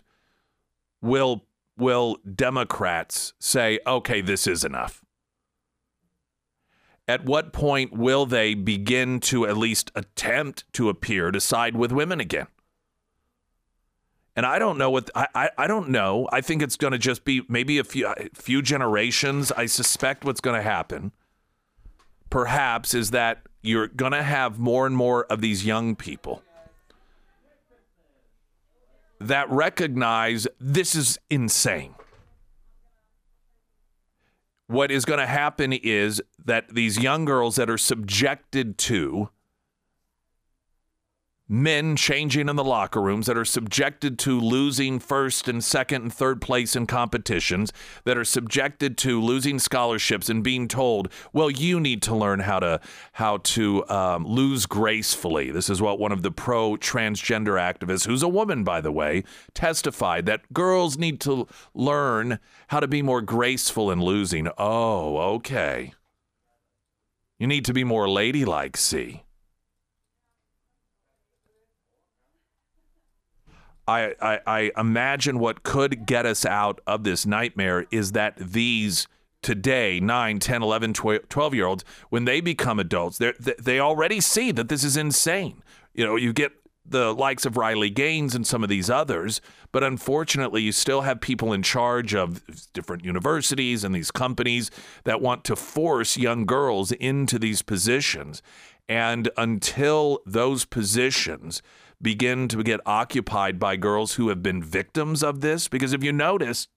will 1.02 1.46
will 1.78 2.18
Democrats 2.36 3.34
say, 3.40 3.80
okay, 3.86 4.22
this 4.22 4.48
is 4.48 4.64
enough? 4.64 5.04
At 7.08 7.26
what 7.26 7.52
point 7.52 7.92
will 7.92 8.26
they 8.26 8.54
begin 8.54 9.20
to 9.22 9.46
at 9.46 9.58
least 9.58 9.92
attempt 9.94 10.72
to 10.74 10.88
appear 10.88 11.32
to 11.32 11.42
side 11.42 11.76
with 11.76 11.92
women 11.92 12.22
again? 12.22 12.48
And 14.36 14.46
I 14.46 14.58
don't 14.58 14.78
know 14.78 14.90
what 14.90 15.10
I, 15.14 15.28
I, 15.36 15.50
I 15.58 15.68
don't 15.68 15.90
know. 15.90 16.30
I 16.32 16.40
think 16.40 16.62
it's 16.62 16.78
going 16.78 16.94
to 16.94 16.98
just 16.98 17.26
be 17.26 17.44
maybe 17.50 17.78
a 17.78 17.84
few 17.84 18.08
a 18.08 18.30
few 18.34 18.62
generations. 18.62 19.52
I 19.52 19.66
suspect 19.66 20.24
what's 20.24 20.42
going 20.42 20.56
to 20.56 20.64
happen, 20.64 21.12
perhaps, 22.30 22.94
is 22.94 23.12
that 23.12 23.44
you're 23.62 23.88
going 23.88 24.14
to 24.14 24.24
have 24.24 24.58
more 24.58 24.88
and 24.88 24.96
more 24.96 25.26
of 25.26 25.42
these 25.42 25.66
young 25.66 25.96
people 25.96 26.42
that 29.28 29.50
recognize 29.50 30.48
this 30.60 30.96
is 30.96 31.18
insane. 31.30 31.96
What 34.68 34.92
is 34.92 35.06
going 35.06 35.20
to 35.20 35.28
happen 35.28 35.74
is 35.74 36.22
that 36.44 36.74
these 36.74 36.98
young 36.98 37.26
girls 37.26 37.56
that 37.56 37.70
are 37.70 37.78
subjected 37.78 38.78
to 38.80 39.30
men 41.54 41.96
changing 41.96 42.50
in 42.50 42.56
the 42.56 42.64
locker 42.64 43.00
rooms 43.00 43.28
that 43.28 43.38
are 43.38 43.46
subjected 43.46 44.18
to 44.18 44.40
losing 44.40 44.98
first 44.98 45.48
and 45.48 45.64
second 45.64 46.02
and 46.02 46.12
third 46.12 46.42
place 46.42 46.76
in 46.76 46.88
competitions 46.88 47.72
that 48.06 48.18
are 48.18 48.26
subjected 48.26 48.98
to 48.98 49.22
losing 49.22 49.60
scholarships 49.60 50.32
and 50.32 50.44
being 50.44 50.68
told 50.68 51.08
well 51.32 51.52
you 51.52 51.80
need 51.80 52.02
to 52.02 52.16
learn 52.16 52.40
how 52.40 52.60
to 52.60 52.82
how 53.14 53.38
to 53.38 53.88
um, 53.88 54.26
lose 54.26 54.66
gracefully. 54.66 55.52
This 55.52 55.70
is 55.70 55.80
what 55.80 56.00
one 56.00 56.12
of 56.12 56.24
the 56.24 56.32
pro 56.32 56.72
transgender 56.72 57.60
activists 57.60 58.08
who's 58.08 58.24
a 58.24 58.28
woman 58.28 58.64
by 58.64 58.82
the 58.82 58.92
way 58.92 59.24
testified 59.54 60.26
that 60.26 60.54
girls 60.54 60.98
need 60.98 61.22
to 61.22 61.48
learn 61.76 62.40
how 62.70 62.80
to 62.80 62.88
be 62.88 63.04
more 63.04 63.22
graceful 63.22 63.92
in 63.92 64.02
losing. 64.02 64.50
Oh 64.58 65.18
okay. 65.36 65.94
You 67.38 67.46
need 67.46 67.66
to 67.66 67.74
be 67.74 67.84
more 67.84 68.10
ladylike 68.10 68.76
see 68.76 69.22
I, 73.88 74.14
I, 74.22 74.40
I 74.46 74.72
imagine 74.78 75.40
what 75.40 75.64
could 75.64 76.06
get 76.06 76.26
us 76.26 76.46
out 76.46 76.80
of 76.88 77.04
this 77.04 77.26
nightmare 77.26 77.86
is 77.92 78.14
that 78.14 78.38
these 78.38 79.08
today 79.42 80.00
9 80.00 80.40
10 80.40 80.64
11 80.64 80.94
12 80.94 81.54
year 81.54 81.66
olds 81.66 81.84
when 82.10 82.24
they 82.24 82.40
become 82.40 82.80
adults 82.80 83.18
they 83.18 83.34
they 83.60 83.78
already 83.78 84.22
see 84.22 84.54
that 84.54 84.70
this 84.70 84.86
is 84.86 84.96
insane 84.96 85.62
you 85.94 86.06
know 86.06 86.16
you 86.16 86.32
get 86.32 86.54
the 86.86 87.14
likes 87.14 87.46
of 87.46 87.58
Riley 87.58 87.90
Gaines 87.90 88.36
and 88.36 88.46
some 88.46 88.62
of 88.62 88.70
these 88.70 88.90
others, 88.90 89.40
but 89.72 89.84
unfortunately, 89.84 90.62
you 90.62 90.72
still 90.72 91.02
have 91.02 91.22
people 91.22 91.54
in 91.54 91.64
charge 91.64 92.14
of 92.14 92.44
different 92.74 93.06
universities 93.06 93.84
and 93.84 93.96
these 93.96 94.12
companies 94.12 94.70
that 95.06 95.22
want 95.22 95.44
to 95.46 95.56
force 95.56 96.18
young 96.18 96.46
girls 96.46 96.92
into 96.92 97.40
these 97.40 97.62
positions. 97.62 98.42
And 98.90 99.30
until 99.38 100.20
those 100.26 100.66
positions 100.66 101.62
begin 102.04 102.48
to 102.50 102.62
get 102.62 102.82
occupied 102.86 103.58
by 103.58 103.78
girls 103.78 104.16
who 104.16 104.30
have 104.30 104.44
been 104.44 104.62
victims 104.62 105.24
of 105.24 105.42
this, 105.42 105.68
because 105.68 105.94
if 105.94 106.04
you 106.04 106.12
notice, 106.12 106.68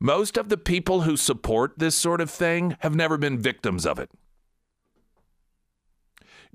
most 0.00 0.36
of 0.36 0.48
the 0.48 0.56
people 0.56 1.02
who 1.02 1.16
support 1.16 1.74
this 1.78 1.94
sort 1.94 2.20
of 2.20 2.30
thing 2.30 2.76
have 2.80 2.94
never 2.94 3.16
been 3.16 3.38
victims 3.38 3.86
of 3.86 3.98
it. 4.00 4.10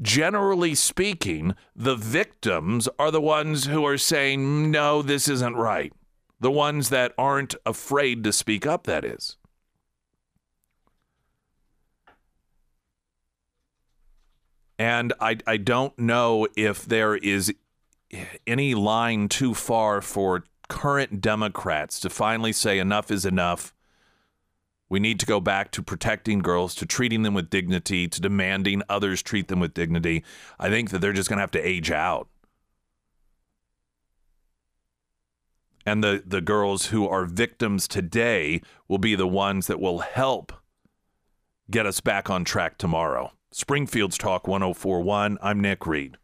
Generally 0.02 0.76
speaking, 0.76 1.56
the 1.76 1.96
victims 1.96 2.90
are 3.00 3.10
the 3.10 3.22
ones 3.22 3.66
who 3.66 3.86
are 3.86 3.98
saying, 3.98 4.70
no, 4.70 5.02
this 5.02 5.28
isn't 5.28 5.56
right. 5.56 5.94
The 6.40 6.52
ones 6.52 6.90
that 6.90 7.14
aren't 7.18 7.56
afraid 7.66 8.24
to 8.24 8.34
speak 8.34 8.68
up, 8.68 8.84
that 8.84 9.06
is. 9.06 9.38
And 14.80 15.14
I, 15.20 15.38
I 15.48 15.58
don't 15.58 15.98
know 15.98 16.48
if 16.56 16.86
there 16.86 17.16
is 17.16 17.54
any 18.46 18.76
line 18.76 19.28
too 19.28 19.54
far 19.54 20.02
for 20.02 20.44
current 20.70 21.22
Democrats 21.22 22.00
to 22.02 22.10
finally 22.10 22.54
say 22.54 22.78
enough 22.78 23.10
is 23.10 23.26
enough. 23.26 23.74
We 24.90 25.00
need 25.00 25.20
to 25.20 25.26
go 25.26 25.42
back 25.42 25.72
to 25.72 25.82
protecting 25.82 26.40
girls, 26.40 26.74
to 26.76 26.86
treating 26.86 27.24
them 27.24 27.34
with 27.34 27.50
dignity, 27.50 28.08
to 28.08 28.22
demanding 28.22 28.84
others 28.88 29.22
treat 29.22 29.48
them 29.48 29.60
with 29.60 29.74
dignity. 29.74 30.24
I 30.60 30.70
think 30.70 30.92
that 30.92 31.00
they're 31.00 31.12
just 31.12 31.28
going 31.28 31.38
to 31.38 31.42
have 31.42 31.52
to 31.52 31.68
age 31.68 31.92
out. 31.92 32.30
And 35.86 36.04
the, 36.04 36.22
the 36.26 36.42
girls 36.42 36.88
who 36.88 37.08
are 37.08 37.26
victims 37.26 37.88
today 37.88 38.62
will 38.88 38.98
be 38.98 39.16
the 39.16 39.28
ones 39.28 39.68
that 39.68 39.80
will 39.80 40.00
help 40.00 40.54
get 41.72 41.86
us 41.86 42.00
back 42.02 42.30
on 42.30 42.44
track 42.44 42.78
tomorrow. 42.78 43.32
Springfield's 43.52 44.18
Talk 44.18 44.46
1041. 44.46 45.38
I'm 45.42 45.62
Nick 45.62 45.88
Reed. 45.88 46.18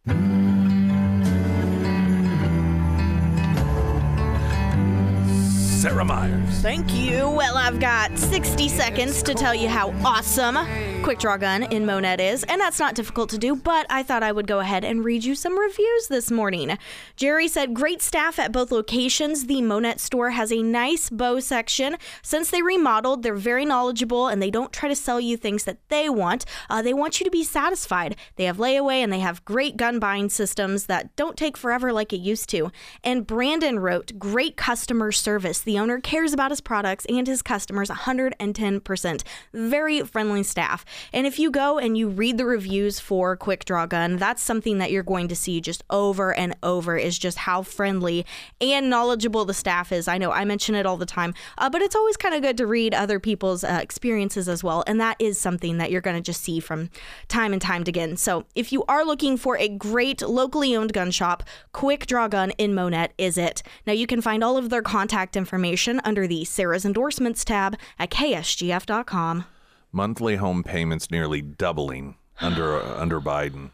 Sarah 5.84 6.06
Myers. 6.06 6.62
Thank 6.62 6.94
you. 6.94 7.30
Well, 7.30 7.58
I've 7.58 7.82
got 7.82 8.18
60 8.18 8.70
seconds 8.70 9.22
to 9.22 9.34
tell 9.34 9.54
you 9.54 9.68
how 9.68 9.90
awesome 10.06 10.56
Quick 11.04 11.20
Draw 11.20 11.36
Gun 11.36 11.64
in 11.64 11.86
Monett 11.86 12.22
is, 12.22 12.46
and 12.46 12.62
that's 12.62 12.80
not 12.80 12.96
difficult 12.96 13.30
to 13.32 13.38
do, 13.38 13.54
but 13.54 13.86
I 13.90 14.02
thought 14.02 14.24
I 14.24 14.32
would 14.32 14.48
go 14.48 14.60
ahead 14.60 14.86
and 14.86 15.04
read 15.04 15.26
you 15.26 15.36
some 15.36 15.60
reviews 15.60 16.08
this 16.08 16.32
morning. 16.32 16.78
Jerry 17.18 17.50
said, 17.50 17.74
Great 17.74 18.02
staff 18.02 18.40
at 18.40 18.54
both 18.54 18.72
locations. 18.72 19.48
The 19.48 19.62
Monett 19.62 20.00
store 20.00 20.30
has 20.30 20.54
a 20.54 20.64
nice 20.64 21.10
bow 21.10 21.42
section. 21.42 21.98
Since 22.22 22.52
they 22.52 22.62
remodeled, 22.62 23.22
they're 23.22 23.36
very 23.36 23.66
knowledgeable 23.66 24.30
and 24.30 24.42
they 24.42 24.50
don't 24.50 24.72
try 24.72 24.88
to 24.88 24.96
sell 24.96 25.20
you 25.20 25.36
things 25.36 25.66
that 25.66 25.80
they 25.90 26.08
want. 26.08 26.46
Uh, 26.70 26.82
they 26.82 26.94
want 26.94 27.20
you 27.20 27.26
to 27.26 27.32
be 27.32 27.44
satisfied. 27.44 28.16
They 28.38 28.46
have 28.46 28.56
layaway 28.56 29.04
and 29.04 29.12
they 29.12 29.20
have 29.20 29.44
great 29.44 29.76
gun 29.76 30.00
buying 30.00 30.30
systems 30.30 30.86
that 30.86 31.14
don't 31.18 31.36
take 31.36 31.58
forever 31.58 31.92
like 31.92 32.14
it 32.14 32.22
used 32.22 32.48
to. 32.52 32.72
And 33.04 33.28
Brandon 33.28 33.80
wrote, 33.80 34.18
Great 34.18 34.56
customer 34.56 35.12
service. 35.12 35.60
The 35.60 35.73
owner 35.80 36.00
cares 36.00 36.34
about 36.34 36.52
his 36.52 36.62
products 36.62 37.06
and 37.10 37.28
his 37.28 37.42
customers 37.42 37.90
110%. 37.90 39.24
Very 39.54 40.02
friendly 40.02 40.44
staff. 40.44 40.86
And 41.12 41.26
if 41.26 41.40
you 41.40 41.52
go 41.52 41.80
and 41.80 41.98
you 41.98 42.10
read 42.10 42.38
the 42.38 42.46
reviews 42.46 43.00
for 43.00 43.36
Quick 43.36 43.66
Draw 43.66 43.88
Gun, 43.88 44.18
that's 44.18 44.44
something 44.44 44.78
that 44.78 44.92
you're 44.92 45.04
going 45.04 45.28
to 45.28 45.36
see 45.36 45.62
just 45.62 45.84
over 45.90 46.34
and 46.34 46.56
over 46.62 46.98
is 46.98 47.18
just 47.18 47.40
how 47.40 47.64
friendly 47.64 48.26
and 48.62 48.90
knowledgeable 48.90 49.46
the 49.46 49.54
staff 49.54 49.92
is. 49.92 50.08
I 50.08 50.18
know 50.18 50.32
I 50.32 50.46
mention 50.46 50.76
it 50.76 50.86
all 50.86 50.98
the 50.98 51.06
time, 51.06 51.34
uh, 51.58 51.70
but 51.70 51.82
it's 51.82 51.96
always 51.96 52.18
kind 52.18 52.36
of 52.36 52.42
good 52.42 52.58
to 52.58 52.68
read 52.68 52.94
other 52.94 53.20
people's 53.20 53.64
uh, 53.64 53.80
experiences 53.82 54.48
as 54.48 54.64
well. 54.64 54.84
And 54.86 55.00
that 55.02 55.18
is 55.20 55.40
something 55.40 55.78
that 55.78 55.90
you're 55.90 56.02
going 56.02 56.16
to 56.16 56.22
just 56.22 56.42
see 56.42 56.60
from 56.60 56.90
time 57.28 57.54
and 57.54 57.62
time 57.62 57.84
again. 57.88 58.18
So 58.18 58.46
if 58.56 58.72
you 58.72 58.84
are 58.88 59.04
looking 59.04 59.38
for 59.38 59.58
a 59.58 59.68
great 59.68 60.22
locally 60.22 60.76
owned 60.76 60.94
gun 60.94 61.12
shop, 61.12 61.44
Quick 61.72 62.06
Draw 62.06 62.28
Gun 62.28 62.52
in 62.52 62.74
Monett 62.76 63.12
is 63.18 63.38
it. 63.38 63.64
Now 63.88 63.94
you 63.94 64.08
can 64.08 64.22
find 64.22 64.44
all 64.44 64.58
of 64.58 64.70
their 64.70 64.82
contact 64.82 65.36
information 65.36 65.63
under 66.04 66.28
the 66.28 66.46
Sarah's 66.46 66.86
Endorsements 66.86 67.46
tab 67.46 67.78
at 67.98 68.10
ksgf.com. 68.12 69.46
Monthly 69.92 70.36
home 70.36 70.64
payments 70.64 71.12
nearly 71.12 71.42
doubling 71.42 72.16
under 72.42 72.82
uh, 72.82 72.96
under 73.02 73.22
Biden. 73.22 73.72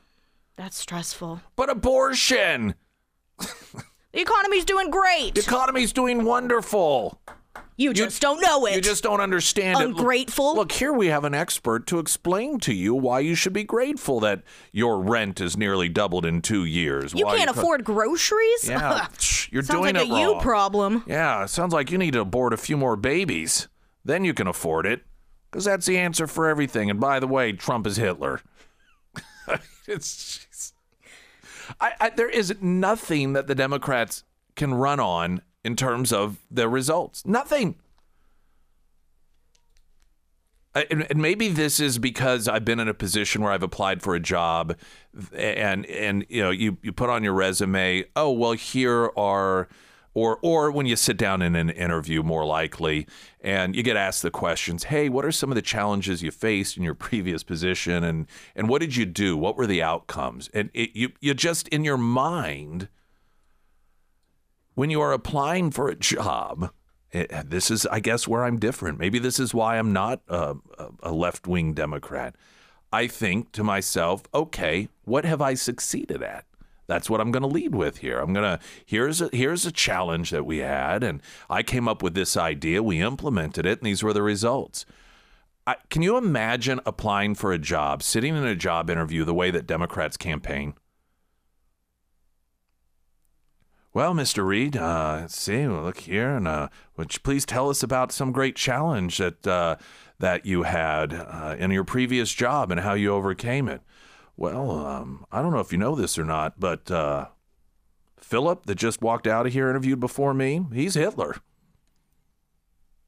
That's 0.55 0.77
stressful. 0.77 1.41
But 1.55 1.69
abortion. 1.69 2.75
The 4.11 4.21
economy's 4.21 4.65
doing 4.65 4.89
great. 4.89 5.35
The 5.35 5.41
economy's 5.41 5.93
doing 5.93 6.25
wonderful. 6.25 7.21
You 7.77 7.93
just 7.93 8.21
don't 8.21 8.41
know 8.41 8.65
it. 8.65 8.75
You 8.75 8.81
just 8.81 9.03
don't 9.03 9.21
understand 9.21 9.79
it. 9.79 9.85
Ungrateful. 9.85 10.53
Look, 10.55 10.73
here 10.73 10.91
we 10.91 11.07
have 11.07 11.23
an 11.23 11.33
expert 11.33 11.87
to 11.87 11.99
explain 11.99 12.59
to 12.59 12.73
you 12.73 12.93
why 12.93 13.21
you 13.21 13.35
should 13.35 13.53
be 13.53 13.63
grateful 13.63 14.19
that 14.19 14.43
your 14.73 14.99
rent 15.01 15.39
is 15.39 15.55
nearly 15.55 15.87
doubled 15.87 16.25
in 16.25 16.41
two 16.41 16.65
years. 16.65 17.13
you 17.13 17.25
can't 17.25 17.49
co- 17.49 17.59
afford 17.59 17.85
groceries? 17.85 18.67
Yeah, 18.67 19.07
you're 19.49 19.63
Sounds 19.63 19.67
doing 19.79 19.95
like 19.95 20.05
it 20.05 20.11
a 20.11 20.19
you 20.19 20.37
problem. 20.41 21.05
Yeah, 21.07 21.45
it 21.45 21.47
sounds 21.47 21.73
like 21.73 21.89
you 21.89 21.97
need 21.97 22.11
to 22.11 22.19
abort 22.19 22.53
a 22.53 22.57
few 22.57 22.75
more 22.75 22.97
babies. 22.97 23.69
Then 24.03 24.25
you 24.25 24.33
can 24.33 24.47
afford 24.47 24.85
it. 24.85 25.03
Because 25.49 25.65
that's 25.65 25.85
the 25.85 25.97
answer 25.97 26.27
for 26.27 26.47
everything. 26.47 26.89
And 26.89 26.99
by 26.99 27.19
the 27.19 27.27
way, 27.27 27.53
Trump 27.53 27.87
is 27.87 27.95
Hitler. 27.95 28.41
it's. 29.87 30.73
I, 31.79 31.93
I, 31.99 32.09
there 32.09 32.29
is 32.29 32.53
nothing 32.61 33.33
that 33.33 33.47
the 33.47 33.55
Democrats 33.55 34.23
can 34.55 34.73
run 34.73 34.99
on 34.99 35.41
in 35.63 35.75
terms 35.75 36.13
of 36.13 36.37
their 36.49 36.69
results. 36.69 37.25
Nothing. 37.25 37.75
And, 40.75 41.07
and 41.09 41.19
maybe 41.19 41.49
this 41.49 41.79
is 41.79 41.97
because 41.97 42.47
I've 42.47 42.63
been 42.63 42.79
in 42.79 42.87
a 42.87 42.93
position 42.93 43.41
where 43.41 43.51
I've 43.51 43.63
applied 43.63 44.01
for 44.03 44.13
a 44.13 44.19
job, 44.19 44.77
and 45.33 45.85
and 45.87 46.25
you 46.29 46.43
know 46.43 46.51
you 46.51 46.77
you 46.83 46.91
put 46.91 47.09
on 47.09 47.23
your 47.23 47.33
resume, 47.33 48.05
oh 48.15 48.31
well, 48.31 48.51
here 48.51 49.09
are, 49.17 49.67
or 50.13 50.37
or 50.43 50.69
when 50.69 50.85
you 50.85 50.95
sit 50.95 51.17
down 51.17 51.41
in 51.41 51.55
an 51.55 51.71
interview, 51.71 52.21
more 52.21 52.45
likely, 52.45 53.07
and 53.41 53.75
you 53.75 53.81
get 53.81 53.97
asked 53.97 54.21
the 54.21 54.29
questions, 54.29 54.85
hey, 54.85 55.09
what 55.09 55.25
are 55.25 55.31
some 55.31 55.49
of 55.49 55.55
the 55.55 55.61
challenges 55.63 56.21
you 56.21 56.29
faced 56.29 56.77
in 56.77 56.83
your 56.83 56.93
previous 56.93 57.41
position, 57.43 58.03
and 58.03 58.27
and 58.55 58.69
what 58.69 58.79
did 58.79 58.95
you 58.95 59.07
do? 59.07 59.35
What 59.35 59.57
were 59.57 59.67
the 59.67 59.81
outcomes? 59.81 60.51
And 60.53 60.69
it, 60.75 60.91
you 60.93 61.09
you 61.19 61.33
just 61.33 61.67
in 61.69 61.83
your 61.83 61.97
mind 61.97 62.89
when 64.79 64.89
you 64.89 65.01
are 65.01 65.11
applying 65.11 65.71
for 65.71 65.89
a 65.89 65.95
job, 65.95 66.71
it, 67.11 67.49
this 67.49 67.69
is, 67.69 67.85
I 67.87 67.99
guess, 67.99 68.29
where 68.29 68.45
I'm 68.45 68.57
different. 68.57 68.97
Maybe 68.97 69.19
this 69.19 69.37
is 69.37 69.53
why 69.53 69.77
I'm 69.77 69.91
not 69.91 70.21
a, 70.29 70.55
a 71.03 71.11
left 71.11 71.47
wing 71.47 71.73
Democrat. 71.73 72.33
I 72.89 73.07
think 73.07 73.51
to 73.51 73.63
myself, 73.65 74.23
okay, 74.33 74.87
what 75.03 75.25
have 75.25 75.41
I 75.41 75.55
succeeded 75.55 76.23
at? 76.23 76.45
That's 76.87 77.09
what 77.09 77.19
I'm 77.19 77.29
going 77.29 77.43
to 77.43 77.49
lead 77.49 77.75
with 77.75 77.97
here. 77.97 78.19
I'm 78.19 78.31
going 78.31 78.57
to 78.57 78.63
here's 78.85 79.19
a 79.19 79.29
here's 79.33 79.65
a 79.65 79.71
challenge 79.73 80.29
that 80.29 80.45
we 80.45 80.59
had, 80.59 81.03
and 81.03 81.21
I 81.49 81.61
came 81.61 81.89
up 81.89 82.01
with 82.01 82.13
this 82.13 82.37
idea. 82.37 82.81
We 82.81 83.01
implemented 83.01 83.65
it, 83.65 83.79
and 83.79 83.85
these 83.85 84.01
were 84.01 84.13
the 84.13 84.23
results. 84.23 84.85
I, 85.67 85.75
can 85.89 86.03
you 86.03 86.15
imagine 86.15 86.79
applying 86.85 87.35
for 87.35 87.51
a 87.51 87.59
job, 87.59 88.01
sitting 88.01 88.33
in 88.33 88.45
a 88.45 88.55
job 88.55 88.89
interview 88.89 89.25
the 89.25 89.33
way 89.33 89.51
that 89.51 89.67
Democrats 89.67 90.15
campaign? 90.15 90.73
Well, 93.91 94.13
Mr. 94.13 94.45
Reed, 94.45 94.77
uh, 94.77 95.19
let's 95.21 95.35
see, 95.35 95.67
look 95.67 96.01
here, 96.01 96.35
and 96.35 96.47
uh, 96.47 96.69
would 96.95 97.11
you 97.13 97.19
please 97.21 97.43
tell 97.43 97.69
us 97.69 97.81
about 97.81 98.11
some 98.11 98.31
great 98.31 98.55
challenge 98.55 99.17
that 99.17 99.47
uh, 99.47 99.77
that 100.19 100.45
you 100.45 100.63
had 100.63 101.13
uh, 101.13 101.55
in 101.57 101.71
your 101.71 101.83
previous 101.83 102.31
job 102.31 102.69
and 102.69 102.81
how 102.81 102.93
you 102.93 103.11
overcame 103.11 103.67
it? 103.67 103.81
Well, 104.37 104.71
um, 104.85 105.25
I 105.31 105.41
don't 105.41 105.51
know 105.51 105.59
if 105.59 105.71
you 105.71 105.79
know 105.79 105.95
this 105.95 106.19
or 106.19 106.23
not, 106.23 106.59
but 106.59 106.91
uh, 106.91 107.29
Philip, 108.17 108.67
that 108.67 108.75
just 108.75 109.01
walked 109.01 109.25
out 109.25 109.47
of 109.47 109.53
here, 109.53 109.69
interviewed 109.69 109.99
before 109.99 110.35
me, 110.35 110.65
he's 110.71 110.93
Hitler. 110.93 111.37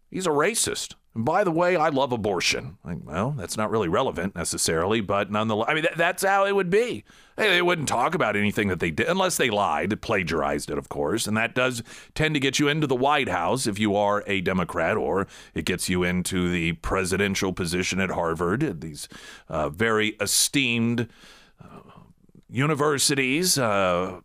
He's 0.09 0.25
a 0.25 0.31
racist. 0.31 0.95
And 1.13 1.25
by 1.25 1.43
the 1.43 1.51
way, 1.51 1.75
I 1.75 1.89
love 1.89 2.13
abortion. 2.13 2.77
Like, 2.85 2.99
well, 3.03 3.31
that's 3.31 3.57
not 3.57 3.69
really 3.69 3.89
relevant 3.89 4.33
necessarily, 4.33 5.01
but 5.01 5.29
nonetheless, 5.29 5.67
I 5.69 5.73
mean, 5.73 5.83
th- 5.83 5.97
that's 5.97 6.23
how 6.23 6.45
it 6.45 6.55
would 6.55 6.69
be. 6.69 7.03
Hey, 7.35 7.49
they 7.49 7.61
wouldn't 7.61 7.89
talk 7.89 8.15
about 8.15 8.37
anything 8.37 8.69
that 8.69 8.79
they 8.79 8.91
did 8.91 9.07
unless 9.07 9.35
they 9.35 9.49
lied, 9.49 10.01
plagiarized 10.01 10.69
it, 10.69 10.77
of 10.77 10.87
course. 10.87 11.27
And 11.27 11.35
that 11.35 11.53
does 11.53 11.83
tend 12.15 12.33
to 12.35 12.39
get 12.39 12.59
you 12.59 12.69
into 12.69 12.87
the 12.87 12.95
White 12.95 13.27
House 13.27 13.67
if 13.67 13.77
you 13.77 13.95
are 13.95 14.23
a 14.25 14.39
Democrat, 14.39 14.95
or 14.95 15.27
it 15.53 15.65
gets 15.65 15.89
you 15.89 16.03
into 16.03 16.49
the 16.49 16.73
presidential 16.73 17.51
position 17.51 17.99
at 17.99 18.11
Harvard, 18.11 18.79
these 18.79 19.09
uh, 19.49 19.67
very 19.69 20.09
esteemed 20.21 21.09
uh, 21.61 21.79
universities. 22.49 23.57
Uh, 23.57 24.21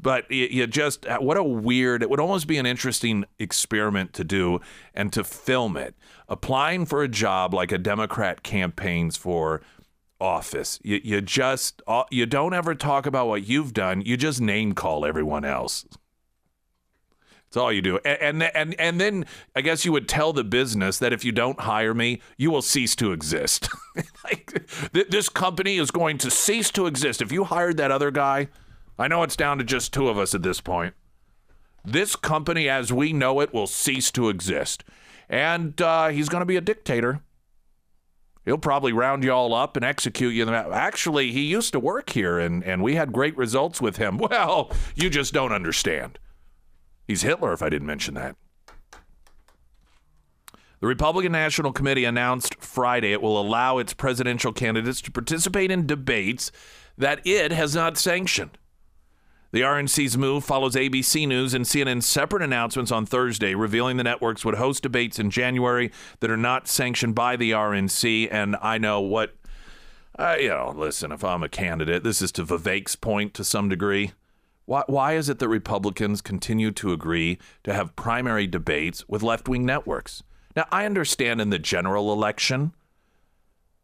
but 0.00 0.30
you, 0.30 0.66
just 0.66 1.06
what 1.20 1.36
a 1.36 1.42
weird 1.42 2.02
it 2.02 2.10
would 2.10 2.20
almost 2.20 2.46
be 2.46 2.56
an 2.58 2.66
interesting 2.66 3.24
experiment 3.38 4.12
to 4.12 4.24
do 4.24 4.60
and 4.94 5.12
to 5.12 5.24
film 5.24 5.76
it 5.76 5.94
applying 6.28 6.84
for 6.86 7.02
a 7.02 7.08
job 7.08 7.54
like 7.54 7.72
a 7.72 7.78
democrat 7.78 8.42
campaigns 8.42 9.16
for 9.16 9.60
office 10.20 10.80
you, 10.82 11.00
you 11.02 11.20
just 11.20 11.82
uh, 11.86 12.04
you 12.10 12.26
don't 12.26 12.54
ever 12.54 12.74
talk 12.74 13.06
about 13.06 13.28
what 13.28 13.46
you've 13.46 13.72
done 13.72 14.00
you 14.02 14.16
just 14.16 14.40
name 14.40 14.72
call 14.72 15.04
everyone 15.04 15.44
else 15.44 15.86
That's 17.48 17.56
all 17.56 17.72
you 17.72 17.80
do. 17.80 17.98
And, 18.04 18.42
and 18.42 18.56
and 18.56 18.74
and 18.78 19.00
then 19.00 19.26
I 19.56 19.62
guess 19.62 19.84
you 19.84 19.92
would 19.92 20.06
tell 20.06 20.34
the 20.34 20.44
business 20.44 20.98
that 20.98 21.14
if 21.14 21.24
you 21.24 21.32
don't 21.32 21.58
hire 21.60 21.94
me, 21.94 22.20
you 22.36 22.50
will 22.50 22.60
cease 22.60 22.94
to 22.96 23.12
exist. 23.12 23.70
like, 24.24 24.68
th- 24.92 25.08
this 25.08 25.30
company 25.30 25.78
is 25.78 25.90
going 25.90 26.18
to 26.18 26.30
cease 26.30 26.70
to 26.72 26.86
exist. 26.86 27.22
If 27.22 27.32
you 27.32 27.44
hired 27.44 27.78
that 27.78 27.90
other 27.90 28.10
guy, 28.10 28.48
I 28.98 29.08
know 29.08 29.22
it's 29.22 29.36
down 29.36 29.58
to 29.58 29.64
just 29.64 29.92
two 29.92 30.08
of 30.08 30.18
us 30.18 30.34
at 30.34 30.42
this 30.42 30.60
point. 30.60 30.94
This 31.84 32.16
company, 32.16 32.68
as 32.68 32.92
we 32.92 33.12
know 33.12 33.40
it, 33.40 33.54
will 33.54 33.66
cease 33.66 34.10
to 34.12 34.28
exist. 34.28 34.84
And 35.28 35.80
uh, 35.80 36.08
he's 36.08 36.28
going 36.28 36.40
to 36.40 36.46
be 36.46 36.56
a 36.56 36.60
dictator. 36.60 37.22
He'll 38.44 38.58
probably 38.58 38.92
round 38.92 39.24
you 39.24 39.30
all 39.30 39.54
up 39.54 39.76
and 39.76 39.84
execute 39.84 40.34
you. 40.34 40.48
Actually, 40.48 41.32
he 41.32 41.42
used 41.42 41.72
to 41.72 41.80
work 41.80 42.10
here, 42.10 42.38
and, 42.38 42.64
and 42.64 42.82
we 42.82 42.94
had 42.94 43.12
great 43.12 43.36
results 43.36 43.80
with 43.80 43.98
him. 43.98 44.18
Well, 44.28 44.70
you 44.94 45.10
just 45.10 45.32
don't 45.32 45.52
understand. 45.52 46.18
He's 47.06 47.22
Hitler, 47.22 47.52
if 47.52 47.62
I 47.62 47.68
didn't 47.68 47.86
mention 47.86 48.14
that. 48.14 48.36
The 50.80 50.86
Republican 50.86 51.32
National 51.32 51.72
Committee 51.72 52.04
announced 52.04 52.54
Friday 52.60 53.12
it 53.12 53.20
will 53.20 53.40
allow 53.40 53.78
its 53.78 53.94
presidential 53.94 54.52
candidates 54.52 55.00
to 55.02 55.10
participate 55.10 55.70
in 55.70 55.86
debates 55.86 56.52
that 56.96 57.26
it 57.26 57.52
has 57.52 57.74
not 57.74 57.98
sanctioned. 57.98 58.58
The 59.50 59.62
RNC's 59.62 60.18
move 60.18 60.44
follows 60.44 60.74
ABC 60.74 61.26
News 61.26 61.54
and 61.54 61.64
CNN's 61.64 62.04
separate 62.04 62.42
announcements 62.42 62.92
on 62.92 63.06
Thursday 63.06 63.54
revealing 63.54 63.96
the 63.96 64.04
networks 64.04 64.44
would 64.44 64.56
host 64.56 64.82
debates 64.82 65.18
in 65.18 65.30
January 65.30 65.90
that 66.20 66.30
are 66.30 66.36
not 66.36 66.68
sanctioned 66.68 67.14
by 67.14 67.34
the 67.34 67.52
RNC. 67.52 68.28
And 68.30 68.56
I 68.60 68.76
know 68.76 69.00
what, 69.00 69.34
uh, 70.18 70.36
you 70.38 70.50
know, 70.50 70.74
listen, 70.76 71.12
if 71.12 71.24
I'm 71.24 71.42
a 71.42 71.48
candidate, 71.48 72.04
this 72.04 72.20
is 72.20 72.30
to 72.32 72.44
Vivek's 72.44 72.94
point 72.94 73.32
to 73.34 73.44
some 73.44 73.70
degree. 73.70 74.12
Why, 74.66 74.82
why 74.86 75.14
is 75.14 75.30
it 75.30 75.38
that 75.38 75.48
Republicans 75.48 76.20
continue 76.20 76.70
to 76.72 76.92
agree 76.92 77.38
to 77.64 77.72
have 77.72 77.96
primary 77.96 78.46
debates 78.46 79.08
with 79.08 79.22
left 79.22 79.48
wing 79.48 79.64
networks? 79.64 80.22
Now, 80.56 80.66
I 80.70 80.84
understand 80.84 81.40
in 81.40 81.48
the 81.48 81.58
general 81.58 82.12
election 82.12 82.74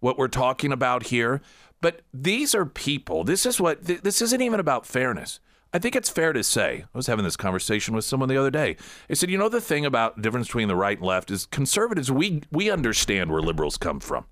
what 0.00 0.18
we're 0.18 0.28
talking 0.28 0.72
about 0.72 1.04
here, 1.04 1.40
but 1.80 2.02
these 2.12 2.54
are 2.54 2.66
people. 2.66 3.24
This 3.24 3.46
is 3.46 3.58
what, 3.58 3.86
th- 3.86 4.02
this 4.02 4.20
isn't 4.20 4.42
even 4.42 4.60
about 4.60 4.84
fairness. 4.84 5.40
I 5.74 5.80
think 5.80 5.96
it's 5.96 6.08
fair 6.08 6.32
to 6.32 6.44
say, 6.44 6.84
I 6.84 6.96
was 6.96 7.08
having 7.08 7.24
this 7.24 7.36
conversation 7.36 7.96
with 7.96 8.04
someone 8.04 8.28
the 8.28 8.36
other 8.36 8.50
day. 8.50 8.76
I 9.10 9.14
said, 9.14 9.28
you 9.28 9.36
know, 9.36 9.48
the 9.48 9.60
thing 9.60 9.84
about 9.84 10.22
difference 10.22 10.46
between 10.46 10.68
the 10.68 10.76
right 10.76 10.96
and 10.96 11.06
left 11.06 11.32
is 11.32 11.46
conservatives, 11.46 12.12
we, 12.12 12.42
we 12.52 12.70
understand 12.70 13.32
where 13.32 13.42
liberals 13.42 13.76
come 13.76 13.98
from. 13.98 14.26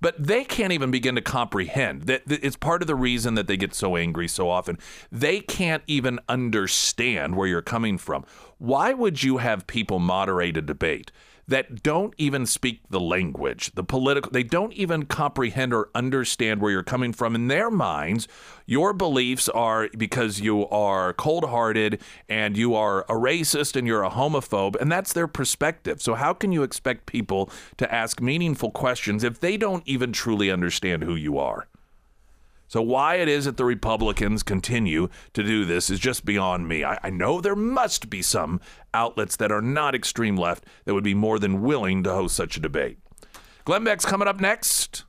But 0.00 0.14
they 0.22 0.44
can't 0.44 0.72
even 0.72 0.92
begin 0.92 1.16
to 1.16 1.22
comprehend 1.22 2.02
that 2.02 2.22
it's 2.28 2.56
part 2.56 2.82
of 2.82 2.86
the 2.86 2.94
reason 2.94 3.34
that 3.34 3.48
they 3.48 3.56
get 3.56 3.74
so 3.74 3.96
angry 3.96 4.28
so 4.28 4.48
often. 4.48 4.78
They 5.10 5.40
can't 5.40 5.82
even 5.88 6.20
understand 6.28 7.34
where 7.34 7.48
you're 7.48 7.62
coming 7.62 7.98
from. 7.98 8.24
Why 8.58 8.92
would 8.92 9.24
you 9.24 9.38
have 9.38 9.66
people 9.66 9.98
moderate 9.98 10.56
a 10.56 10.62
debate? 10.62 11.10
That 11.48 11.82
don't 11.82 12.14
even 12.18 12.46
speak 12.46 12.80
the 12.90 13.00
language, 13.00 13.72
the 13.74 13.84
political, 13.84 14.30
they 14.30 14.42
don't 14.42 14.72
even 14.72 15.04
comprehend 15.04 15.72
or 15.72 15.90
understand 15.94 16.60
where 16.60 16.72
you're 16.72 16.82
coming 16.82 17.12
from. 17.12 17.34
In 17.34 17.48
their 17.48 17.70
minds, 17.70 18.28
your 18.66 18.92
beliefs 18.92 19.48
are 19.48 19.88
because 19.96 20.40
you 20.40 20.66
are 20.68 21.12
cold 21.12 21.44
hearted 21.44 22.00
and 22.28 22.56
you 22.56 22.74
are 22.74 23.02
a 23.02 23.14
racist 23.14 23.76
and 23.76 23.86
you're 23.86 24.04
a 24.04 24.10
homophobe, 24.10 24.76
and 24.80 24.90
that's 24.90 25.12
their 25.12 25.28
perspective. 25.28 26.00
So, 26.00 26.14
how 26.14 26.32
can 26.32 26.52
you 26.52 26.62
expect 26.62 27.06
people 27.06 27.50
to 27.76 27.92
ask 27.94 28.20
meaningful 28.20 28.70
questions 28.70 29.24
if 29.24 29.40
they 29.40 29.56
don't 29.56 29.82
even 29.86 30.12
truly 30.12 30.50
understand 30.50 31.04
who 31.04 31.14
you 31.14 31.38
are? 31.38 31.68
So, 32.66 32.82
why 32.82 33.16
it 33.16 33.28
is 33.28 33.44
that 33.44 33.56
the 33.56 33.64
Republicans 33.64 34.42
continue 34.42 35.08
to 35.32 35.42
do 35.42 35.64
this 35.64 35.90
is 35.90 36.00
just 36.00 36.24
beyond 36.24 36.66
me. 36.66 36.84
I, 36.84 36.98
I, 37.02 37.10
know 37.10 37.40
there 37.40 37.54
must 37.54 38.10
be 38.10 38.22
some 38.22 38.60
outlets 38.92 39.36
that 39.36 39.52
are 39.52 39.62
not 39.62 39.94
extreme 39.94 40.36
left 40.36 40.64
that 40.84 40.94
would 40.94 41.04
be 41.04 41.14
more 41.14 41.38
than 41.38 41.62
willing 41.62 42.02
to 42.04 42.12
host 42.12 42.34
such 42.34 42.56
a 42.56 42.60
debate. 42.60 42.98
Glenn 43.64 43.84
Beck's 43.84 44.04
coming 44.04 44.28
up 44.28 44.40
next. 44.40 45.04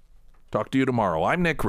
Talk 0.51 0.70
to 0.72 0.78
you 0.78 0.86
tomorrow. 0.86 1.24
I'm 1.24 1.41
Nick. 1.41 1.62